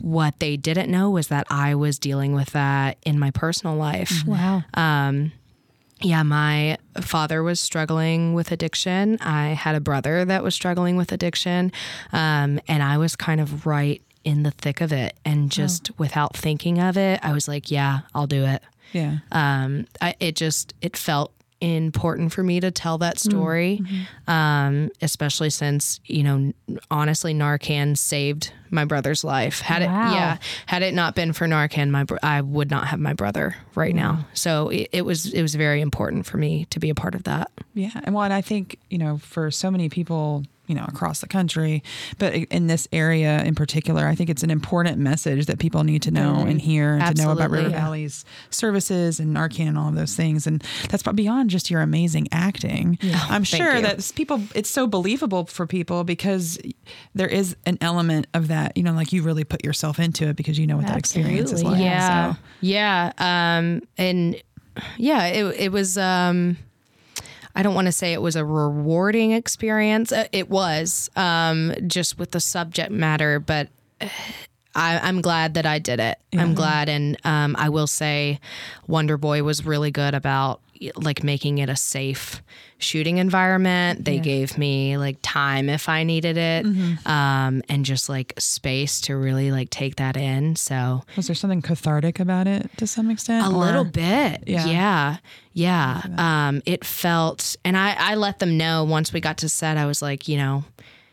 what 0.00 0.38
they 0.38 0.56
didn't 0.56 0.90
know 0.90 1.10
was 1.10 1.28
that 1.28 1.46
I 1.50 1.74
was 1.74 1.98
dealing 1.98 2.34
with 2.34 2.50
that 2.50 2.98
in 3.04 3.18
my 3.18 3.30
personal 3.30 3.76
life. 3.76 4.22
Wow. 4.26 4.62
Yeah, 6.00 6.22
my 6.22 6.76
father 7.00 7.42
was 7.42 7.60
struggling 7.60 8.34
with 8.34 8.52
addiction. 8.52 9.18
I 9.20 9.48
had 9.50 9.74
a 9.74 9.80
brother 9.80 10.24
that 10.24 10.42
was 10.42 10.54
struggling 10.54 10.96
with 10.96 11.12
addiction. 11.12 11.72
Um, 12.12 12.60
and 12.68 12.82
I 12.82 12.98
was 12.98 13.16
kind 13.16 13.40
of 13.40 13.64
right 13.64 14.02
in 14.22 14.42
the 14.42 14.50
thick 14.50 14.80
of 14.80 14.92
it. 14.92 15.16
And 15.24 15.50
just 15.50 15.90
without 15.98 16.36
thinking 16.36 16.78
of 16.78 16.96
it, 16.96 17.20
I 17.22 17.32
was 17.32 17.48
like, 17.48 17.70
yeah, 17.70 18.00
I'll 18.14 18.26
do 18.26 18.44
it 18.44 18.62
yeah. 18.94 19.18
um, 19.32 19.86
I, 20.00 20.14
it 20.20 20.36
just 20.36 20.72
it 20.80 20.96
felt 20.96 21.32
important 21.72 22.32
for 22.32 22.42
me 22.42 22.60
to 22.60 22.70
tell 22.70 22.98
that 22.98 23.18
story, 23.18 23.82
um, 24.26 24.90
especially 25.02 25.50
since 25.50 26.00
you 26.04 26.22
know 26.22 26.52
honestly 26.90 27.34
Narcan 27.34 27.96
saved 27.96 28.52
my 28.70 28.84
brother's 28.84 29.24
life. 29.24 29.60
Had 29.60 29.82
Wow. 29.82 29.86
it 30.10 30.14
yeah, 30.14 30.36
had 30.66 30.82
it 30.82 30.94
not 30.94 31.14
been 31.14 31.32
for 31.32 31.46
Narcan, 31.46 31.90
my 31.90 32.04
br- 32.04 32.16
I 32.22 32.40
would 32.40 32.70
not 32.70 32.88
have 32.88 32.98
my 33.00 33.12
brother 33.12 33.54
right 33.74 33.94
now. 33.94 34.26
So 34.34 34.68
it, 34.70 34.88
it 34.92 35.02
was 35.04 35.32
it 35.32 35.42
was 35.42 35.54
very 35.54 35.80
important 35.80 36.26
for 36.26 36.36
me 36.38 36.64
to 36.66 36.80
be 36.80 36.90
a 36.90 36.94
part 36.94 37.14
of 37.14 37.24
that. 37.24 37.50
Yeah, 37.74 37.90
and 38.04 38.14
well, 38.14 38.24
and 38.24 38.32
I 38.32 38.40
think 38.40 38.78
you 38.90 38.98
know, 38.98 39.18
for 39.18 39.50
so 39.50 39.70
many 39.70 39.88
people, 39.88 40.44
you 40.66 40.74
know, 40.74 40.84
across 40.88 41.20
the 41.20 41.28
country, 41.28 41.82
but 42.18 42.34
in 42.34 42.66
this 42.66 42.88
area 42.92 43.42
in 43.44 43.54
particular, 43.54 44.06
I 44.06 44.14
think 44.14 44.30
it's 44.30 44.42
an 44.42 44.50
important 44.50 44.98
message 44.98 45.46
that 45.46 45.58
people 45.58 45.84
need 45.84 46.02
to 46.02 46.10
know 46.10 46.40
and 46.40 46.60
hear, 46.60 46.94
and 46.94 47.16
to 47.16 47.22
know 47.22 47.32
about 47.32 47.50
River 47.50 47.66
Absolutely. 47.66 47.78
Valley's 47.78 48.24
services 48.50 49.20
and 49.20 49.34
Narcan 49.34 49.68
and 49.68 49.78
all 49.78 49.88
of 49.88 49.94
those 49.94 50.14
things. 50.14 50.46
And 50.46 50.62
that's 50.88 51.02
beyond 51.02 51.50
just 51.50 51.70
your 51.70 51.80
amazing 51.80 52.28
acting. 52.32 52.98
I'm 53.02 53.44
thank 53.44 53.62
sure 53.62 53.80
that 53.80 54.12
people, 54.14 54.42
it's 54.54 54.70
so 54.70 54.86
believable 54.86 55.46
for 55.46 55.66
people 55.66 56.04
because 56.04 56.58
there 57.14 57.28
is 57.28 57.56
an 57.66 57.78
element 57.80 58.26
of 58.34 58.48
that. 58.48 58.76
You 58.76 58.82
know, 58.82 58.92
like 58.92 59.12
you 59.12 59.22
really 59.22 59.44
put 59.44 59.64
yourself 59.64 59.98
into 59.98 60.28
it 60.28 60.36
because 60.36 60.58
you 60.58 60.66
know 60.66 60.76
what 60.76 60.86
that 60.86 60.98
experience 60.98 61.52
is 61.52 61.62
like. 61.62 61.78
Yeah, 61.78 62.34
So, 62.34 62.40
yeah, 62.60 63.12
um, 63.18 63.82
and 63.98 64.40
yeah, 64.96 65.26
it 65.26 65.44
it 65.58 65.72
was. 65.72 65.98
Um, 65.98 66.56
I 67.54 67.62
don't 67.62 67.74
want 67.74 67.86
to 67.86 67.92
say 67.92 68.12
it 68.12 68.22
was 68.22 68.36
a 68.36 68.44
rewarding 68.44 69.32
experience. 69.32 70.10
Uh, 70.12 70.26
It 70.32 70.50
was 70.50 71.10
um, 71.16 71.72
just 71.86 72.18
with 72.18 72.32
the 72.32 72.40
subject 72.40 72.90
matter, 72.90 73.38
but 73.40 73.68
I, 74.76 74.98
I'm 74.98 75.20
glad 75.20 75.54
that 75.54 75.66
I 75.66 75.78
did 75.78 76.00
it. 76.00 76.18
I'm 76.36 76.54
glad, 76.54 76.88
and 76.88 77.16
um, 77.24 77.54
I 77.56 77.68
will 77.68 77.86
say, 77.86 78.40
Wonder 78.88 79.16
Boy 79.16 79.44
was 79.44 79.64
really 79.64 79.92
good 79.92 80.14
about 80.14 80.60
like 80.96 81.22
making 81.24 81.58
it 81.58 81.68
a 81.68 81.76
safe 81.76 82.42
shooting 82.78 83.18
environment. 83.18 84.04
They 84.04 84.18
gave 84.18 84.58
me 84.58 84.96
like 84.98 85.16
time 85.22 85.68
if 85.68 85.88
I 85.88 86.02
needed 86.04 86.36
it, 86.36 86.66
um, 87.06 87.62
and 87.68 87.84
just 87.84 88.08
like 88.08 88.34
space 88.38 89.00
to 89.02 89.16
really 89.16 89.50
like 89.52 89.70
take 89.70 89.96
that 89.96 90.16
in. 90.16 90.56
So 90.56 91.02
was 91.16 91.26
there 91.28 91.34
something 91.34 91.62
cathartic 91.62 92.20
about 92.20 92.46
it 92.46 92.70
to 92.78 92.86
some 92.86 93.10
extent? 93.10 93.46
a 93.46 93.50
or- 93.50 93.58
little 93.58 93.84
bit. 93.84 94.44
Yeah. 94.46 94.66
Yeah. 94.66 95.16
Yeah. 95.52 96.02
Um, 96.18 96.62
it 96.66 96.84
felt, 96.84 97.56
and 97.64 97.76
I, 97.76 97.94
I 97.96 98.14
let 98.16 98.40
them 98.40 98.56
know 98.56 98.82
once 98.84 99.12
we 99.12 99.20
got 99.20 99.38
to 99.38 99.48
set, 99.48 99.76
I 99.76 99.86
was 99.86 100.02
like, 100.02 100.26
you 100.26 100.36
know, 100.36 100.64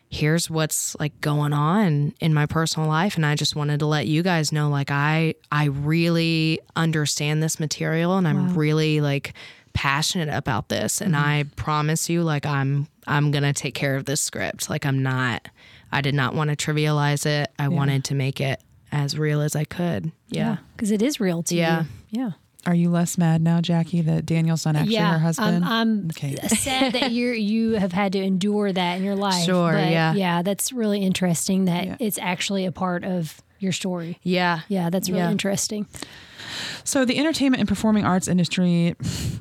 here's 0.09 0.49
what's 0.49 0.93
like 0.99 1.21
going 1.21 1.53
on 1.53 2.13
in 2.19 2.33
my 2.33 2.45
personal 2.45 2.89
life. 2.89 3.15
And 3.15 3.25
I 3.25 3.35
just 3.35 3.55
wanted 3.55 3.79
to 3.79 3.85
let 3.85 4.07
you 4.07 4.23
guys 4.23 4.51
know, 4.51 4.67
like, 4.67 4.91
I, 4.91 5.35
I 5.51 5.65
really 5.65 6.59
understand 6.75 7.41
this 7.41 7.59
material 7.59 8.17
and 8.17 8.27
I'm 8.27 8.55
really 8.55 8.99
like 8.99 9.33
passionate 9.73 10.29
about 10.29 10.69
this. 10.69 11.01
And 11.01 11.13
mm-hmm. 11.13 11.23
I 11.25 11.45
promise 11.55 12.09
you, 12.09 12.23
like, 12.23 12.45
I'm, 12.45 12.87
I'm 13.07 13.31
going 13.31 13.43
to 13.43 13.53
take 13.53 13.73
care 13.75 13.95
of 13.95 14.05
this 14.05 14.21
script. 14.21 14.69
Like, 14.69 14.85
I'm 14.85 15.01
not, 15.03 15.47
I 15.91 16.01
did 16.01 16.15
not 16.15 16.33
want 16.35 16.49
to 16.49 16.55
trivialize 16.55 17.25
it. 17.25 17.51
I 17.59 17.67
wanted 17.67 18.03
to 18.05 18.15
make 18.15 18.39
it 18.41 18.61
as 18.91 19.17
real 19.17 19.41
as 19.41 19.55
I 19.55 19.63
could. 19.63 20.11
Yeah. 20.29 20.57
Because 20.75 20.91
it 20.91 21.01
is 21.01 21.19
real 21.19 21.43
to 21.43 21.55
Yeah. 21.55 21.83
you. 22.11 22.21
Yeah. 22.21 22.31
Are 22.67 22.75
you 22.75 22.91
less 22.91 23.17
mad 23.17 23.41
now, 23.41 23.59
Jackie, 23.59 24.01
that 24.01 24.23
Daniel's 24.25 24.65
not 24.67 24.75
actually 24.75 24.93
yeah, 24.93 25.13
her 25.13 25.19
husband? 25.19 25.65
I'm, 25.65 25.89
I'm 25.89 26.05
Okay. 26.11 26.35
sad 26.47 26.93
that 26.93 27.09
you 27.11 27.29
you 27.31 27.71
have 27.71 27.91
had 27.91 28.13
to 28.13 28.19
endure 28.21 28.71
that 28.71 28.97
in 28.97 29.03
your 29.03 29.15
life. 29.15 29.45
Sure, 29.45 29.71
but 29.71 29.89
yeah. 29.89 30.13
yeah. 30.13 30.43
That's 30.43 30.71
really 30.71 31.01
interesting 31.01 31.65
that 31.65 31.85
Yeah. 31.87 31.95
it's 31.99 32.19
actually 32.19 32.65
a 32.65 32.71
part 32.71 33.03
of 33.03 33.41
your 33.57 33.71
story. 33.71 34.19
Yeah. 34.21 34.59
Yeah, 34.67 34.91
that's 34.91 35.09
really 35.09 35.21
Yeah. 35.21 35.31
interesting. 35.31 35.87
So 36.83 37.05
the 37.05 37.17
entertainment 37.17 37.59
and 37.61 37.67
performing 37.67 38.05
arts 38.05 38.27
industry, 38.27 38.95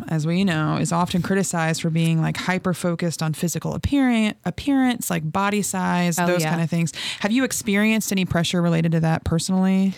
as 0.09 0.27
we 0.27 0.45
know, 0.45 0.77
is 0.77 0.93
often 0.93 1.23
criticized 1.23 1.83
for 1.83 1.91
being 1.91 2.21
like 2.21 2.37
hyper 2.37 2.75
focused 2.75 3.23
on 3.23 3.33
physical 3.35 3.75
appearance, 3.75 4.37
appearance, 4.45 5.11
like 5.11 5.31
body 5.31 5.63
size, 5.63 6.19
Oh, 6.19 6.27
those 6.27 6.43
yeah. 6.43 6.51
kind 6.51 6.63
of 6.63 6.71
things. 6.71 6.93
Have 7.21 7.33
you 7.33 7.45
experienced 7.45 8.13
any 8.13 8.25
pressure 8.25 8.61
related 8.63 8.93
to 8.93 9.01
that 9.01 9.25
personally? 9.25 9.95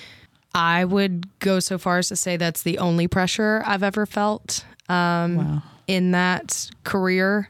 I 0.54 0.84
would 0.84 1.26
go 1.38 1.60
so 1.60 1.78
far 1.78 1.98
as 1.98 2.08
to 2.08 2.16
say 2.16 2.36
that's 2.36 2.62
the 2.62 2.78
only 2.78 3.08
pressure 3.08 3.62
I've 3.64 3.82
ever 3.82 4.04
felt 4.06 4.64
um, 4.88 5.36
Wow. 5.36 5.62
in 5.86 6.10
that 6.10 6.70
career. 6.84 7.48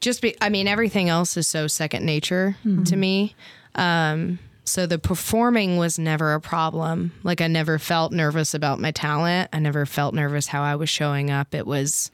Just 0.00 0.20
be, 0.20 0.36
I 0.42 0.50
mean, 0.50 0.68
everything 0.68 1.08
else 1.08 1.38
is 1.38 1.48
so 1.48 1.66
second 1.66 2.04
nature 2.04 2.56
to 2.84 2.96
me. 2.96 3.34
Um, 3.74 4.38
so 4.66 4.84
the 4.84 4.98
performing 4.98 5.76
was 5.76 5.98
never 5.98 6.34
a 6.34 6.40
problem. 6.40 7.12
Like 7.22 7.40
I 7.40 7.46
never 7.46 7.78
felt 7.78 8.12
nervous 8.12 8.52
about 8.52 8.80
my 8.80 8.90
talent. 8.90 9.48
I 9.52 9.60
never 9.60 9.86
felt 9.86 10.12
nervous 10.12 10.48
how 10.48 10.62
I 10.62 10.74
was 10.76 10.90
showing 10.90 11.30
up. 11.30 11.54
It 11.54 11.66
was 11.66 12.10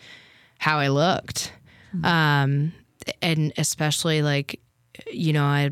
how 0.59 0.79
I 0.79 0.89
looked. 0.89 1.53
Um, 2.05 2.73
and 3.21 3.53
especially 3.57 4.23
like, 4.23 4.61
you 5.11 5.33
know, 5.33 5.45
I 5.45 5.71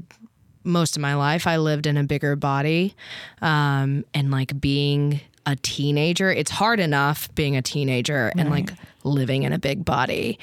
most 0.65 0.97
of 0.97 1.01
my 1.01 1.15
life 1.15 1.47
I 1.47 1.57
lived 1.59 1.87
in 1.87 1.97
a 1.97 2.05
bigger 2.05 2.37
body. 2.37 2.95
Um, 3.41 4.05
and 4.15 4.31
like 4.31 4.59
being 4.61 5.21
a 5.47 5.57
teenager, 5.57 6.31
it's 6.31 6.51
hard 6.51 6.81
enough 6.81 7.35
being 7.35 7.57
a 7.57 7.63
teenager 7.63 8.33
and 8.37 8.51
like 8.51 8.73
living 9.05 9.45
in 9.45 9.53
a 9.53 9.59
big 9.59 9.85
body. 9.85 10.39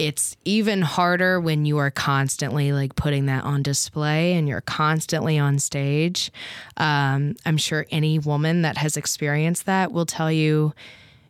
It's 0.00 0.34
even 0.46 0.80
harder 0.80 1.38
when 1.38 1.66
you 1.66 1.76
are 1.76 1.90
constantly 1.90 2.72
like 2.72 2.96
putting 2.96 3.26
that 3.26 3.44
on 3.44 3.62
display 3.62 4.32
and 4.32 4.48
you're 4.48 4.62
constantly 4.62 5.38
on 5.38 5.58
stage. 5.58 6.32
Um, 6.78 7.36
I'm 7.44 7.58
sure 7.58 7.84
any 7.90 8.18
woman 8.18 8.62
that 8.62 8.78
has 8.78 8.96
experienced 8.96 9.66
that 9.66 9.92
will 9.92 10.06
tell 10.06 10.32
you 10.32 10.72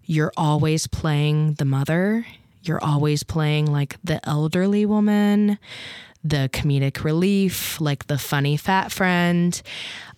you're 0.05 0.33
always 0.37 0.87
playing 0.87 1.55
the 1.55 1.65
mother. 1.65 2.25
You're 2.63 2.79
always 2.81 3.25
playing 3.25 3.67
like 3.67 3.97
the 4.05 4.25
elderly 4.25 4.87
woman, 4.87 5.59
the 6.23 6.49
comedic 6.53 7.03
relief, 7.03 7.81
like 7.81 8.07
the 8.07 8.19
funny 8.19 8.57
fat 8.57 8.93
friend. 8.93 9.61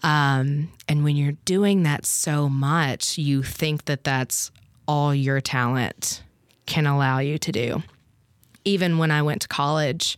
Um, 0.02 0.68
and 0.86 1.04
when 1.04 1.16
you're 1.16 1.38
doing 1.46 1.84
that 1.84 2.04
so 2.04 2.50
much, 2.50 3.16
you 3.16 3.42
think 3.42 3.86
that 3.86 4.04
that's 4.04 4.50
all 4.86 5.14
your 5.14 5.40
talent 5.40 6.22
can 6.66 6.86
allow 6.86 7.18
you 7.18 7.38
to 7.38 7.50
do. 7.50 7.82
Even 8.64 8.98
when 8.98 9.10
I 9.10 9.22
went 9.22 9.42
to 9.42 9.48
college, 9.48 10.16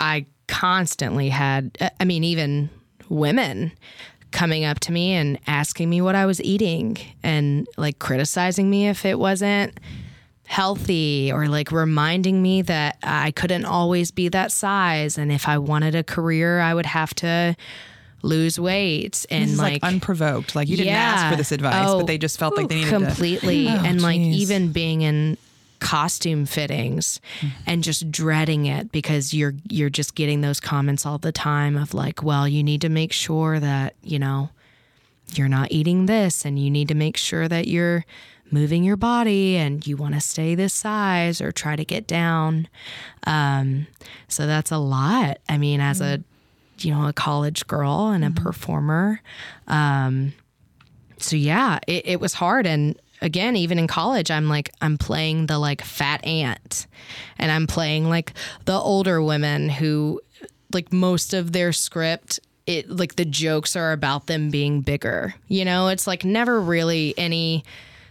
I 0.00 0.26
constantly 0.48 1.28
had, 1.30 1.76
uh, 1.80 1.90
I 2.00 2.04
mean, 2.04 2.24
even 2.24 2.70
women 3.08 3.72
coming 4.30 4.64
up 4.64 4.80
to 4.80 4.92
me 4.92 5.12
and 5.12 5.38
asking 5.46 5.90
me 5.90 6.00
what 6.00 6.14
I 6.14 6.26
was 6.26 6.42
eating 6.42 6.96
and 7.22 7.66
like 7.76 7.98
criticizing 7.98 8.70
me 8.70 8.88
if 8.88 9.04
it 9.04 9.18
wasn't 9.18 9.78
healthy 10.46 11.30
or 11.32 11.48
like 11.48 11.70
reminding 11.72 12.42
me 12.42 12.62
that 12.62 12.98
I 13.02 13.30
couldn't 13.30 13.64
always 13.64 14.10
be 14.10 14.28
that 14.30 14.52
size. 14.52 15.18
And 15.18 15.30
if 15.30 15.48
I 15.48 15.58
wanted 15.58 15.94
a 15.94 16.02
career, 16.02 16.60
I 16.60 16.74
would 16.74 16.86
have 16.86 17.14
to 17.16 17.56
lose 18.22 18.58
weight 18.58 19.26
and 19.30 19.56
like, 19.56 19.82
like, 19.82 19.84
unprovoked. 19.84 20.54
Like 20.54 20.68
you 20.68 20.76
didn't 20.76 20.94
ask 20.94 21.30
for 21.30 21.36
this 21.36 21.52
advice, 21.52 21.88
Oh, 21.88 21.98
but 21.98 22.06
they 22.06 22.18
just 22.18 22.38
felt 22.38 22.56
like 22.56 22.68
they 22.68 22.76
needed 22.76 22.90
to. 22.90 22.98
completely 22.98 23.66
Oh, 23.68 23.82
and 23.84 24.00
like 24.00 24.20
even 24.20 24.72
being 24.72 25.02
in 25.02 25.36
costume 25.82 26.46
fittings 26.46 27.20
and 27.66 27.82
just 27.82 28.10
dreading 28.10 28.66
it 28.66 28.92
because 28.92 29.34
you're 29.34 29.54
you're 29.68 29.90
just 29.90 30.14
getting 30.14 30.40
those 30.40 30.60
comments 30.60 31.04
all 31.04 31.18
the 31.18 31.32
time 31.32 31.76
of 31.76 31.92
like 31.92 32.22
well 32.22 32.46
you 32.46 32.62
need 32.62 32.80
to 32.80 32.88
make 32.88 33.12
sure 33.12 33.58
that 33.58 33.94
you 34.02 34.18
know 34.18 34.48
you're 35.34 35.48
not 35.48 35.72
eating 35.72 36.06
this 36.06 36.44
and 36.44 36.58
you 36.58 36.70
need 36.70 36.88
to 36.88 36.94
make 36.94 37.16
sure 37.16 37.48
that 37.48 37.66
you're 37.66 38.04
moving 38.50 38.84
your 38.84 38.96
body 38.96 39.56
and 39.56 39.86
you 39.86 39.96
want 39.96 40.14
to 40.14 40.20
stay 40.20 40.54
this 40.54 40.72
size 40.72 41.40
or 41.40 41.50
try 41.50 41.74
to 41.74 41.86
get 41.86 42.06
down. 42.06 42.68
Um, 43.26 43.86
so 44.28 44.46
that's 44.46 44.70
a 44.70 44.78
lot. 44.78 45.38
I 45.48 45.58
mean 45.58 45.80
as 45.80 46.00
a 46.00 46.22
you 46.78 46.92
know 46.92 47.08
a 47.08 47.12
college 47.12 47.66
girl 47.66 48.08
and 48.08 48.24
a 48.24 48.30
performer 48.30 49.20
um, 49.68 50.32
so 51.18 51.36
yeah 51.36 51.78
it, 51.86 52.06
it 52.06 52.20
was 52.20 52.34
hard 52.34 52.66
and 52.66 53.00
again 53.22 53.56
even 53.56 53.78
in 53.78 53.86
college 53.86 54.30
i'm 54.30 54.48
like 54.48 54.70
i'm 54.82 54.98
playing 54.98 55.46
the 55.46 55.58
like 55.58 55.82
fat 55.82 56.24
aunt. 56.26 56.86
And 57.38 57.50
i'm 57.50 57.66
playing 57.66 58.08
like 58.08 58.34
the 58.66 58.74
older 58.74 59.22
women 59.22 59.68
who 59.68 60.20
like 60.72 60.92
most 60.92 61.32
of 61.32 61.52
their 61.52 61.72
script 61.72 62.40
it 62.66 62.88
like 62.90 63.16
the 63.16 63.24
jokes 63.24 63.74
are 63.74 63.92
about 63.92 64.26
them 64.26 64.50
being 64.50 64.82
bigger. 64.82 65.34
You 65.48 65.64
know 65.64 65.88
it's 65.88 66.06
like 66.06 66.24
never 66.24 66.60
really 66.60 67.14
any 67.16 67.64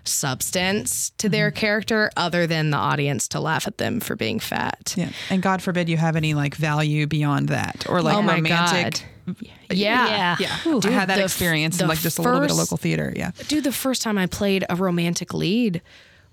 substance 0.04 1.12
to 1.18 1.30
their 1.30 1.50
mm-hmm. 1.50 1.60
character 1.60 2.10
other 2.18 2.48
than 2.48 2.70
the 2.70 2.78
audience 2.78 3.28
to 3.30 3.40
laugh 3.40 3.68
at 3.68 3.78
them 3.78 4.00
for 4.00 4.16
being 4.16 4.40
fat 4.40 4.94
Yeah. 4.98 5.10
And 5.30 5.42
God 5.42 5.62
forbid 5.62 5.90
you 5.90 5.98
have 5.98 6.16
any 6.16 6.34
like 6.34 6.56
value 6.56 7.08
beyond 7.08 7.50
that 7.50 7.86
or 7.90 8.02
like 8.02 8.16
oh 8.16 8.22
my 8.22 8.36
romantic. 8.36 9.04
god 9.28 9.38
yeah 9.70 10.08
Yeah. 10.08 10.36
Yeah. 10.40 10.72
Ooh. 10.72 10.82
I 10.84 10.90
had 10.90 11.10
that 11.10 11.16
the 11.16 11.24
f- 11.24 11.32
experience 11.32 11.80
in 11.80 11.88
like 11.88 12.00
just 12.00 12.20
a 12.20 12.22
little 12.22 12.40
bit 12.40 12.52
of 12.52 12.58
local 12.58 12.78
theater. 12.78 13.14
Yeah. 13.16 13.32
dude, 13.48 13.64
the 13.64 13.72
first 13.72 14.02
time 14.02 14.18
I 14.18 14.26
played 14.26 14.66
a 14.70 14.76
romantic 14.76 15.34
lead 15.34 15.82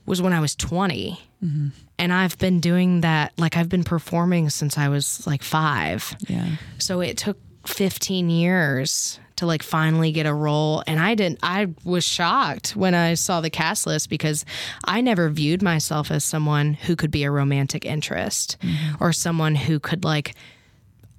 was 0.06 0.22
when 0.22 0.32
I 0.32 0.40
was 0.40 0.56
20. 0.56 1.20
Mm-hmm. 1.44 1.68
And 1.98 2.12
I've 2.12 2.38
been 2.38 2.60
doing 2.60 3.02
that, 3.02 3.32
like, 3.36 3.56
I've 3.56 3.68
been 3.68 3.84
performing 3.84 4.50
since 4.50 4.78
I 4.78 4.88
was 4.88 5.26
like 5.26 5.42
five. 5.42 6.16
Yeah. 6.26 6.48
So 6.78 7.00
it 7.00 7.18
took 7.18 7.38
15 7.66 8.30
years 8.30 9.20
to 9.38 9.46
like 9.46 9.62
finally 9.62 10.12
get 10.12 10.26
a 10.26 10.34
role. 10.34 10.82
And 10.86 11.00
I 11.00 11.14
didn't, 11.14 11.38
I 11.42 11.68
was 11.84 12.04
shocked 12.04 12.76
when 12.76 12.94
I 12.94 13.14
saw 13.14 13.40
the 13.40 13.50
cast 13.50 13.86
list 13.86 14.10
because 14.10 14.44
I 14.84 15.00
never 15.00 15.28
viewed 15.28 15.62
myself 15.62 16.10
as 16.10 16.24
someone 16.24 16.74
who 16.74 16.96
could 16.96 17.10
be 17.10 17.24
a 17.24 17.30
romantic 17.30 17.84
interest 17.84 18.56
or 19.00 19.12
someone 19.12 19.54
who 19.54 19.80
could 19.80 20.04
like 20.04 20.34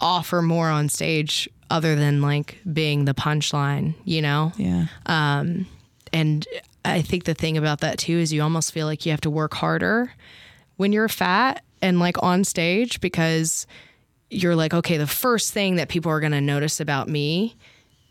offer 0.02 0.42
more 0.42 0.70
on 0.70 0.90
stage 0.90 1.50
other 1.70 1.96
than 1.96 2.22
like 2.22 2.58
being 2.72 3.06
the 3.06 3.14
punchline, 3.14 3.96
you 4.06 4.22
know? 4.22 4.52
Yeah. 4.58 4.88
Um, 5.06 5.68
and 6.12 6.48
I 6.86 7.02
think 7.02 7.26
the 7.26 7.34
thing 7.34 7.58
about 7.58 7.82
that 7.82 8.00
too 8.00 8.18
is 8.18 8.34
you 8.34 8.42
almost 8.42 8.72
feel 8.72 8.88
like 8.88 9.06
you 9.06 9.12
have 9.12 9.22
to 9.22 9.30
work 9.30 9.54
harder 9.54 10.14
when 10.78 10.94
you're 10.94 11.10
fat 11.10 11.64
and 11.82 12.00
like 12.00 12.22
on 12.24 12.44
stage 12.44 13.00
because 13.02 13.68
you're 14.30 14.56
like, 14.56 14.74
okay, 14.74 14.98
the 14.98 15.08
first 15.08 15.54
thing 15.54 15.76
that 15.76 15.90
people 15.90 16.12
are 16.12 16.20
going 16.20 16.32
to 16.32 16.42
notice 16.42 16.80
about 16.80 17.08
me 17.08 17.56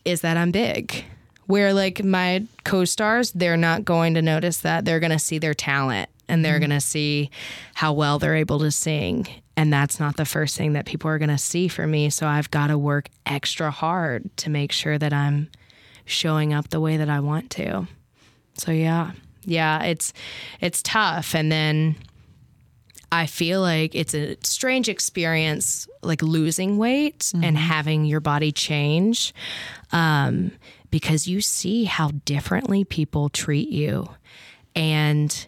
is 0.05 0.21
that 0.21 0.37
I'm 0.37 0.51
big. 0.51 1.05
Where 1.45 1.73
like 1.73 2.03
my 2.03 2.45
co 2.63 2.85
stars, 2.85 3.31
they're 3.31 3.57
not 3.57 3.83
going 3.85 4.13
to 4.13 4.21
notice 4.21 4.57
that. 4.57 4.85
They're 4.85 4.99
going 4.99 5.11
to 5.11 5.19
see 5.19 5.39
their 5.39 5.53
talent 5.53 6.09
and 6.27 6.45
they're 6.45 6.53
mm-hmm. 6.53 6.69
going 6.69 6.79
to 6.79 6.85
see 6.85 7.31
how 7.73 7.93
well 7.93 8.19
they're 8.19 8.35
able 8.35 8.59
to 8.59 8.71
sing. 8.71 9.27
And 9.57 9.73
that's 9.73 9.99
not 9.99 10.15
the 10.15 10.25
first 10.25 10.55
thing 10.57 10.73
that 10.73 10.85
people 10.85 11.09
are 11.09 11.17
going 11.17 11.29
to 11.29 11.37
see 11.37 11.67
for 11.67 11.85
me. 11.85 12.09
So 12.11 12.27
I've 12.27 12.51
got 12.51 12.67
to 12.67 12.77
work 12.77 13.09
extra 13.25 13.71
hard 13.71 14.29
to 14.37 14.49
make 14.49 14.71
sure 14.71 14.97
that 14.97 15.11
I'm 15.11 15.49
showing 16.05 16.53
up 16.53 16.69
the 16.69 16.79
way 16.79 16.97
that 16.97 17.09
I 17.09 17.19
want 17.19 17.49
to. 17.51 17.87
So 18.53 18.71
yeah. 18.71 19.11
Yeah, 19.45 19.83
it's 19.83 20.13
it's 20.61 20.83
tough 20.83 21.33
and 21.33 21.51
then 21.51 21.95
I 23.11 23.25
feel 23.25 23.61
like 23.61 23.95
it's 23.95 24.13
a 24.13 24.37
strange 24.43 24.87
experience 24.87 25.87
like 26.01 26.21
losing 26.21 26.77
weight 26.77 27.31
and 27.41 27.57
having 27.57 28.05
your 28.05 28.19
body 28.19 28.51
change 28.51 29.33
um, 29.91 30.51
because 30.91 31.27
you 31.27 31.41
see 31.41 31.85
how 31.85 32.11
differently 32.25 32.83
people 32.83 33.29
treat 33.29 33.69
you. 33.69 34.09
And 34.75 35.47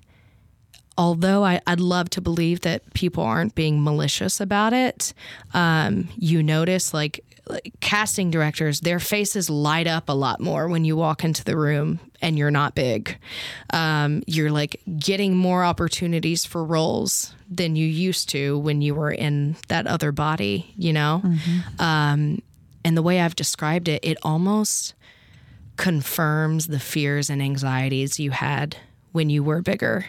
although 0.97 1.45
I, 1.45 1.61
I'd 1.67 1.79
love 1.79 2.09
to 2.11 2.21
believe 2.21 2.61
that 2.61 2.93
people 2.93 3.23
aren't 3.23 3.55
being 3.55 3.83
malicious 3.83 4.41
about 4.41 4.73
it, 4.73 5.13
um, 5.53 6.09
you 6.17 6.43
notice 6.43 6.93
like 6.93 7.23
casting 7.79 8.31
directors, 8.31 8.81
their 8.81 8.99
faces 8.99 9.49
light 9.49 9.87
up 9.87 10.09
a 10.09 10.13
lot 10.13 10.39
more 10.39 10.67
when 10.67 10.85
you 10.85 10.95
walk 10.95 11.23
into 11.23 11.43
the 11.43 11.57
room 11.57 11.99
and 12.21 12.37
you're 12.37 12.51
not 12.51 12.75
big. 12.75 13.17
Um, 13.73 14.23
you're 14.27 14.51
like 14.51 14.81
getting 14.97 15.35
more 15.35 15.63
opportunities 15.63 16.45
for 16.45 16.63
roles 16.63 17.33
than 17.49 17.75
you 17.75 17.85
used 17.85 18.29
to 18.29 18.57
when 18.59 18.81
you 18.81 18.95
were 18.95 19.11
in 19.11 19.55
that 19.67 19.87
other 19.87 20.11
body, 20.11 20.73
you 20.77 20.93
know? 20.93 21.21
Um, 21.79 22.41
and 22.83 22.97
the 22.97 23.01
way 23.01 23.19
I've 23.21 23.35
described 23.35 23.87
it, 23.87 24.03
it 24.03 24.17
almost 24.23 24.93
confirms 25.77 26.67
the 26.67 26.79
fears 26.79 27.29
and 27.29 27.41
anxieties 27.41 28.19
you 28.19 28.31
had 28.31 28.77
when 29.11 29.29
you 29.29 29.43
were 29.43 29.61
bigger 29.61 30.05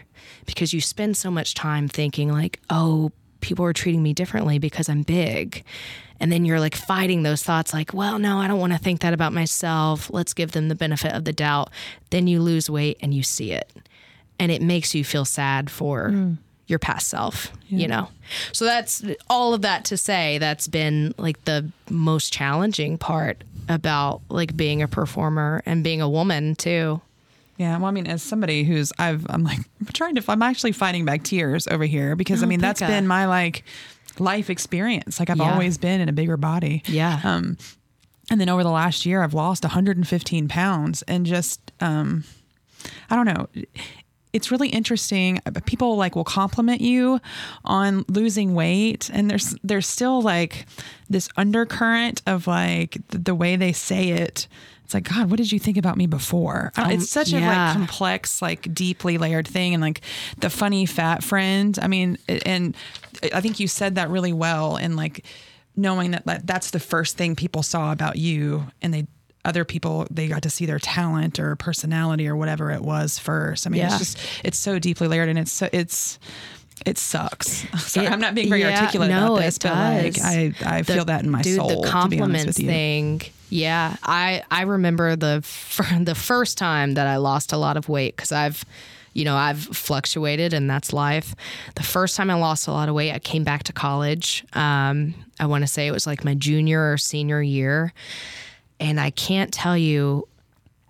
because 0.47 0.73
you 0.73 0.81
spend 0.81 1.17
so 1.17 1.31
much 1.31 1.55
time 1.55 1.89
thinking 1.89 2.31
like 2.31 2.61
oh 2.69 3.11
people 3.41 3.65
are 3.65 3.73
treating 3.73 4.03
me 4.03 4.13
differently 4.13 4.59
because 4.59 4.89
i'm 4.89 5.03
big 5.03 5.65
and 6.23 6.33
then 6.33 6.47
you're 6.47 6.61
like 6.61 6.75
fighting 6.77 7.23
those 7.23 7.43
thoughts 7.43 7.75
like 7.75 7.93
well 7.93 8.19
no 8.19 8.39
i 8.39 8.47
don't 8.47 8.61
want 8.61 8.73
to 8.73 8.79
think 8.79 9.01
that 9.01 9.13
about 9.13 9.33
myself. 9.33 10.11
Let's 10.13 10.35
give 10.35 10.53
them 10.53 10.69
the 10.69 10.75
benefit 10.75 11.13
of 11.13 11.25
the 11.25 11.33
doubt. 11.33 11.71
Then 12.11 12.27
you 12.27 12.41
lose 12.41 12.69
weight 12.69 12.99
and 13.01 13.15
you 13.15 13.23
see 13.23 13.53
it. 13.53 13.71
And 14.39 14.51
it 14.51 14.63
makes 14.63 14.95
you 14.95 15.05
feel 15.05 15.25
sad 15.25 15.71
for 15.71 16.11
mm. 16.11 16.37
your 16.67 16.79
past 16.79 17.09
self, 17.09 17.53
you 17.69 17.87
know? 17.87 18.09
So 18.53 18.65
that's 18.65 19.05
all 19.31 19.55
of 19.55 19.63
that 19.63 19.85
to 19.87 19.97
say 19.97 20.39
that's 20.39 20.69
been 20.69 21.15
like 21.19 21.45
the 21.45 21.71
most 21.91 22.33
challenging 22.33 22.99
part 22.99 23.45
about 23.69 24.21
like 24.29 24.57
being 24.57 24.83
a 24.83 24.89
performer 24.89 25.63
and 25.65 25.85
being 25.85 26.01
a 26.01 26.09
woman 26.09 26.57
too. 26.57 27.01
Yeah, 27.59 27.77
well, 27.77 27.87
I 27.87 27.91
mean, 27.93 28.07
as 28.07 28.23
somebody 28.23 28.65
who's 28.65 28.93
I've 28.99 29.25
I'm 29.29 29.45
like 29.45 29.61
I'm 29.81 29.87
trying 29.93 30.17
to 30.17 30.25
I'm 30.29 30.43
actually 30.43 30.73
fighting 30.73 31.05
back 31.05 31.23
tears 31.23 31.69
over 31.69 31.85
here 31.85 32.17
because 32.17 32.43
I 32.43 32.47
Oh, 32.47 32.49
mean 32.49 32.61
that's 32.61 32.81
been 32.81 33.07
my 33.07 33.27
like 33.27 33.65
life 34.19 34.51
experience. 34.51 35.19
Like 35.19 35.31
I've 35.31 35.39
Yeah. 35.39 35.53
always 35.53 35.79
been 35.79 36.01
in 36.01 36.09
a 36.09 36.13
bigger 36.13 36.37
body. 36.37 36.83
Yeah. 36.87 37.21
Um, 37.25 37.57
and 38.31 38.41
then 38.41 38.49
over 38.49 38.63
the 38.63 38.71
last 38.71 39.05
year, 39.05 39.23
I've 39.23 39.35
lost 39.35 39.65
115 39.65 40.49
pounds, 40.49 41.03
and 41.03 41.27
just 41.27 41.73
um, 41.81 42.25
I 43.11 43.17
don't 43.17 43.27
know. 43.27 43.49
It's 44.33 44.51
really 44.51 44.69
interesting. 44.69 45.41
Uh, 45.47 45.51
people 45.67 45.97
like 45.97 46.17
will 46.17 46.25
compliment 46.25 46.81
you 46.81 47.21
on 47.65 48.05
losing 48.09 48.55
weight, 48.55 49.11
and 49.13 49.31
there's 49.31 49.55
there's 49.63 49.87
still 49.87 50.23
like 50.23 50.67
this 51.11 51.29
undercurrent 51.37 52.23
of 52.27 52.47
like 52.47 52.97
the, 53.09 53.19
the 53.19 53.35
way 53.35 53.57
they 53.57 53.73
say 53.73 54.11
it. 54.11 54.49
It's 54.85 54.95
like 54.95 55.09
God, 55.09 55.31
what 55.31 55.37
did 55.37 55.53
you 55.53 55.59
think 55.59 55.77
about 55.77 55.97
me 55.97 56.07
before? 56.07 56.73
I 56.77 56.83
don't- 56.85 56.93
it's 56.93 57.11
such 57.11 57.33
a 57.33 57.37
like 57.69 57.77
complex, 57.77 58.43
like 58.43 58.73
deeply 58.75 59.19
layered 59.19 59.47
thing, 59.49 59.75
and 59.75 59.81
like 59.83 60.01
the 60.39 60.51
funny 60.51 60.87
fat 60.87 61.23
friend. 61.23 61.79
I 61.81 61.87
mean, 61.89 62.19
and 62.47 62.75
I 63.35 63.41
think 63.41 63.61
you 63.61 63.69
said 63.69 63.95
that 63.97 64.11
really 64.11 64.33
well, 64.33 64.77
and 64.77 64.97
like 64.97 65.25
knowing 65.77 66.11
that, 66.11 66.27
that 66.27 66.47
that's 66.47 66.71
the 66.71 66.81
first 66.81 67.17
thing 67.17 67.35
people 67.37 67.63
saw 67.63 67.93
about 67.93 68.17
you 68.17 68.67
and 68.83 68.93
they 68.93 69.07
other 69.45 69.65
people 69.65 70.07
they 70.11 70.29
got 70.29 70.43
to 70.43 70.51
see 70.51 70.67
their 70.67 70.79
talent 70.79 71.39
or 71.41 71.57
personality 71.57 72.29
or 72.29 72.37
whatever 72.37 72.71
it 72.71 72.81
was 72.83 73.19
first 73.19 73.67
i 73.67 73.71
mean 73.71 73.81
Yeah. 73.81 73.87
it's 73.89 73.99
just 73.99 74.19
it's 74.45 74.59
so 74.59 74.79
deeply 74.79 75.09
layered 75.09 75.29
and 75.29 75.39
it's 75.39 75.51
so 75.53 75.69
it's 75.73 76.19
it 76.87 76.97
sucks 76.99 77.65
sorry 77.79 78.07
It- 78.07 78.13
i'm 78.13 78.21
not 78.21 78.35
being 78.35 78.49
very 78.49 78.61
yeah, 78.61 78.79
articulate 78.79 79.11
no, 79.11 79.35
about 79.35 79.41
this 79.43 79.59
but 79.59 79.73
like 79.73 80.19
i 80.21 80.53
i 80.65 80.83
The- 80.83 80.93
feel 80.95 81.05
that 81.07 81.23
in 81.25 81.31
my 81.31 81.43
dude, 81.43 81.57
soul 81.57 81.69
The 81.69 81.75
to 81.77 81.81
be 81.83 81.89
compliments 81.89 82.57
thing. 82.59 83.23
Yeah, 83.51 83.97
I 84.03 84.43
I 84.51 84.63
remember 84.63 85.15
the 85.15 85.45
the 86.03 86.15
first 86.15 86.57
time 86.57 86.95
that 86.95 87.07
I 87.07 87.17
lost 87.17 87.53
a 87.53 87.59
lot 87.59 87.77
of 87.77 87.87
weight 87.87 88.17
because 88.17 88.33
I've, 88.33 88.65
you 89.13 89.27
know, 89.27 89.37
I've 89.37 89.61
fluctuated 89.61 90.55
and 90.55 90.71
that's 90.71 90.91
life. 90.95 91.35
The 91.75 91.83
first 91.83 92.17
time 92.17 92.31
I 92.31 92.35
lost 92.35 92.67
a 92.67 92.73
lot 92.73 92.89
of 92.89 92.95
weight, 92.95 93.13
I 93.13 93.19
came 93.19 93.45
back 93.45 93.65
to 93.65 93.73
college. 93.75 94.43
Um, 94.55 95.15
I 95.39 95.45
want 95.45 95.65
to 95.65 95.67
say 95.67 95.87
it 95.87 95.91
was 95.91 96.07
like 96.07 96.25
my 96.25 96.33
junior 96.35 96.93
or 96.93 96.97
senior 96.97 97.43
year, 97.43 97.93
and 98.83 99.01
I 99.01 99.11
can't 99.11 99.53
tell 99.55 99.79
you 99.79 100.27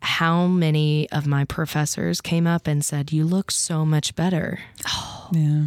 how 0.00 0.46
many 0.48 1.08
of 1.12 1.26
my 1.28 1.44
professors 1.44 2.20
came 2.20 2.46
up 2.46 2.66
and 2.66 2.84
said, 2.84 3.12
"You 3.12 3.24
look 3.24 3.50
so 3.52 3.84
much 3.84 4.16
better." 4.16 4.58
yeah 5.32 5.66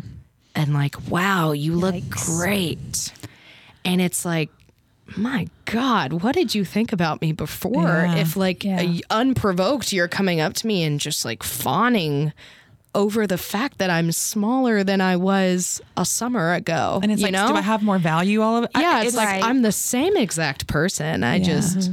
and 0.57 0.73
like, 0.73 0.95
wow, 1.09 1.51
you 1.51 1.76
look 1.76 2.01
great. 2.09 3.11
And 3.84 3.99
it's 3.99 4.23
like, 4.23 4.49
my 5.17 5.49
God, 5.65 6.13
what 6.23 6.34
did 6.34 6.55
you 6.55 6.63
think 6.63 6.93
about 6.93 7.19
me 7.21 7.34
before? 7.34 7.73
Yeah. 7.84 8.15
If 8.15 8.38
like 8.38 8.63
Yeah. 8.63 8.82
uh, 8.82 8.99
unprovoked, 9.13 9.91
you're 9.91 10.07
coming 10.07 10.39
up 10.39 10.53
to 10.53 10.67
me 10.67 10.84
and 10.84 10.97
just 10.97 11.26
like 11.26 11.43
fawning 11.43 12.32
over 12.95 13.28
the 13.28 13.38
fact 13.38 13.80
that 13.80 13.89
I'm 13.89 14.13
smaller 14.13 14.82
than 14.86 15.01
I 15.01 15.17
was 15.17 15.82
a 15.97 16.05
summer 16.05 16.53
ago. 16.53 17.01
and 17.03 17.11
it's 17.11 17.19
you 17.19 17.26
like 17.28 17.34
know? 17.34 17.49
do 17.49 17.55
i 17.55 17.61
have 17.61 17.84
more 17.84 17.99
value 17.99 18.41
all 18.41 18.55
of 18.55 18.63
it 18.63 18.71
yeah, 18.73 18.91
I- 18.99 19.03
it's, 19.05 19.15
like 19.17 19.28
Right. 19.28 19.43
I'm 19.43 19.61
the 19.61 19.73
same 19.73 20.15
exact 20.15 20.67
person. 20.67 21.21
I 21.26 21.39
just 21.39 21.91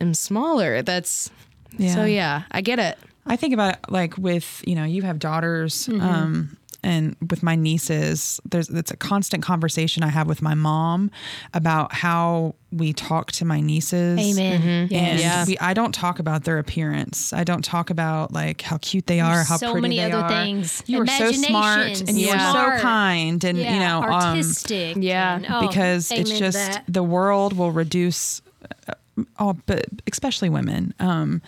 am 0.00 0.14
smaller. 0.14 0.82
That's 0.82 1.30
Yeah. 1.76 1.94
so 1.94 2.04
yeah, 2.04 2.42
I 2.50 2.60
get 2.60 2.78
it. 2.78 2.98
I 3.26 3.36
think 3.36 3.52
about 3.54 3.74
it 3.74 3.80
like 3.88 4.16
with 4.16 4.62
you 4.66 4.74
know 4.74 4.84
you 4.84 5.02
have 5.02 5.18
daughters 5.18 5.86
Mm-hmm. 5.86 6.00
um, 6.00 6.56
and 6.84 7.16
with 7.28 7.42
my 7.42 7.56
nieces 7.56 8.40
there's 8.48 8.70
it's 8.70 8.92
a 8.92 8.96
constant 8.96 9.42
conversation 9.42 10.02
I 10.04 10.08
have 10.08 10.28
with 10.28 10.40
my 10.40 10.54
mom 10.54 11.10
about 11.52 11.92
how 11.92 12.54
we 12.70 12.92
talk 12.92 13.32
to 13.32 13.44
my 13.44 13.60
nieces. 13.60 14.18
Amen. 14.18 14.88
Yes. 14.90 15.10
And 15.10 15.20
Yeah. 15.20 15.44
we, 15.46 15.58
I 15.58 15.74
don't 15.74 15.92
talk 15.92 16.18
about 16.20 16.44
their 16.44 16.58
appearance. 16.58 17.32
I 17.32 17.42
don't 17.42 17.64
talk 17.64 17.90
about 17.90 18.32
like 18.32 18.60
how 18.62 18.78
cute 18.78 19.06
they 19.08 19.20
are, 19.20 19.42
how 19.42 19.56
so 19.56 19.72
pretty 19.72 19.82
many 19.82 19.96
they 19.96 20.04
other 20.12 20.22
are. 20.24 20.28
things. 20.28 20.82
You 20.86 21.02
are 21.02 21.06
so 21.06 21.32
smart 21.32 22.00
and 22.00 22.10
you 22.18 22.30
are 22.30 22.52
so 22.78 22.80
kind 22.82 23.42
and 23.44 23.58
Yeah, 23.58 23.74
you 23.74 23.80
know 23.80 24.02
um, 24.02 24.10
artistic. 24.38 24.96
yeah, 25.00 25.36
and- 25.36 25.46
oh, 25.50 25.66
because 25.66 26.12
it's 26.12 26.38
just 26.38 26.56
that. 26.56 26.84
the 26.88 27.02
world 27.02 27.54
will 27.54 27.72
reduce 27.72 28.40
uh, 28.88 28.92
all 29.38 29.56
but 29.66 29.86
especially 30.10 30.48
women 30.48 30.94
um 31.00 31.42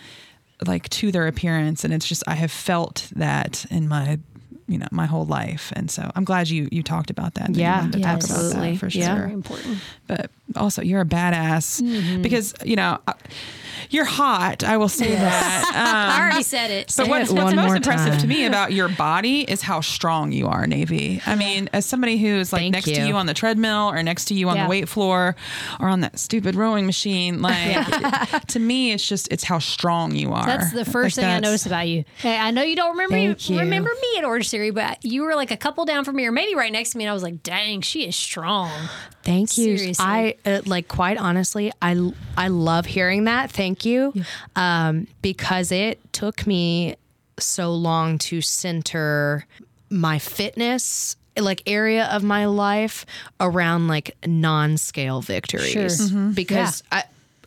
like 0.67 0.87
to 0.89 1.11
their 1.11 1.25
appearance. 1.27 1.83
And 1.83 1.93
it's 1.93 2.07
just 2.07 2.23
i 2.27 2.35
have 2.35 2.51
felt 2.51 3.09
that 3.15 3.65
in 3.69 3.87
my 3.87 4.19
you 4.71 4.77
know 4.77 4.87
my 4.91 5.05
whole 5.05 5.25
life 5.25 5.71
and 5.75 5.91
so 5.91 6.09
i'm 6.15 6.23
glad 6.23 6.49
you 6.49 6.67
you 6.71 6.81
talked 6.83 7.09
about 7.09 7.33
that 7.35 7.47
that 7.47 7.55
you 7.55 7.61
Yeah, 7.61 7.79
wanted 7.81 7.93
to 7.93 7.99
yeah, 7.99 8.13
talk 8.15 8.23
about 8.23 8.31
absolutely. 8.39 8.71
that 8.71 8.79
for 8.79 8.87
Yeah. 8.87 9.07
sure 9.07 9.15
very 9.17 9.33
important. 9.33 9.77
but 10.07 10.31
also 10.55 10.81
you're 10.81 11.01
a 11.01 11.05
badass 11.05 11.81
Mm-hmm. 11.81 12.21
because 12.21 12.53
you 12.65 12.75
know 12.75 12.99
uh, 13.07 13.13
you're 13.89 14.05
hot 14.05 14.63
i 14.63 14.77
will 14.77 14.89
say 14.89 15.13
that 15.15 16.11
I 16.13 16.21
already 16.21 16.43
said 16.43 16.71
it. 16.71 16.87
but 16.87 16.91
Say 17.05 17.09
what's, 17.09 17.31
it 17.31 17.35
what's 17.35 17.55
most 17.55 17.65
more 17.67 17.75
impressive 17.75 18.19
to 18.19 18.27
me 18.27 18.45
about 18.45 18.71
your 18.73 18.87
body 18.89 19.41
is 19.41 19.61
how 19.61 19.81
strong 19.81 20.31
you 20.31 20.47
are, 20.47 20.67
Navy. 20.67 21.21
I 21.25 21.35
mean, 21.35 21.69
as 21.73 21.85
somebody 21.85 22.17
who's 22.17 22.53
like 22.53 22.61
Thank 22.61 22.73
next 22.73 22.85
to 22.85 22.93
you. 23.01 23.05
you 23.07 23.15
on 23.15 23.25
the 23.25 23.33
treadmill 23.33 23.89
or 23.91 24.01
next 24.03 24.25
to 24.25 24.33
you 24.33 24.49
on 24.49 24.55
Yeah. 24.55 24.63
the 24.65 24.69
weight 24.69 24.87
floor 24.89 25.35
or 25.79 25.87
on 25.87 26.01
that 26.01 26.19
stupid 26.19 26.55
rowing 26.55 26.85
machine, 26.85 27.41
like 27.47 28.45
to 28.47 28.59
me, 28.59 28.91
it's 28.91 29.07
just 29.07 29.27
it's 29.31 29.43
how 29.43 29.59
strong 29.59 30.13
you 30.15 30.31
are. 30.33 30.45
That's 30.45 30.71
the 30.71 30.85
first 30.85 31.17
Like, 31.17 31.23
thing 31.23 31.25
I 31.25 31.35
that's- 31.35 31.43
noticed 31.49 31.65
about 31.65 31.87
you. 31.87 32.03
Hey, 32.17 32.37
I 32.37 32.51
know 32.51 32.61
you 32.61 32.75
don't 32.75 32.91
remember 32.91 33.15
Thank 33.15 33.49
you. 33.49 33.59
remember 33.59 33.89
me 33.89 34.19
at 34.19 34.25
Orange 34.25 34.49
Theory, 34.61 34.71
but 34.71 35.03
you 35.03 35.23
were 35.23 35.35
like 35.35 35.49
a 35.51 35.57
couple 35.57 35.85
down 35.85 36.05
from 36.05 36.15
me, 36.15 36.25
or 36.25 36.31
maybe 36.31 36.53
right 36.55 36.71
next 36.71 36.91
to 36.91 36.97
me, 36.97 37.03
and 37.05 37.09
I 37.11 37.13
was 37.13 37.23
like, 37.23 37.41
"Dang, 37.43 37.81
she 37.81 38.07
is 38.07 38.15
strong." 38.15 38.69
Thank 39.23 39.57
you. 39.57 39.77
Seriously. 39.77 39.95
I 40.05 40.35
uh, 40.45 40.61
like 40.65 40.87
quite 40.87 41.17
honestly, 41.17 41.71
I 41.81 42.11
I 42.37 42.47
love 42.49 42.85
hearing 42.85 43.23
that. 43.25 43.51
Thank 43.51 43.85
you, 43.85 44.13
um, 44.55 45.07
because 45.21 45.71
it 45.71 45.99
took 46.13 46.45
me 46.45 46.95
so 47.39 47.73
long 47.73 48.17
to 48.19 48.41
center 48.41 49.45
my 49.89 50.19
fitness 50.19 51.15
like 51.39 51.63
area 51.65 52.05
of 52.07 52.23
my 52.23 52.45
life 52.45 53.05
around 53.39 53.87
like 53.87 54.15
non-scale 54.27 55.21
victories 55.21 56.09
Sure. 56.11 56.29
because 56.33 56.83
I. 56.91 57.03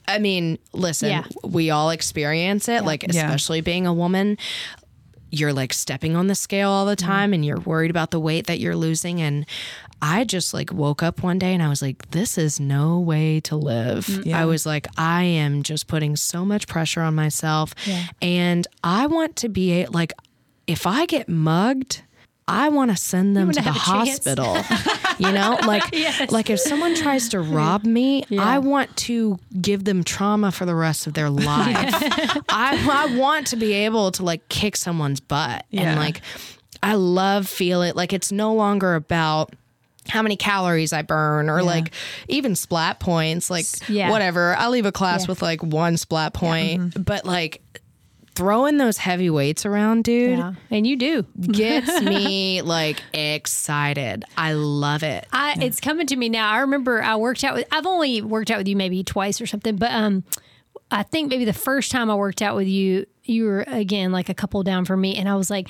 I 0.06 0.18
mean, 0.18 0.58
listen, 0.74 1.08
Yeah. 1.08 1.24
we 1.42 1.70
all 1.70 1.88
experience 1.88 2.68
it, 2.68 2.84
like 2.84 3.04
Yeah. 3.04 3.24
especially 3.24 3.62
being 3.62 3.86
a 3.86 3.92
woman 3.94 4.36
you're 5.34 5.52
like 5.52 5.72
stepping 5.72 6.16
on 6.16 6.26
the 6.28 6.34
scale 6.34 6.70
all 6.70 6.86
the 6.86 6.96
time 6.96 7.32
and 7.32 7.44
you're 7.44 7.60
worried 7.60 7.90
about 7.90 8.10
the 8.10 8.20
weight 8.20 8.46
that 8.46 8.60
you're 8.60 8.76
losing 8.76 9.20
and 9.20 9.46
I 10.02 10.24
just 10.24 10.52
like 10.52 10.72
woke 10.72 11.02
up 11.02 11.22
one 11.22 11.38
day 11.38 11.54
and 11.54 11.62
I 11.62 11.68
was 11.68 11.80
like 11.82 12.10
this 12.10 12.36
is 12.38 12.60
no 12.60 13.00
way 13.00 13.40
to 13.40 13.56
live. 13.56 14.06
Mm. 14.06 14.26
Yeah. 14.26 14.40
I 14.42 14.44
was 14.44 14.66
like 14.66 14.86
I 14.98 15.22
am 15.24 15.62
just 15.62 15.86
putting 15.86 16.16
so 16.16 16.44
much 16.44 16.66
pressure 16.68 17.00
on 17.00 17.14
myself 17.14 17.74
Yeah. 17.86 18.04
and 18.20 18.66
I 18.82 19.06
want 19.06 19.36
to 19.36 19.48
be 19.48 19.86
like 19.86 20.12
if 20.66 20.86
I 20.86 21.06
get 21.06 21.28
mugged 21.28 22.02
I 22.46 22.68
want 22.68 22.90
to 22.90 22.96
send 22.96 23.34
them 23.36 23.46
wanna 23.48 23.54
the 23.54 23.62
have 23.62 23.76
a 23.76 23.78
chance. 23.78 24.24
hospital. 24.24 24.56
you 25.18 25.32
know, 25.32 25.58
like 25.66 25.84
Yes. 25.92 26.30
like 26.30 26.50
if 26.50 26.60
someone 26.60 26.94
tries 26.94 27.30
to 27.30 27.40
rob 27.40 27.84
me, 27.84 28.24
I 28.38 28.58
want 28.58 28.94
to 28.98 29.38
give 29.60 29.84
them 29.84 30.04
trauma 30.04 30.52
for 30.52 30.66
the 30.66 30.74
rest 30.74 31.06
of 31.06 31.14
their 31.14 31.30
life. 31.30 31.94
I 32.48 32.86
I 33.10 33.16
want 33.16 33.46
to 33.48 33.56
be 33.56 33.72
able 33.72 34.10
to 34.12 34.22
like 34.24 34.46
kick 34.48 34.76
someone's 34.76 35.20
butt 35.20 35.64
Yeah. 35.70 35.82
and 35.92 35.98
like 36.00 36.20
I 36.82 36.94
love 36.96 37.48
feel 37.48 37.80
it. 37.80 37.96
like 37.96 38.12
it's 38.12 38.30
no 38.30 38.52
longer 38.54 38.94
about 38.94 39.54
how 40.10 40.20
many 40.20 40.36
calories 40.36 40.92
I 40.92 41.00
burn 41.00 41.48
or 41.48 41.62
like 41.62 41.92
even 42.28 42.54
splat 42.56 43.00
points 43.00 43.48
like 43.48 43.64
Yeah. 43.88 44.10
whatever. 44.10 44.54
I 44.54 44.68
leave 44.68 44.84
a 44.84 44.92
class 44.92 45.22
Yeah. 45.22 45.28
with 45.30 45.40
like 45.40 45.62
one 45.62 45.96
splat 45.96 46.34
point, 46.34 46.80
mm-hmm. 46.82 47.02
but 47.04 47.24
like 47.24 47.62
throwing 48.34 48.78
those 48.78 48.98
heavy 48.98 49.30
weights 49.30 49.64
around, 49.64 50.04
dude, 50.04 50.38
Yeah, 50.38 50.54
and 50.70 50.86
you 50.86 50.96
do. 50.96 51.22
gets 51.40 52.02
me 52.02 52.62
like 52.62 53.00
excited. 53.12 54.24
I 54.36 54.52
love 54.54 55.02
it. 55.02 55.26
I, 55.32 55.56
It's 55.60 55.80
coming 55.80 56.06
to 56.08 56.16
me 56.16 56.28
now. 56.28 56.50
I 56.50 56.58
remember 56.60 57.02
I 57.02 57.16
worked 57.16 57.44
out 57.44 57.54
with. 57.54 57.66
I've 57.70 57.86
only 57.86 58.22
worked 58.22 58.50
out 58.50 58.58
with 58.58 58.68
you 58.68 58.76
maybe 58.76 59.04
twice 59.04 59.40
or 59.40 59.46
something, 59.46 59.76
but 59.76 59.90
um, 59.92 60.24
I 60.90 61.02
think 61.02 61.30
maybe 61.30 61.44
the 61.44 61.52
first 61.52 61.90
time 61.90 62.10
I 62.10 62.14
worked 62.14 62.42
out 62.42 62.56
with 62.56 62.68
you, 62.68 63.06
you 63.24 63.44
were 63.46 63.64
again 63.66 64.12
like 64.12 64.28
a 64.28 64.34
couple 64.34 64.62
down 64.62 64.84
from 64.84 65.00
me, 65.00 65.16
and 65.16 65.28
I 65.28 65.34
was 65.36 65.50
like, 65.50 65.68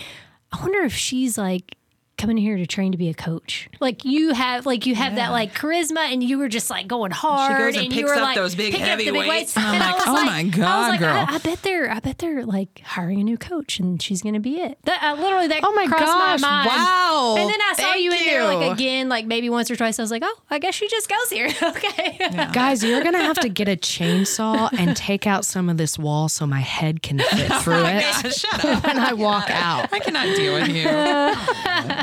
I 0.52 0.60
wonder 0.62 0.80
if 0.82 0.94
she's 0.94 1.36
like 1.38 1.76
coming 2.16 2.36
here 2.36 2.56
to 2.56 2.66
train 2.66 2.92
to 2.92 2.98
be 2.98 3.08
a 3.08 3.14
coach. 3.14 3.68
Like 3.80 4.04
you 4.04 4.32
have, 4.32 4.66
like 4.66 4.86
you 4.86 4.94
have 4.94 5.16
that 5.16 5.30
like 5.30 5.54
charisma, 5.54 6.12
and 6.12 6.22
you 6.22 6.38
were 6.38 6.48
just 6.48 6.70
like 6.70 6.86
going 6.86 7.10
hard, 7.10 7.50
and 7.50 7.58
she 7.74 7.78
goes 7.78 7.84
and, 7.84 7.92
you 7.94 8.00
picks 8.02 8.08
were 8.10 8.16
up 8.16 8.22
like 8.22 8.36
those 8.36 8.54
big 8.54 8.74
heavy 8.74 9.04
big 9.04 9.14
weights. 9.14 9.28
weights. 9.28 9.56
And 9.56 9.82
I'm 9.82 9.82
I 9.82 9.92
was 9.94 10.02
oh 10.06 10.12
like, 10.12 10.26
my 10.26 10.38
I 10.40 10.44
was 10.44 10.54
God, 10.56 10.88
like, 10.90 11.00
girl. 11.00 11.24
I, 11.28 11.34
I 11.34 11.38
bet 11.38 11.62
they're, 11.62 11.90
I 11.90 12.00
bet 12.00 12.18
they're 12.18 12.44
like 12.46 12.80
hiring 12.84 13.20
a 13.20 13.24
new 13.24 13.36
coach, 13.38 13.78
and 13.78 14.00
she's 14.00 14.22
gonna 14.22 14.40
be 14.40 14.60
it. 14.60 14.78
That 14.84 15.02
uh, 15.02 15.20
literally 15.20 15.48
that 15.48 15.60
Oh 15.64 15.72
my 15.72 15.86
crossed 15.86 16.04
gosh, 16.06 16.40
my 16.40 16.48
mind. 16.48 16.66
wow. 16.68 17.34
And 17.38 17.50
then 17.50 17.60
I 17.60 17.72
saw 17.76 17.82
Thank 17.82 18.02
you 18.02 18.12
in 18.12 18.24
there 18.24 18.44
like 18.44 18.72
again, 18.72 19.08
like 19.08 19.26
maybe 19.26 19.50
once 19.50 19.70
or 19.70 19.76
twice. 19.76 19.98
I 19.98 20.02
was 20.02 20.10
like, 20.10 20.22
oh, 20.24 20.36
I 20.50 20.58
guess 20.58 20.74
she 20.74 20.88
just 20.88 21.08
goes 21.08 21.30
here. 21.30 21.48
okay. 21.62 22.18
Guys, 22.52 22.82
you're 22.84 23.02
gonna 23.02 23.18
have 23.22 23.38
to 23.40 23.48
get 23.48 23.68
a 23.68 23.76
chainsaw 23.76 24.70
and 24.78 24.96
take 24.96 25.26
out 25.26 25.44
some 25.44 25.68
of 25.68 25.76
this 25.76 25.98
wall 25.98 26.28
so 26.28 26.46
my 26.46 26.60
head 26.60 27.02
can 27.02 27.18
fit 27.30 27.52
through 27.62 27.84
it 27.86 28.32
Shut 28.34 28.64
up. 28.64 28.84
when 28.86 28.98
I 28.98 29.12
walk 29.12 29.50
out. 29.50 29.92
I 29.92 29.98
cannot 29.98 30.26
deal 30.36 30.54
with 30.54 30.68
you. 30.68 30.84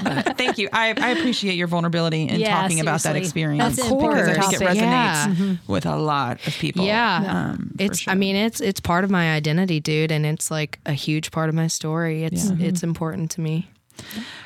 But 0.03 0.37
thank 0.37 0.57
you. 0.57 0.69
I, 0.73 0.93
I 0.97 1.09
appreciate 1.09 1.55
your 1.55 1.67
vulnerability 1.67 2.23
in 2.27 2.39
Yeah, 2.39 2.61
talking 2.61 2.79
about 2.79 3.01
that 3.03 3.15
experience. 3.15 3.77
That's 3.77 3.91
Of 3.91 3.97
Because 3.99 4.27
I 4.29 4.33
think 4.41 4.53
it 4.53 4.59
resonates 4.61 5.39
Yeah. 5.39 5.55
with 5.67 5.85
a 5.85 5.95
lot 5.95 6.45
of 6.47 6.53
people. 6.55 6.85
Yeah, 6.85 7.51
Um, 7.53 7.75
it's. 7.79 7.99
sure. 7.99 8.11
I 8.11 8.15
mean, 8.15 8.35
it's 8.35 8.61
it's 8.61 8.79
part 8.79 9.03
of 9.03 9.09
my 9.11 9.33
identity, 9.33 9.79
dude, 9.79 10.11
and 10.11 10.25
it's 10.25 10.49
like 10.51 10.79
a 10.85 10.93
huge 10.93 11.31
part 11.31 11.49
of 11.49 11.55
my 11.55 11.67
story. 11.67 12.23
It's 12.23 12.49
Yeah. 12.51 12.67
it's 12.67 12.83
important 12.83 13.31
to 13.31 13.41
me. 13.41 13.69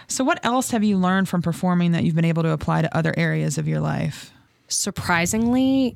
So, 0.08 0.24
what 0.24 0.44
else 0.46 0.72
have 0.72 0.84
you 0.84 0.98
learned 0.98 1.30
from 1.30 1.42
performing 1.42 1.92
that 1.94 2.04
you've 2.04 2.16
been 2.16 2.26
able 2.26 2.44
to 2.44 2.50
apply 2.50 2.82
to 2.82 2.98
other 2.98 3.14
areas 3.18 3.58
of 3.58 3.68
your 3.68 3.80
life? 3.80 4.32
surprisingly 4.68 5.96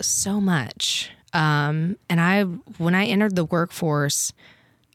so 0.00 0.40
much 0.40 1.10
um, 1.32 1.96
and 2.10 2.20
i 2.20 2.42
when 2.42 2.94
i 2.94 3.04
entered 3.04 3.36
the 3.36 3.44
workforce 3.44 4.32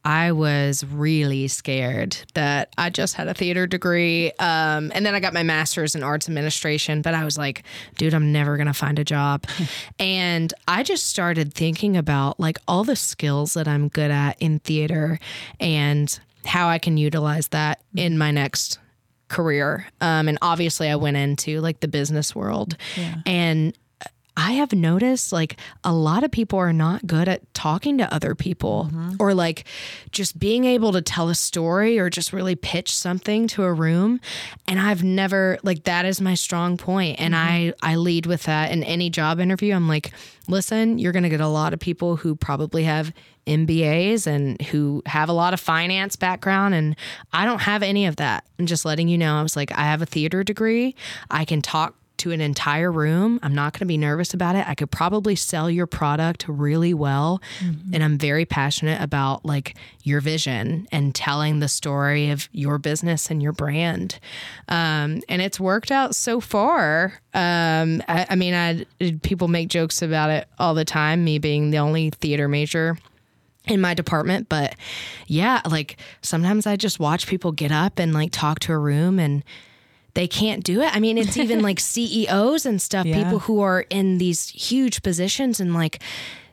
i 0.06 0.32
was 0.32 0.84
really 0.86 1.48
scared 1.48 2.18
that 2.34 2.74
i 2.78 2.90
just 2.90 3.16
had 3.16 3.28
a 3.28 3.34
theater 3.34 3.66
degree 3.68 4.32
um, 4.40 4.92
and 4.94 5.06
then 5.06 5.16
i 5.16 5.20
got 5.20 5.34
my 5.34 5.44
master's 5.44 5.96
in 5.96 6.04
arts 6.04 6.28
administration 6.28 7.02
but 7.02 7.14
i 7.14 7.24
was 7.24 7.38
like 7.38 7.64
dude 7.98 8.14
i'm 8.14 8.32
never 8.32 8.58
gonna 8.58 8.74
find 8.74 9.00
a 9.00 9.04
job 9.04 9.46
and 10.00 10.54
i 10.68 10.84
just 10.84 11.06
started 11.06 11.54
thinking 11.54 11.98
about 11.98 12.40
like 12.40 12.58
all 12.68 12.84
the 12.84 12.96
skills 12.96 13.54
that 13.54 13.68
i'm 13.68 13.88
good 13.88 14.12
at 14.12 14.36
in 14.40 14.60
theater 14.60 15.20
and 15.60 16.20
how 16.46 16.68
i 16.68 16.78
can 16.78 16.98
utilize 16.98 17.48
that 17.50 17.82
in 17.96 18.18
my 18.18 18.32
next 18.32 18.80
career. 19.34 19.88
Um, 20.00 20.28
and 20.28 20.38
obviously, 20.42 20.90
I 20.90 20.96
went 20.96 21.18
into 21.18 21.60
like 21.60 21.80
the 21.80 21.88
business 21.88 22.36
world. 22.36 22.78
And 23.26 23.78
I 24.36 24.54
have 24.54 24.74
noticed 24.74 25.32
like 25.32 25.58
a 25.84 25.94
lot 25.94 26.24
of 26.24 26.32
people 26.32 26.58
are 26.58 26.74
not 26.74 27.06
good 27.06 27.28
at 27.28 27.54
talking 27.54 28.00
to 28.00 28.14
other 28.14 28.34
people 28.34 28.90
mm-hmm. 28.90 29.16
or 29.20 29.34
like 29.34 29.66
just 30.12 30.40
being 30.40 30.66
able 30.66 30.92
to 30.94 31.02
tell 31.02 31.30
a 31.30 31.36
story 31.36 32.00
or 32.00 32.10
just 32.10 32.34
really 32.34 32.56
pitch 32.56 32.96
something 32.96 33.48
to 33.50 33.64
a 33.64 33.72
room. 33.72 34.20
And 34.68 34.80
I've 34.80 35.04
never 35.04 35.60
like 35.62 35.84
that 35.84 36.06
is 36.06 36.20
my 36.20 36.34
strong 36.34 36.78
point. 36.78 37.20
And 37.20 37.36
mm-hmm. 37.36 37.82
I 37.84 37.94
I 37.94 37.96
lead 37.96 38.26
with 38.26 38.44
that 38.44 38.72
in 38.72 38.84
any 38.84 39.12
job 39.12 39.40
interview. 39.40 39.74
I'm 39.74 39.88
like, 39.88 40.12
listen, 40.48 40.98
you're 40.98 41.14
gonna 41.14 41.30
get 41.30 41.42
a 41.42 41.48
lot 41.48 41.74
of 41.74 41.80
people 41.80 42.16
who 42.16 42.36
probably 42.36 42.86
have 42.86 43.14
MBAs 43.46 44.26
and 44.26 44.60
who 44.62 45.04
have 45.06 45.30
a 45.30 45.34
lot 45.34 45.54
of 45.54 45.60
finance 45.60 46.16
background 46.16 46.74
and 46.74 46.96
I 47.34 47.46
don't 47.46 47.60
have 47.60 47.84
any 47.84 48.08
of 48.08 48.16
that. 48.16 48.46
I'm 48.58 48.66
just 48.66 48.86
letting 48.86 49.10
you 49.10 49.18
know 49.18 49.36
I 49.36 49.44
was 49.44 49.56
like 49.56 49.72
I 49.78 49.84
have 49.84 50.02
a 50.02 50.08
theater 50.08 50.44
degree. 50.44 50.96
I 51.30 51.46
can 51.46 51.62
talk 51.62 51.96
to 52.18 52.32
an 52.32 52.42
entire 52.42 52.92
room. 52.92 53.40
I'm 53.44 53.56
not 53.56 53.74
going 53.74 53.80
to 53.80 53.86
be 53.86 53.98
nervous 53.98 54.34
about 54.34 54.56
it. 54.56 54.68
I 54.68 54.76
could 54.76 54.92
probably 54.92 55.36
sell 55.36 55.70
your 55.70 55.88
product 55.88 56.46
really 56.48 56.94
well. 56.94 57.42
And 57.92 58.04
I'm 58.04 58.18
very 58.18 58.46
passionate 58.46 59.02
about 59.02 59.46
like 59.46 59.76
your 60.04 60.22
vision 60.22 60.88
and 60.92 61.14
telling 61.14 61.60
the 61.60 61.68
story 61.68 62.30
of 62.30 62.48
your 62.52 62.78
business 62.78 63.30
and 63.32 63.42
your 63.42 63.52
brand. 63.52 64.20
Um, 64.70 65.22
and 65.28 65.42
it's 65.42 65.60
worked 65.60 65.92
out 65.92 66.16
so 66.16 66.40
far. 66.40 67.20
Um, 67.34 68.02
I, 68.08 68.28
I 68.30 68.36
mean, 68.36 68.54
I 68.54 68.86
people 69.24 69.48
make 69.48 69.70
jokes 69.70 70.02
about 70.02 70.30
it 70.30 70.48
all 70.60 70.76
the 70.76 70.86
time, 70.86 71.24
me 71.24 71.40
being 71.40 71.72
the 71.72 71.80
only 71.80 72.12
theater 72.12 72.48
major 72.48 72.98
in 73.66 73.80
my 73.80 73.94
department 73.94 74.50
but 74.50 74.76
yeah 75.26 75.62
like 75.70 75.96
sometimes 76.22 76.68
i 76.68 76.76
just 76.76 77.00
watch 77.00 77.28
people 77.28 77.54
get 77.54 77.72
up 77.72 77.98
and 77.98 78.14
like 78.14 78.30
talk 78.30 78.60
to 78.60 78.74
a 78.74 78.78
room 78.78 79.20
and 79.20 79.42
they 80.16 80.28
can't 80.28 80.64
do 80.64 80.82
it. 80.82 80.96
I 80.96 81.00
mean 81.00 81.18
it's 81.18 81.38
even 81.38 81.62
like 81.62 81.80
ceos 81.92 82.66
and 82.66 82.82
stuff 82.82 83.06
Yeah. 83.06 83.24
people 83.24 83.40
who 83.40 83.62
are 83.62 83.82
in 83.90 84.18
these 84.20 84.50
huge 84.50 85.02
positions 85.04 85.60
and 85.60 85.74
like 85.74 86.02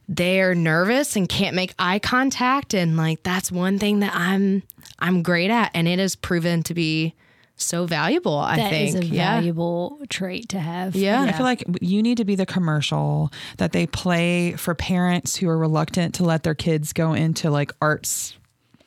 they're 0.08 0.54
nervous 0.56 1.14
and 1.14 1.28
can't 1.28 1.54
make 1.54 1.74
eye 1.78 1.98
contact. 1.98 2.74
And 2.74 2.96
like 2.96 3.22
that's 3.22 3.52
one 3.52 3.78
thing 3.78 4.00
that 4.00 4.12
i'm 4.14 4.62
i'm 4.98 5.22
great 5.22 5.50
at. 5.50 5.70
And 5.74 5.86
it 5.86 5.98
has 5.98 6.16
proven 6.16 6.62
to 6.64 6.74
be 6.74 7.14
so 7.56 7.84
valuable 7.84 8.38
i 8.38 8.56
That 8.56 8.70
think 8.70 8.88
is 8.88 8.94
a 8.94 9.04
yeah. 9.04 9.34
valuable 9.36 10.00
trait 10.08 10.48
to 10.48 10.58
have. 10.58 10.96
Yeah. 10.96 11.20
I 11.22 11.32
feel 11.32 11.44
like 11.44 11.62
you 11.82 12.02
need 12.02 12.16
to 12.16 12.24
be 12.24 12.34
the 12.34 12.46
commercial 12.46 13.30
that 13.58 13.72
they 13.72 13.86
play 13.86 14.52
for 14.52 14.74
parents 14.74 15.36
who 15.36 15.48
are 15.50 15.58
reluctant 15.58 16.14
to 16.14 16.24
let 16.24 16.42
their 16.42 16.54
kids 16.54 16.94
go 16.94 17.12
into 17.12 17.50
like 17.50 17.70
arts 17.82 18.34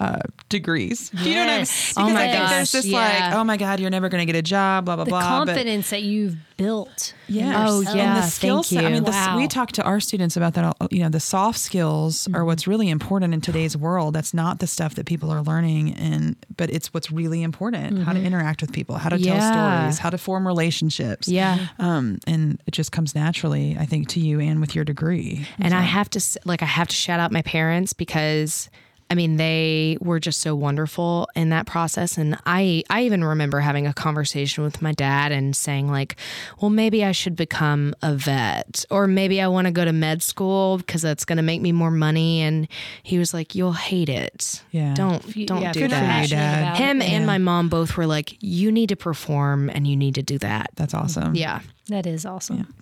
uh, 0.04 0.20
degrees. 0.50 1.10
Do 1.10 1.30
you 1.30 1.36
know 1.36 1.42
what 1.42 1.50
I 1.50 1.52
mean? 1.52 1.60
Yes. 1.60 1.90
Because 1.94 2.10
Oh 2.10 2.14
my 2.14 2.24
I 2.24 2.32
think 2.32 2.50
there's 2.50 2.72
gosh, 2.74 2.86
yeah. 2.86 2.98
like, 3.28 3.34
oh 3.36 3.44
my 3.44 3.58
God, 3.58 3.80
you're 3.80 3.90
never 3.90 4.10
going 4.10 4.26
to 4.26 4.32
get 4.32 4.38
a 4.38 4.42
job, 4.42 4.86
blah, 4.86 4.96
blah, 4.96 5.06
the 5.06 5.10
blah. 5.10 5.20
but- 5.46 5.46
confidence 5.56 5.90
that 5.92 6.04
you've 6.04 6.36
built. 6.58 7.14
in 7.28 7.36
Yeah. 7.36 7.66
Oh, 7.68 7.82
yeah. 7.82 7.90
And 7.92 8.18
the 8.18 8.22
thank 8.22 8.32
skill 8.34 8.64
set. 8.64 8.84
I 8.86 8.88
you. 8.90 8.94
mean, 8.96 9.04
the, 9.06 9.12
Wow. 9.12 9.38
we 9.38 9.48
talk 9.48 9.72
to 9.74 9.84
our 9.84 10.00
students 10.00 10.38
about 10.38 10.54
that. 10.54 10.66
all- 10.66 10.88
You 10.92 11.00
know, 11.04 11.10
the 11.10 11.20
soft 11.20 11.58
skills 11.60 12.26
Mm-hmm. 12.26 12.36
are 12.36 12.46
what's 12.46 12.68
really 12.68 12.90
important 12.90 13.34
in 13.34 13.42
today's 13.42 13.76
world. 13.76 14.14
That's 14.14 14.34
not 14.34 14.60
the 14.60 14.68
stuff 14.68 14.96
that 14.96 15.06
people 15.06 15.32
are 15.32 15.42
learning, 15.42 15.94
and 15.96 16.36
but 16.58 16.70
it's 16.70 16.94
what's 16.94 17.10
really 17.12 17.42
important: 17.42 18.04
how 18.04 18.14
to 18.14 18.22
interact 18.22 18.62
with 18.62 18.72
people, 18.72 18.98
how 18.98 19.10
to 19.10 19.18
tell 19.18 19.36
Mm-hmm. 19.38 19.80
Stories, 19.82 19.98
how 20.00 20.10
to 20.12 20.18
form 20.18 20.46
relationships. 20.46 21.28
Yeah. 21.28 21.68
Um, 21.80 22.20
and 22.28 22.62
it 22.68 22.72
just 22.72 22.92
comes 22.92 23.16
naturally, 23.16 23.76
I 23.80 23.86
think, 23.86 24.08
to 24.10 24.20
you 24.20 24.40
and 24.40 24.60
with 24.62 24.76
your 24.76 24.86
degree. 24.86 25.48
And 25.60 25.74
I 25.74 25.82
have 25.82 26.10
to 26.12 26.20
like 26.46 26.62
I 26.62 26.66
have 26.66 26.88
to 26.90 26.96
shout 26.96 27.20
out 27.20 27.32
my 27.32 27.42
parents 27.42 27.94
because 27.94 28.70
I 29.10 29.16
mean 29.16 29.38
they 29.38 29.98
were 30.02 30.20
just 30.20 30.42
so 30.42 30.56
wonderful 30.56 31.28
in 31.36 31.50
that 31.50 31.66
process 31.66 32.18
and 32.18 32.38
I 32.46 32.84
I 32.90 33.04
even 33.04 33.24
remember 33.24 33.60
having 33.60 33.88
a 33.88 33.94
conversation 33.94 34.64
with 34.64 34.82
my 34.82 34.92
dad 34.92 35.32
and 35.32 35.56
saying 35.56 35.90
like 35.90 36.16
well 36.60 36.70
maybe 36.70 37.04
I 37.04 37.12
should 37.12 37.36
become 37.36 37.94
a 38.02 38.16
vet 38.16 38.86
or 38.90 39.08
maybe 39.08 39.42
I 39.42 39.48
want 39.48 39.66
to 39.68 39.72
go 39.72 39.86
to 39.86 39.94
med 39.94 40.24
school 40.24 40.78
because 40.78 41.02
that's 41.02 41.26
going 41.26 41.38
to 41.38 41.44
make 41.44 41.62
me 41.62 41.72
more 41.72 41.92
money 41.92 42.42
and 42.42 42.68
he 43.04 43.18
was 43.18 43.34
like 43.34 43.56
you'll 43.56 43.74
hate 43.74 44.10
it. 44.10 44.64
Yeah. 44.72 44.94
Don't 44.94 45.22
don't 45.46 45.62
yeah, 45.62 45.72
do 45.72 45.80
if 45.80 45.82
you're 45.82 45.90
that. 45.90 46.30
Dad. 46.30 46.78
Him 46.78 47.02
it. 47.02 47.10
and 47.10 47.26
my 47.26 47.38
mom 47.38 47.70
both 47.70 47.98
were 47.98 48.08
like 48.08 48.38
you 48.42 48.72
need 48.72 48.90
to 48.90 48.96
perform 48.96 49.70
and 49.70 49.88
you 49.88 49.96
need 49.96 50.16
to 50.16 50.24
do 50.24 50.38
that. 50.40 50.72
That's 50.76 50.94
awesome. 50.94 51.36
Yeah. 51.36 51.62
That 51.90 52.08
is 52.08 52.26
awesome. 52.26 52.74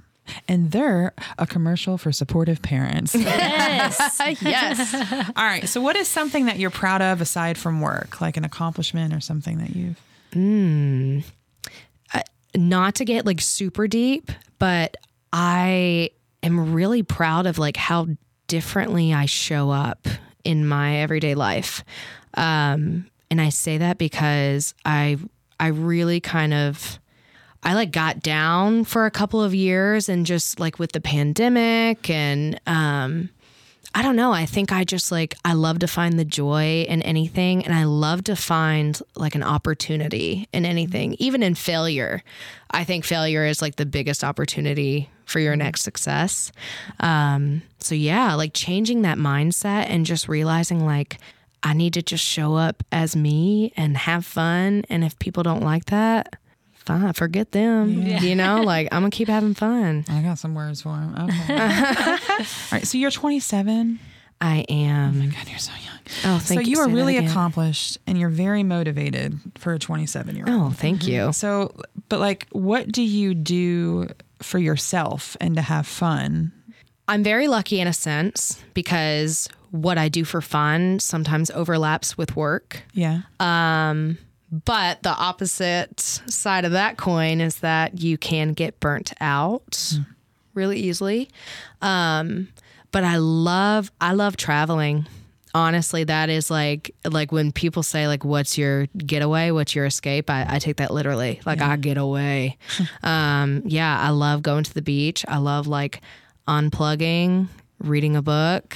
And 0.48 0.72
they're 0.72 1.14
a 1.38 1.48
commercial 1.48 1.98
for 1.98 2.12
supportive 2.12 2.62
parents. 2.62 3.16
Yes. 3.16 4.22
yes. 4.42 4.94
All 5.36 5.46
right. 5.46 5.68
So, 5.68 5.82
what 5.82 5.96
is 5.96 6.08
something 6.08 6.46
that 6.46 6.58
you're 6.60 6.70
proud 6.70 7.02
of 7.02 7.22
aside 7.22 7.58
from 7.58 7.82
work, 7.82 8.22
like 8.22 8.38
an 8.38 8.46
accomplishment 8.46 9.14
or 9.14 9.20
something 9.20 9.58
that 9.58 9.76
you've? 9.76 10.00
not 12.56 12.96
to 12.96 13.06
get 13.06 13.26
like 13.26 13.42
super 13.42 13.88
deep, 13.88 14.32
but 14.60 14.98
I 15.34 16.12
am 16.44 16.74
really 16.74 17.04
proud 17.04 17.46
of 17.46 17.58
like 17.58 17.78
how 17.78 18.08
differently 18.48 19.14
I 19.14 19.26
show 19.26 19.70
up 19.70 20.08
in 20.44 20.68
my 20.68 20.98
everyday 20.98 21.36
life. 21.36 21.84
Um, 22.34 23.08
and 23.30 23.40
I 23.40 23.50
say 23.50 23.78
that 23.78 23.98
because 23.98 24.74
I 24.86 25.18
I 25.60 25.68
really 25.68 26.20
kind 26.20 26.54
of 26.54 27.00
I 27.64 27.74
like 27.74 27.92
got 27.92 28.22
down 28.22 28.86
for 28.86 29.06
a 29.06 29.12
couple 29.12 29.44
of 29.44 29.54
years 29.54 30.10
and 30.10 30.26
just 30.26 30.60
like 30.60 30.80
with 30.80 30.94
the 30.94 31.02
pandemic 31.02 32.10
and 32.10 32.60
um 32.66 33.30
I 33.94 34.04
don't 34.04 34.16
know. 34.16 34.32
I 34.32 34.46
think 34.46 34.72
I 34.72 34.86
just 34.86 35.12
like, 35.12 35.36
I 35.44 35.52
love 35.52 35.80
to 35.80 35.88
find 35.88 36.18
the 36.18 36.24
joy 36.24 36.86
in 36.88 37.02
anything 37.02 37.66
and 37.66 37.74
I 37.74 37.84
love 37.84 38.24
to 38.26 38.38
find 38.38 38.98
like 39.16 39.36
an 39.36 39.44
opportunity 39.44 40.48
in 40.54 40.66
anything, 40.66 41.16
even 41.20 41.44
in 41.44 41.56
failure. 41.56 42.24
I 42.70 42.86
think 42.86 43.04
failure 43.04 43.46
is 43.46 43.62
like 43.62 43.76
the 43.76 43.86
biggest 43.86 44.24
opportunity 44.24 45.10
for 45.26 45.40
your 45.40 45.58
next 45.58 45.82
success. 45.82 46.54
Um, 47.02 47.64
so, 47.80 47.94
yeah, 47.94 48.34
like 48.36 48.54
changing 48.54 49.02
that 49.02 49.18
mindset 49.18 49.88
and 49.90 50.06
just 50.06 50.30
realizing 50.30 50.86
like, 50.86 51.18
I 51.62 51.74
need 51.74 51.94
to 51.96 52.02
just 52.02 52.24
show 52.24 52.56
up 52.56 52.84
as 52.94 53.16
me 53.16 53.74
and 53.76 53.98
have 53.98 54.26
fun. 54.26 54.84
And 54.90 55.04
if 55.04 55.20
people 55.20 55.44
don't 55.44 55.64
like 55.64 55.86
that, 55.86 56.38
fine, 56.86 57.14
forget 57.14 57.52
them. 57.52 58.02
You 58.02 58.36
know, 58.36 58.62
like 58.66 58.88
I'm 58.92 59.02
gonna 59.02 59.12
keep 59.12 59.28
having 59.28 59.54
fun. 59.54 60.06
I 60.10 60.22
got 60.22 60.38
some 60.40 60.56
words 60.56 60.82
for 60.82 60.96
him. 60.96 61.16
Okay. 61.16 61.54
All 61.60 62.18
right. 62.72 62.86
So 62.88 62.98
you're 62.98 63.12
27. 63.12 64.00
I 64.42 64.66
am. 64.70 65.10
Oh 65.10 65.20
my 65.20 65.26
god, 65.28 65.48
you're 65.48 65.60
so 65.60 65.72
young. 65.72 65.92
Oh, 66.26 66.40
so 66.40 66.56
thank 66.56 66.68
you. 66.68 66.76
So, 66.76 66.82
you 66.82 66.88
are 66.88 66.94
really 66.94 67.18
accomplished, 67.18 68.00
and 68.08 68.18
you're 68.18 68.30
very 68.30 68.64
motivated 68.64 69.40
for 69.56 69.74
a 69.74 69.80
27 69.80 70.36
year 70.36 70.46
old. 70.48 70.60
Oh, 70.60 70.70
thank 70.72 71.02
mm-hmm. 71.02 71.28
you. 71.28 71.34
So, 71.34 71.76
but 72.10 72.20
like, 72.20 72.48
what 72.52 72.92
do 72.92 73.04
you 73.04 73.36
do 73.36 74.08
for 74.42 74.58
yourself 74.58 75.38
and 75.40 75.56
to 75.56 75.62
have 75.62 75.86
fun? 75.86 76.52
I'm 77.08 77.24
very 77.24 77.48
lucky 77.48 77.80
in 77.80 77.88
a 77.88 77.94
sense 77.94 78.64
because 78.74 79.48
what 79.70 79.98
I 79.98 80.10
do 80.10 80.26
for 80.26 80.42
fun 80.42 81.00
sometimes 81.00 81.52
overlaps 81.52 82.18
with 82.18 82.36
work. 82.36 82.84
Yeah. 82.94 83.22
Um, 83.40 84.18
but 84.52 85.02
the 85.04 85.10
opposite 85.10 86.00
side 86.00 86.66
of 86.66 86.74
that 86.74 86.98
coin 86.98 87.40
is 87.40 87.58
that 87.58 88.02
you 88.02 88.18
can 88.18 88.52
get 88.54 88.80
burnt 88.80 89.14
out 89.22 89.98
really 90.54 90.80
easily. 90.80 91.30
Um, 91.82 92.50
but 92.92 93.04
I 93.04 93.18
love 93.18 93.92
I 94.02 94.12
love 94.14 94.36
traveling. 94.36 95.08
Honestly, 95.54 96.04
that 96.06 96.30
is 96.30 96.52
like 96.52 96.94
like 97.10 97.32
when 97.32 97.52
people 97.52 97.84
say 97.84 98.08
like 98.08 98.26
what's 98.26 98.58
your 98.58 98.88
getaway, 98.98 99.52
what's 99.52 99.74
your 99.74 99.86
escape? 99.86 100.30
I, 100.30 100.46
I 100.48 100.60
take 100.60 100.78
that 100.78 100.92
literally. 100.92 101.42
Like 101.46 101.62
I 101.62 101.78
get 101.78 101.98
away. 101.98 102.58
um, 103.04 103.62
yeah, 103.66 103.98
I 104.00 104.10
love 104.10 104.44
going 104.44 104.66
to 104.66 104.74
the 104.74 104.82
beach. 104.82 105.24
I 105.28 105.38
love 105.38 105.68
like 105.68 106.02
unplugging, 106.48 107.48
reading 107.80 108.16
a 108.18 108.22
book. 108.22 108.76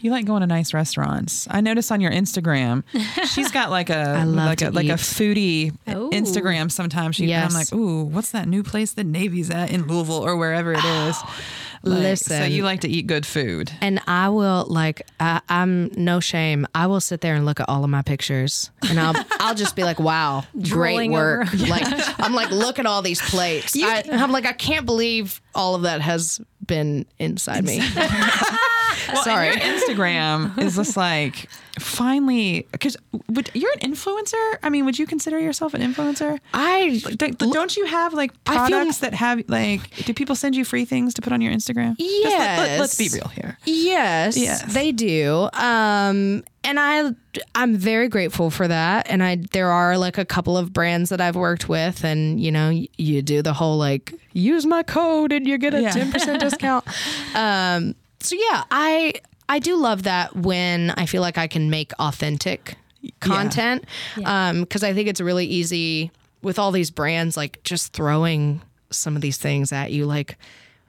You 0.00 0.10
like 0.10 0.26
going 0.26 0.40
to 0.40 0.46
nice 0.46 0.72
restaurants. 0.74 1.46
I 1.50 1.60
noticed 1.60 1.90
on 1.92 2.00
your 2.00 2.10
Instagram, 2.12 2.82
she's 3.34 3.50
got 3.50 3.70
like 3.70 3.90
a 3.90 4.24
like 4.26 4.58
to 4.58 4.68
a 4.68 4.70
like 4.70 4.86
a 4.88 4.94
foodie 4.94 5.74
Oh. 5.86 6.10
Instagram. 6.10 6.70
Sometimes 6.70 7.16
she, 7.16 7.26
Yes. 7.26 7.50
I'm 7.50 7.58
like, 7.58 7.72
ooh, 7.72 8.04
what's 8.04 8.30
that 8.32 8.48
new 8.48 8.62
place 8.62 8.92
the 8.92 9.04
Navy's 9.04 9.50
at 9.50 9.70
in 9.70 9.86
Louisville 9.86 10.24
or 10.24 10.36
wherever 10.36 10.72
it 10.72 10.84
is? 10.84 11.16
Like, 11.86 12.16
so 12.16 12.44
you 12.44 12.64
like 12.64 12.80
to 12.80 12.88
eat 12.88 13.06
good 13.06 13.26
food. 13.26 13.70
And 13.82 14.00
I 14.06 14.30
will 14.30 14.64
like 14.70 15.06
I, 15.20 15.42
I'm 15.50 15.90
no 15.96 16.18
shame. 16.18 16.66
I 16.74 16.86
will 16.86 17.00
sit 17.00 17.20
there 17.20 17.34
and 17.34 17.44
look 17.44 17.60
at 17.60 17.68
all 17.68 17.84
of 17.84 17.90
my 17.90 18.00
pictures, 18.00 18.70
and 18.88 18.98
I'll 18.98 19.12
I'll 19.38 19.54
just 19.54 19.76
be 19.76 19.84
like, 19.84 20.00
"Wow, 20.00 20.44
great 20.62 21.10
work!" 21.10 21.52
over. 21.52 21.66
like 21.68 21.84
I'm 22.18 22.32
like, 22.32 22.50
look 22.50 22.78
at 22.78 22.86
all 22.86 23.02
these 23.02 23.20
plates. 23.20 23.74
I, 23.76 24.02
I'm 24.10 24.32
like, 24.32 24.46
I 24.46 24.54
can't 24.54 24.86
believe 24.86 25.42
all 25.54 25.74
of 25.74 25.82
that 25.82 26.00
has 26.00 26.40
been 26.66 27.04
inside 27.18 27.64
me. 27.66 27.80
Well, 29.14 29.22
Sorry. 29.24 29.46
your 29.48 29.56
Instagram 29.56 30.58
is 30.58 30.76
just 30.76 30.96
like 31.08 31.48
finally 31.78 32.66
because 32.72 32.96
you're 33.54 33.72
an 33.72 33.92
influencer. 33.92 34.56
I 34.62 34.68
mean, 34.70 34.84
would 34.84 34.98
you 34.98 35.06
consider 35.06 35.38
yourself 35.38 35.74
an 35.74 35.80
influencer? 35.82 36.38
I 36.52 37.00
Like, 37.04 37.38
don't- 37.38 37.76
you 37.76 37.86
have 37.86 38.12
like 38.14 38.32
I 38.46 38.52
feel- 38.68 38.68
products 38.78 38.98
that 38.98 39.14
have 39.14 39.42
like? 39.48 39.90
Do 40.04 40.14
people 40.14 40.36
send 40.36 40.54
you 40.54 40.64
free 40.64 40.84
things 40.84 41.14
to 41.14 41.22
put 41.22 41.32
on 41.32 41.40
your 41.40 41.52
Instagram? 41.52 41.96
Just 41.98 42.24
let, 42.36 42.80
us 42.80 42.96
be 42.98 43.08
real 43.12 43.28
here. 43.28 43.58
Yes, 43.64 44.36
Yes. 44.36 44.62
they 44.72 44.92
do. 44.92 45.48
Um, 45.54 46.44
and 46.62 46.78
I, 46.80 47.10
I'm 47.54 47.76
very 47.76 48.08
grateful 48.08 48.50
for 48.50 48.66
that. 48.68 49.06
And 49.10 49.22
I, 49.22 49.36
there 49.52 49.70
are 49.70 49.98
like 49.98 50.16
a 50.18 50.24
couple 50.24 50.56
of 50.56 50.72
brands 50.72 51.10
that 51.10 51.20
I've 51.20 51.36
worked 51.36 51.68
with, 51.68 52.04
and 52.04 52.40
you 52.40 52.52
know, 52.52 52.70
you 52.96 53.22
do 53.22 53.42
the 53.42 53.52
whole 53.52 53.76
like 53.78 54.12
use 54.32 54.64
my 54.66 54.82
code 54.82 55.32
and 55.32 55.46
you 55.46 55.58
get 55.58 55.74
a 55.74 55.82
Yeah. 55.82 55.90
ten 55.90 56.12
percent 56.12 56.40
discount. 56.40 56.84
Um, 57.34 57.94
so 58.24 58.36
yeah, 58.36 58.64
I, 58.70 59.14
I 59.48 59.58
do 59.58 59.76
love 59.76 60.04
that 60.04 60.34
when 60.34 60.90
I 60.90 61.06
feel 61.06 61.22
like 61.22 61.38
I 61.38 61.46
can 61.46 61.70
make 61.70 61.92
authentic 61.98 62.76
content. 63.20 63.84
Um, 64.24 64.60
because 64.60 64.82
I 64.82 64.94
think 64.94 65.08
it's 65.08 65.20
really 65.20 65.46
easy 65.46 66.10
with 66.42 66.58
all 66.58 66.72
these 66.72 66.90
brands, 66.90 67.36
like 67.36 67.62
just 67.62 67.92
throwing 67.92 68.62
some 68.90 69.16
of 69.16 69.22
these 69.22 69.38
things 69.38 69.72
at 69.72 69.92
you, 69.92 70.06
like 70.06 70.36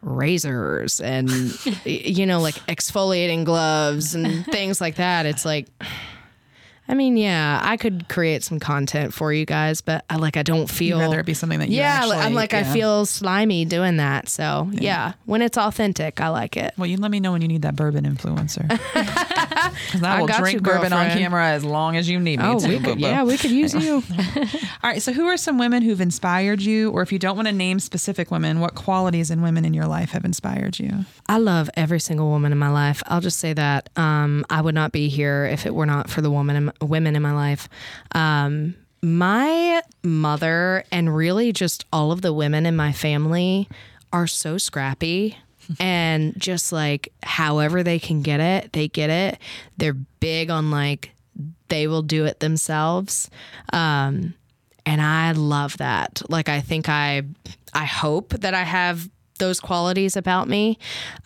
razors 0.01 1.01
and 1.01 1.29
you 1.85 2.27
know 2.27 2.39
like 2.39 2.53
exfoliating 2.67 3.43
gloves 3.43 4.13
and 4.13 4.45
things 4.45 4.79
like 4.79 4.95
that 4.95 5.25
it's 5.25 5.43
like 5.43 5.65
i 6.87 6.93
mean 6.93 7.17
yeah 7.17 7.59
i 7.63 7.77
could 7.77 8.07
create 8.09 8.43
some 8.43 8.59
content 8.59 9.13
for 9.13 9.31
you 9.31 9.45
guys 9.45 9.81
but 9.81 10.03
i 10.09 10.15
like 10.15 10.37
i 10.37 10.43
don't 10.43 10.69
feel 10.69 10.99
rather 10.99 11.19
it 11.19 11.25
be 11.25 11.33
something 11.33 11.59
that 11.59 11.69
you 11.69 11.77
yeah 11.77 11.99
actually, 12.01 12.17
i'm 12.17 12.33
like 12.33 12.53
i 12.53 12.63
feel 12.63 13.05
slimy 13.05 13.65
doing 13.65 13.97
that 13.97 14.29
so 14.29 14.69
yeah. 14.71 15.13
when 15.25 15.41
it's 15.41 15.57
authentic 15.57 16.21
i 16.21 16.29
like 16.29 16.57
it 16.57 16.73
Well, 16.77 16.87
you 16.87 16.97
let 16.97 17.11
me 17.11 17.19
know 17.19 17.31
when 17.31 17.41
you 17.41 17.47
need 17.47 17.63
that 17.63 17.75
bourbon 17.75 18.05
influencer. 18.05 18.65
I 18.95 19.71
I 20.03 20.21
will 20.21 20.27
drink 20.27 20.55
you, 20.55 20.61
bourbon 20.61 20.93
on 20.93 21.09
camera 21.11 21.49
as 21.49 21.63
long 21.63 21.95
as 21.95 22.09
you 22.09 22.19
need 22.19 22.39
me 22.39 22.45
oh 22.45 22.59
to. 22.59 22.67
we 22.67 22.79
could, 22.79 22.99
yeah 22.99 23.23
we 23.23 23.37
could 23.37 23.51
use 23.51 23.73
you 23.83 24.03
All 24.83 24.91
right. 24.91 25.01
So, 25.01 25.13
who 25.13 25.25
are 25.27 25.37
some 25.37 25.57
women 25.57 25.81
who've 25.81 26.01
inspired 26.01 26.61
you, 26.61 26.91
or 26.91 27.01
if 27.01 27.11
you 27.11 27.19
don't 27.19 27.35
want 27.35 27.47
to 27.47 27.53
name 27.53 27.79
specific 27.79 28.31
women, 28.31 28.59
what 28.59 28.75
qualities 28.75 29.31
in 29.31 29.41
women 29.41 29.65
in 29.65 29.73
your 29.73 29.87
life 29.87 30.11
have 30.11 30.25
inspired 30.25 30.79
you? 30.79 31.05
I 31.27 31.37
love 31.37 31.69
every 31.75 31.99
single 31.99 32.29
woman 32.29 32.51
in 32.51 32.57
my 32.57 32.69
life. 32.69 33.01
I'll 33.07 33.21
just 33.21 33.39
say 33.39 33.53
that 33.53 33.89
um, 33.95 34.45
I 34.49 34.61
would 34.61 34.75
not 34.75 34.91
be 34.91 35.09
here 35.09 35.45
if 35.45 35.65
it 35.65 35.73
were 35.73 35.85
not 35.85 36.09
for 36.09 36.21
the 36.21 36.31
woman, 36.31 36.55
in, 36.55 36.71
women 36.81 37.15
in 37.15 37.21
my 37.21 37.33
life. 37.33 37.69
Um, 38.13 38.75
my 39.01 39.81
mother 40.03 40.83
and 40.91 41.15
really 41.15 41.53
just 41.53 41.85
all 41.93 42.11
of 42.11 42.21
the 42.21 42.33
women 42.33 42.65
in 42.65 42.75
my 42.75 42.91
family 42.91 43.69
are 44.11 44.27
so 44.27 44.57
scrappy 44.57 45.37
and 45.79 46.33
just 46.37 46.71
like 46.71 47.11
however 47.23 47.83
they 47.83 47.99
can 47.99 48.21
get 48.21 48.39
it, 48.39 48.73
they 48.73 48.87
get 48.87 49.09
it. 49.09 49.39
They're 49.77 49.93
big 49.93 50.49
on 50.49 50.71
like 50.71 51.11
they 51.67 51.87
will 51.87 52.01
do 52.01 52.25
it 52.25 52.39
themselves. 52.39 53.29
Um, 53.73 54.33
and 54.85 55.01
I 55.01 55.31
love 55.31 55.77
that. 55.77 56.21
Like 56.29 56.49
I 56.49 56.61
think 56.61 56.89
I 56.89 57.23
I 57.73 57.85
hope 57.85 58.29
that 58.29 58.53
I 58.53 58.63
have 58.63 59.09
those 59.39 59.59
qualities 59.59 60.15
about 60.15 60.47
me. 60.47 60.77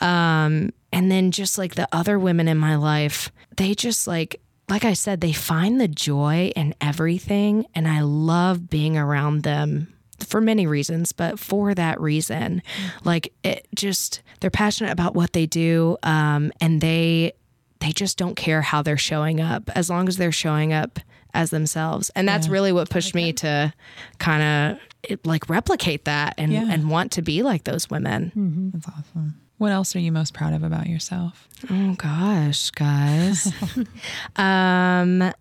Um 0.02 0.74
and 0.92 1.12
then 1.12 1.32
just 1.32 1.58
like 1.58 1.76
the 1.76 1.88
other 1.92 2.18
women 2.18 2.48
in 2.48 2.58
my 2.58 2.76
life, 2.76 3.32
they 3.58 3.76
just 3.76 4.08
like 4.08 4.42
like 4.70 4.86
I 4.86 4.94
said, 4.94 5.22
they 5.22 5.34
find 5.34 5.80
the 5.82 5.88
joy 5.88 6.52
in 6.56 6.76
everything 6.80 7.66
and 7.76 7.88
I 7.88 8.02
love 8.02 8.70
being 8.70 8.98
around 8.98 9.44
them 9.44 9.94
for 10.20 10.42
many 10.42 10.68
reasons, 10.68 11.12
but 11.14 11.40
for 11.40 11.74
that 11.74 12.00
reason, 12.00 12.62
like 13.04 13.34
it 13.44 13.68
just 13.76 14.22
they're 14.42 14.50
passionate 14.52 14.92
about 14.92 15.16
what 15.16 15.34
they 15.34 15.46
do 15.46 15.98
um 16.04 16.52
and 16.62 16.82
they 16.82 17.34
they 17.80 17.92
just 17.92 18.18
don't 18.18 18.36
care 18.36 18.62
how 18.62 18.82
they're 18.82 18.98
showing 18.98 19.40
up 19.40 19.70
as 19.76 19.90
long 19.90 20.08
as 20.10 20.18
they're 20.18 20.32
showing 20.34 20.74
up 20.74 21.00
as 21.34 21.50
themselves. 21.52 22.10
And 22.16 22.28
that's 22.28 22.50
really 22.50 22.72
what 22.74 22.90
pushed 22.90 23.16
me 23.16 23.32
to 23.34 23.74
kind 24.18 24.78
of 25.08 25.20
like 25.26 25.50
replicate 25.50 26.04
that 26.06 26.34
and 26.38 26.52
Yeah. 26.52 26.68
and 26.70 26.90
want 26.90 27.14
to 27.14 27.22
be 27.22 27.42
like 27.42 27.64
those 27.64 27.90
women. 27.90 28.72
That's 28.74 28.88
awesome. 28.88 29.40
What 29.60 29.72
else 29.72 29.96
are 29.96 30.00
you 30.00 30.12
most 30.12 30.34
proud 30.34 30.54
of 30.54 30.64
about 30.64 30.88
yourself? 30.88 31.48
oh 31.70 31.94
gosh 31.98 32.70
guys 32.72 33.52
um 34.38 35.34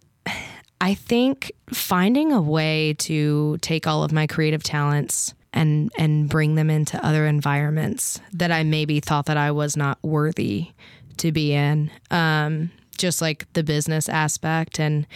i 0.81 0.95
think 0.95 1.53
finding 1.73 2.33
a 2.33 2.43
way 2.43 2.95
to 2.95 3.57
take 3.61 3.87
all 3.87 4.03
of 4.03 4.11
my 4.13 4.27
creative 4.27 4.63
talents 4.63 5.33
and 5.53 5.93
and 5.97 6.29
bring 6.29 6.57
them 6.57 6.71
into 6.71 7.03
other 7.07 7.25
environments 7.27 8.21
that 8.33 8.51
i 8.51 8.65
maybe 8.65 8.99
thought 9.01 9.27
that 9.27 9.37
i 9.37 9.51
was 9.51 9.77
not 9.77 9.97
worthy 10.03 10.73
to 11.19 11.31
be 11.31 11.53
in 11.55 11.91
um 12.11 12.71
just 12.97 13.23
like 13.23 13.47
the 13.53 13.63
business 13.63 14.09
aspect 14.09 14.81
and 14.81 15.07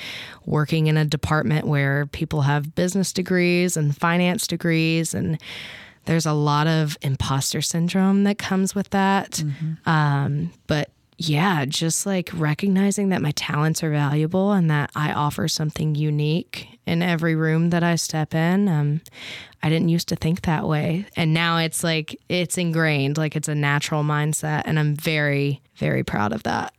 working 0.47 0.87
in 0.87 0.97
a 0.97 1.05
department 1.05 1.67
where 1.67 2.07
people 2.07 2.43
have 2.43 2.77
business 2.77 3.13
degrees 3.13 3.77
and 3.77 3.97
finance 3.97 4.47
degrees 4.47 5.15
and 5.15 5.37
there's 6.05 6.27
a 6.27 6.33
lot 6.33 6.67
of 6.67 6.97
imposter 7.03 7.61
syndrome 7.61 8.25
that 8.25 8.39
comes 8.39 8.75
with 8.75 8.91
that 8.91 9.43
um, 9.87 10.53
but 10.67 10.91
yeah, 11.19 11.65
just 11.67 12.05
like 12.05 12.31
recognizing 12.35 13.11
that 13.11 13.23
my 13.23 13.31
talents 13.33 13.83
are 13.83 13.91
valuable 13.91 14.53
and 14.53 14.71
that 14.71 14.91
I 14.97 15.13
offer 15.13 15.47
something 15.47 15.95
unique 15.95 16.67
in 16.87 17.03
every 17.03 17.35
room 17.37 17.71
that 17.71 17.85
I 17.85 17.95
step 17.95 18.35
in. 18.35 18.69
Um, 18.69 19.03
I 19.63 19.69
didn't 19.69 19.89
used 19.89 20.09
to 20.09 20.17
think 20.17 20.43
that 20.43 20.67
way. 20.67 21.07
And 21.17 21.33
now 21.33 21.59
it's 21.59 21.85
like, 21.85 22.19
it's 22.29 22.59
ingrained, 22.59 23.19
like 23.19 23.37
it's 23.37 23.49
a 23.49 23.55
natural 23.55 24.03
mindset. 24.03 24.63
And 24.65 24.79
I'm 24.79 24.97
very, 24.97 25.63
very 25.77 26.03
proud 26.03 26.33
of 26.33 26.43
that. 26.43 26.75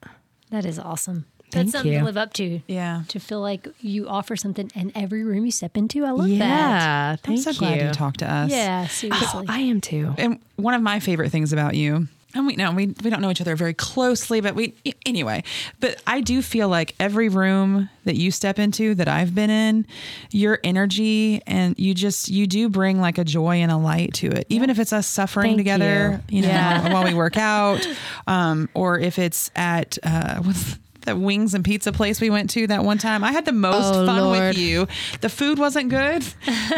That 0.52 0.66
is 0.66 0.78
awesome. 0.78 1.26
Thank 1.54 1.68
That's 1.68 1.72
something 1.74 1.94
you. 1.94 2.00
to 2.00 2.06
live 2.06 2.18
up 2.18 2.34
to. 2.34 2.62
Yeah. 2.68 3.04
To 3.10 3.20
feel 3.20 3.42
like 3.42 3.68
you 3.80 4.08
offer 4.08 4.36
something 4.36 4.72
in 4.76 4.92
every 4.96 5.24
room 5.24 5.46
you 5.46 5.52
step 5.52 5.78
into. 5.78 6.04
I 6.06 6.12
love 6.12 6.28
that. 6.30 6.38
Yeah, 6.38 7.16
I'm 7.26 7.38
so 7.38 7.52
you. 7.52 7.58
glad 7.60 7.82
you 7.82 7.92
talked 7.92 8.20
to 8.20 8.32
us. 8.32 8.52
Yeah, 8.52 8.88
seriously. 8.88 9.46
I 9.48 9.60
am 9.60 9.80
too. 9.82 10.14
and 10.18 10.40
one 10.56 10.74
of 10.74 10.82
my 10.82 11.00
favorite 11.00 11.30
things 11.32 11.54
about 11.54 11.76
you 11.76 12.08
and 12.36 12.48
we 12.48 12.56
know 12.56 12.72
we, 12.72 12.88
we 13.04 13.10
don't 13.12 13.22
know 13.22 13.30
each 13.30 13.42
other 13.42 13.56
very 13.56 13.74
closely 13.76 14.42
but 14.42 14.56
we 14.56 14.74
anyway 15.06 15.44
but 15.80 16.02
i 16.08 16.20
do 16.20 16.42
feel 16.42 16.68
like 16.68 16.96
every 17.00 17.30
room 17.30 17.90
that 18.06 18.16
you 18.16 18.32
step 18.32 18.58
into 18.58 18.96
that 18.96 19.08
i've 19.08 19.36
been 19.36 19.50
in 19.52 19.86
your 20.32 20.60
energy 20.64 21.42
and 21.46 21.78
you 21.78 21.94
just 21.94 22.30
you 22.30 22.48
do 22.48 22.70
bring 22.70 23.00
like 23.00 23.18
a 23.20 23.24
joy 23.24 23.58
and 23.58 23.72
a 23.72 23.78
light 23.78 24.14
to 24.16 24.28
it 24.28 24.46
even 24.50 24.70
if 24.72 24.80
it's 24.80 24.92
us 24.94 25.06
suffering 25.06 25.50
Thank 25.52 25.58
together 25.60 26.22
you, 26.30 26.38
you. 26.38 26.42
know 26.44 26.48
Yeah. 26.50 26.92
while 26.94 27.04
we 27.04 27.14
work 27.14 27.38
out 27.38 27.88
um, 28.26 28.68
or 28.74 28.98
if 29.00 29.20
it's 29.20 29.52
at 29.56 29.98
uh, 30.04 30.38
what's 30.42 30.78
that 31.06 31.18
wings 31.18 31.54
and 31.54 31.64
pizza 31.64 31.92
place 31.92 32.20
we 32.22 32.30
went 32.30 32.50
to 32.52 32.68
that 32.68 32.84
one 32.84 32.98
time. 32.98 33.24
I 33.24 33.32
had 33.32 33.46
the 33.46 33.52
most 33.52 33.94
Oh, 33.94 34.06
fun 34.06 34.18
Lord. 34.22 34.40
with 34.40 34.58
you. 34.58 34.88
The 35.22 35.30
food 35.30 35.60
wasn't 35.60 35.90
good, 35.90 36.24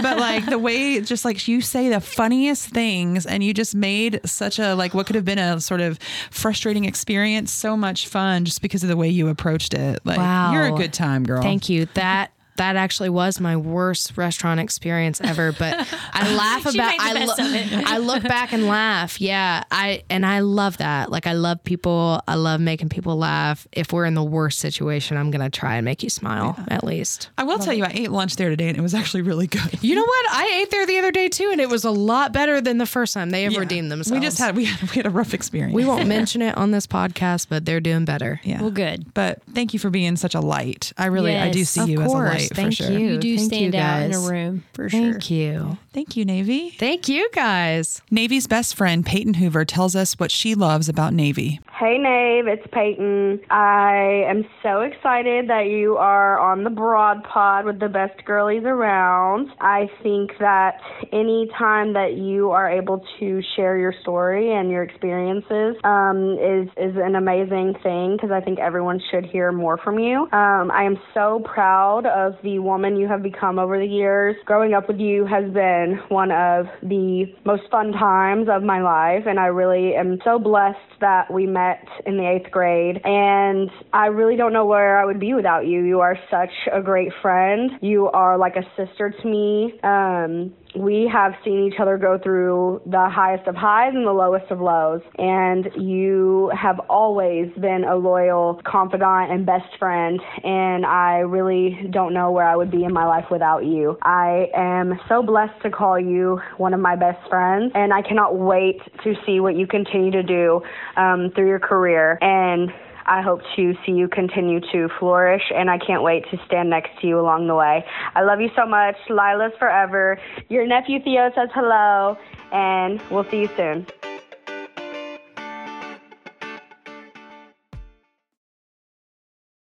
but 0.02 0.18
like 0.18 0.46
the 0.46 0.60
way, 0.60 1.00
just 1.02 1.26
like 1.26 1.48
you 1.48 1.62
say 1.62 1.90
the 1.90 2.00
funniest 2.02 2.70
things, 2.70 3.26
and 3.26 3.44
you 3.44 3.54
just 3.54 3.76
made 3.76 4.22
such 4.26 4.60
a 4.60 4.76
like 4.76 4.94
what 4.94 5.06
could 5.08 5.16
have 5.16 5.26
been 5.26 5.40
a 5.40 5.60
sort 5.60 5.82
of 5.82 6.00
frustrating 6.32 6.86
experience 6.86 7.52
so 7.52 7.76
much 7.78 8.08
fun 8.08 8.46
just 8.46 8.62
because 8.62 8.84
of 8.84 8.90
the 8.90 8.98
way 8.98 9.10
you 9.10 9.28
approached 9.30 9.74
it. 9.74 10.00
Like 10.06 10.18
Wow. 10.18 10.52
you're 10.54 10.68
a 10.68 10.72
good 10.72 10.94
time, 10.94 11.24
girl. 11.24 11.42
Thank 11.42 11.70
you. 11.70 11.88
That 11.94 12.32
that 12.58 12.76
actually 12.76 13.10
was 13.10 13.40
my 13.40 13.58
worst 13.58 14.18
restaurant 14.18 14.60
experience 14.60 15.20
ever. 15.22 15.52
But 15.52 15.88
I 16.14 16.34
laugh 16.36 16.62
about 16.74 16.94
I, 17.00 17.26
lo- 17.26 17.82
I 17.86 17.98
look 17.98 18.24
back 18.24 18.54
and 18.54 18.68
laugh. 18.68 19.20
Yeah. 19.20 19.64
I 19.72 20.04
and 20.10 20.26
I 20.26 20.40
love 20.40 20.78
that. 20.78 21.12
Like 21.12 21.28
I 21.28 21.34
love 21.34 21.64
people. 21.64 22.22
I 22.28 22.36
love 22.36 22.62
making 22.62 22.90
people 22.90 23.18
laugh. 23.18 23.68
If 23.72 23.92
we're 23.94 24.06
in 24.06 24.14
the 24.14 24.24
worst 24.24 24.60
situation, 24.60 25.18
I'm 25.18 25.32
gonna 25.32 25.50
try 25.50 25.76
and 25.76 25.86
make 25.86 26.04
you 26.04 26.10
smile 26.10 26.58
at 26.70 26.84
least. 26.84 27.30
I 27.38 27.44
will 27.44 27.60
tell 27.60 27.74
you, 27.74 27.84
I 27.84 27.92
ate 27.94 28.12
lunch 28.12 28.36
there 28.38 28.50
today 28.50 28.70
and 28.70 28.78
it 28.78 28.82
was 28.82 28.94
actually 28.94 29.22
really 29.24 29.48
good. 29.48 29.84
You 29.84 29.96
know 29.96 30.04
what? 30.06 30.26
I 30.32 30.60
ate 30.62 30.72
there 30.72 30.86
the 30.86 30.98
other 30.98 31.12
day 31.12 31.30
too, 31.30 31.50
and 31.52 31.60
it 31.62 31.70
was 31.70 31.84
a 31.84 31.92
lot 31.92 32.32
better 32.34 32.62
than 32.62 32.78
the 32.78 32.86
first 32.86 33.14
time. 33.14 33.30
They 33.32 33.44
have 33.44 33.54
Yeah. 33.54 33.60
redeemed 33.60 33.92
themselves. 33.92 34.20
We 34.20 34.26
just 34.26 34.38
had 34.40 34.56
we 34.56 34.66
had 34.66 34.82
we 34.90 34.96
had 34.96 35.06
a 35.06 35.10
rough 35.10 35.34
experience. 35.34 35.74
We 35.74 35.86
won't 35.86 36.08
mention 36.08 36.42
it 36.42 36.56
on 36.58 36.72
this 36.72 36.88
podcast, 36.88 37.48
but 37.50 37.66
they're 37.66 37.80
doing 37.82 38.06
better. 38.06 38.40
Yeah. 38.44 38.62
Well, 38.62 38.72
good. 38.72 39.14
But 39.14 39.42
thank 39.54 39.74
you 39.74 39.80
for 39.80 39.90
being 39.90 40.16
such 40.16 40.36
a 40.36 40.40
light. 40.42 40.94
I 40.98 41.08
really 41.08 41.36
I 41.36 41.52
do 41.52 41.64
see 41.66 41.82
Of 41.82 41.90
you 41.90 42.02
as 42.02 42.12
a 42.12 42.14
course. 42.16 42.45
Light 42.52 42.56
Thank 42.56 42.78
for 42.78 42.84
sure. 42.84 42.92
you. 42.92 43.14
You 43.14 43.18
do 43.20 43.38
Thank 43.38 43.54
stand 43.54 43.74
you, 43.74 43.80
out 43.80 44.02
in 44.02 44.14
a 44.14 44.20
room 44.20 44.64
for 44.74 44.90
sure. 44.90 45.00
Thank 45.00 45.30
you. 45.30 45.78
Thank 45.94 46.16
you, 46.18 46.26
Navy. 46.26 46.72
Thank 46.72 47.08
you 47.08 47.30
guys. 47.32 48.02
Navy's 48.12 48.48
best 48.48 48.76
friend 48.76 49.06
Peyton 49.06 49.36
Hoover 49.36 49.66
tells 49.66 49.96
us 49.96 50.14
what 50.20 50.32
she 50.32 50.56
loves 50.56 50.90
about 50.90 51.14
Navy. 51.14 51.60
Hey, 51.78 51.98
Nave, 51.98 52.48
it's 52.48 52.66
Peyton. 52.72 53.42
I 53.50 54.24
am 54.30 54.46
so 54.64 54.80
excited 54.80 55.50
that 55.50 55.66
you 55.68 55.98
are 55.98 56.40
on 56.40 56.64
the 56.64 56.70
Broad 56.70 57.22
Pod 57.26 57.66
with 57.66 57.82
the 57.82 57.90
best 57.90 58.24
girlies 58.24 58.64
around. 58.64 59.50
I 59.60 59.90
think 60.02 60.32
that 60.40 60.80
any 61.12 61.50
time 61.60 61.92
that 61.92 62.14
you 62.16 62.52
are 62.52 62.72
able 62.72 63.04
to 63.20 63.42
share 63.58 63.78
your 63.78 63.94
story 64.04 64.54
and 64.54 64.72
your 64.72 64.84
experiences 64.84 65.76
um, 65.84 66.38
is 66.40 66.70
is 66.78 66.96
an 66.96 67.18
amazing 67.18 67.76
thing 67.84 68.16
because 68.16 68.32
I 68.32 68.40
think 68.40 68.58
everyone 68.60 69.02
should 69.12 69.26
hear 69.26 69.52
more 69.52 69.78
from 69.78 70.00
you. 70.00 70.30
Um, 70.32 70.72
I 70.72 70.86
am 70.86 70.98
so 71.14 71.44
proud 71.44 72.06
of 72.06 72.36
the 72.42 72.60
woman 72.60 72.96
you 72.96 73.10
have 73.10 73.22
become 73.22 73.60
over 73.60 73.78
the 73.78 73.86
years. 73.86 74.38
Growing 74.46 74.74
up 74.74 74.88
with 74.88 75.02
you 75.02 75.26
has 75.26 75.52
been 75.52 76.00
one 76.08 76.32
of 76.32 76.68
the 76.84 77.26
most 77.44 77.64
fun 77.70 77.92
times 77.92 78.48
of 78.50 78.64
my 78.64 78.82
life, 78.82 79.26
and 79.28 79.42
I 79.42 79.48
really 79.48 79.94
am 79.96 80.20
so 80.24 80.40
blessed 80.40 80.80
that 81.02 81.30
we 81.30 81.46
met 81.46 81.65
in 82.06 82.18
the 82.18 82.28
eighth 82.28 82.52
grade. 82.52 83.02
And 83.04 83.70
I 83.94 84.08
really 84.08 84.36
don't 84.36 84.54
know 84.54 84.66
where 84.66 85.00
I 85.00 85.06
would 85.06 85.20
be 85.20 85.34
without 85.34 85.66
you. 85.66 85.84
You 85.84 86.00
are 86.02 86.18
such 86.30 86.52
a 86.72 86.82
great 86.82 87.12
friend. 87.22 87.72
You 87.82 88.08
are 88.08 88.38
like 88.38 88.56
a 88.56 88.64
sister 88.76 89.14
to 89.22 89.28
me. 89.28 89.80
Um, 89.84 90.54
we 90.78 91.10
have 91.12 91.34
seen 91.44 91.70
each 91.72 91.80
other 91.80 91.98
go 91.98 92.18
through 92.22 92.82
the 92.86 93.10
highest 93.10 93.48
of 93.48 93.56
highs 93.56 93.94
and 93.94 94.06
the 94.06 94.12
lowest 94.12 94.52
of 94.52 94.60
lows. 94.60 95.02
And 95.18 95.70
you 95.78 96.52
have 96.56 96.80
always 96.90 97.52
been 97.60 97.84
a 97.84 97.96
loyal 97.96 98.62
confidant 98.66 99.32
and 99.32 99.46
best 99.46 99.78
friend. 99.80 100.20
And 100.44 100.86
I 100.86 101.20
really 101.20 101.88
don't 101.92 102.14
know 102.14 102.32
where 102.32 102.48
I 102.48 102.56
would 102.56 102.72
be 102.72 102.84
in 102.84 102.94
my 102.94 103.06
life 103.06 103.26
without 103.32 103.66
you. 103.66 103.98
I 104.02 104.48
am 104.56 105.00
so 105.08 105.24
blessed 105.24 105.62
to 105.64 105.70
call 105.70 106.00
you 106.00 106.40
one 106.58 106.74
of 106.74 106.80
my 106.80 106.96
best 106.96 107.28
friends. 107.30 107.72
And 107.76 107.94
I 107.94 108.02
cannot 108.02 108.38
wait 108.38 108.80
to 109.04 109.14
see 109.26 109.40
what 109.40 109.56
you 109.56 109.68
continue 109.68 110.12
to 110.12 110.24
do 110.24 110.62
um, 110.98 111.32
through 111.36 111.48
your 111.48 111.60
career. 111.60 112.18
And 112.22 112.72
I 113.06 113.22
hope 113.22 113.42
to 113.56 113.74
see 113.86 113.92
you 113.92 114.08
continue 114.08 114.60
to 114.72 114.90
flourish, 115.00 115.44
and 115.54 115.70
I 115.70 115.78
can't 115.78 116.02
wait 116.02 116.26
to 116.32 116.40
stand 116.46 116.70
next 116.70 116.90
to 117.02 117.08
you 117.08 117.20
along 117.20 117.48
the 117.48 117.56
way. 117.56 117.86
I 118.16 118.24
love 118.24 118.42
you 118.42 118.50
so 118.56 118.66
much. 118.66 118.96
Lila's 119.10 119.54
forever. 119.60 120.20
Your 120.50 120.66
nephew 120.66 121.02
Theo 121.04 121.32
says 121.36 121.50
hello, 121.54 122.18
and 122.52 123.02
we'll 123.12 123.30
see 123.30 123.42
you 123.42 123.50
soon. 123.56 123.86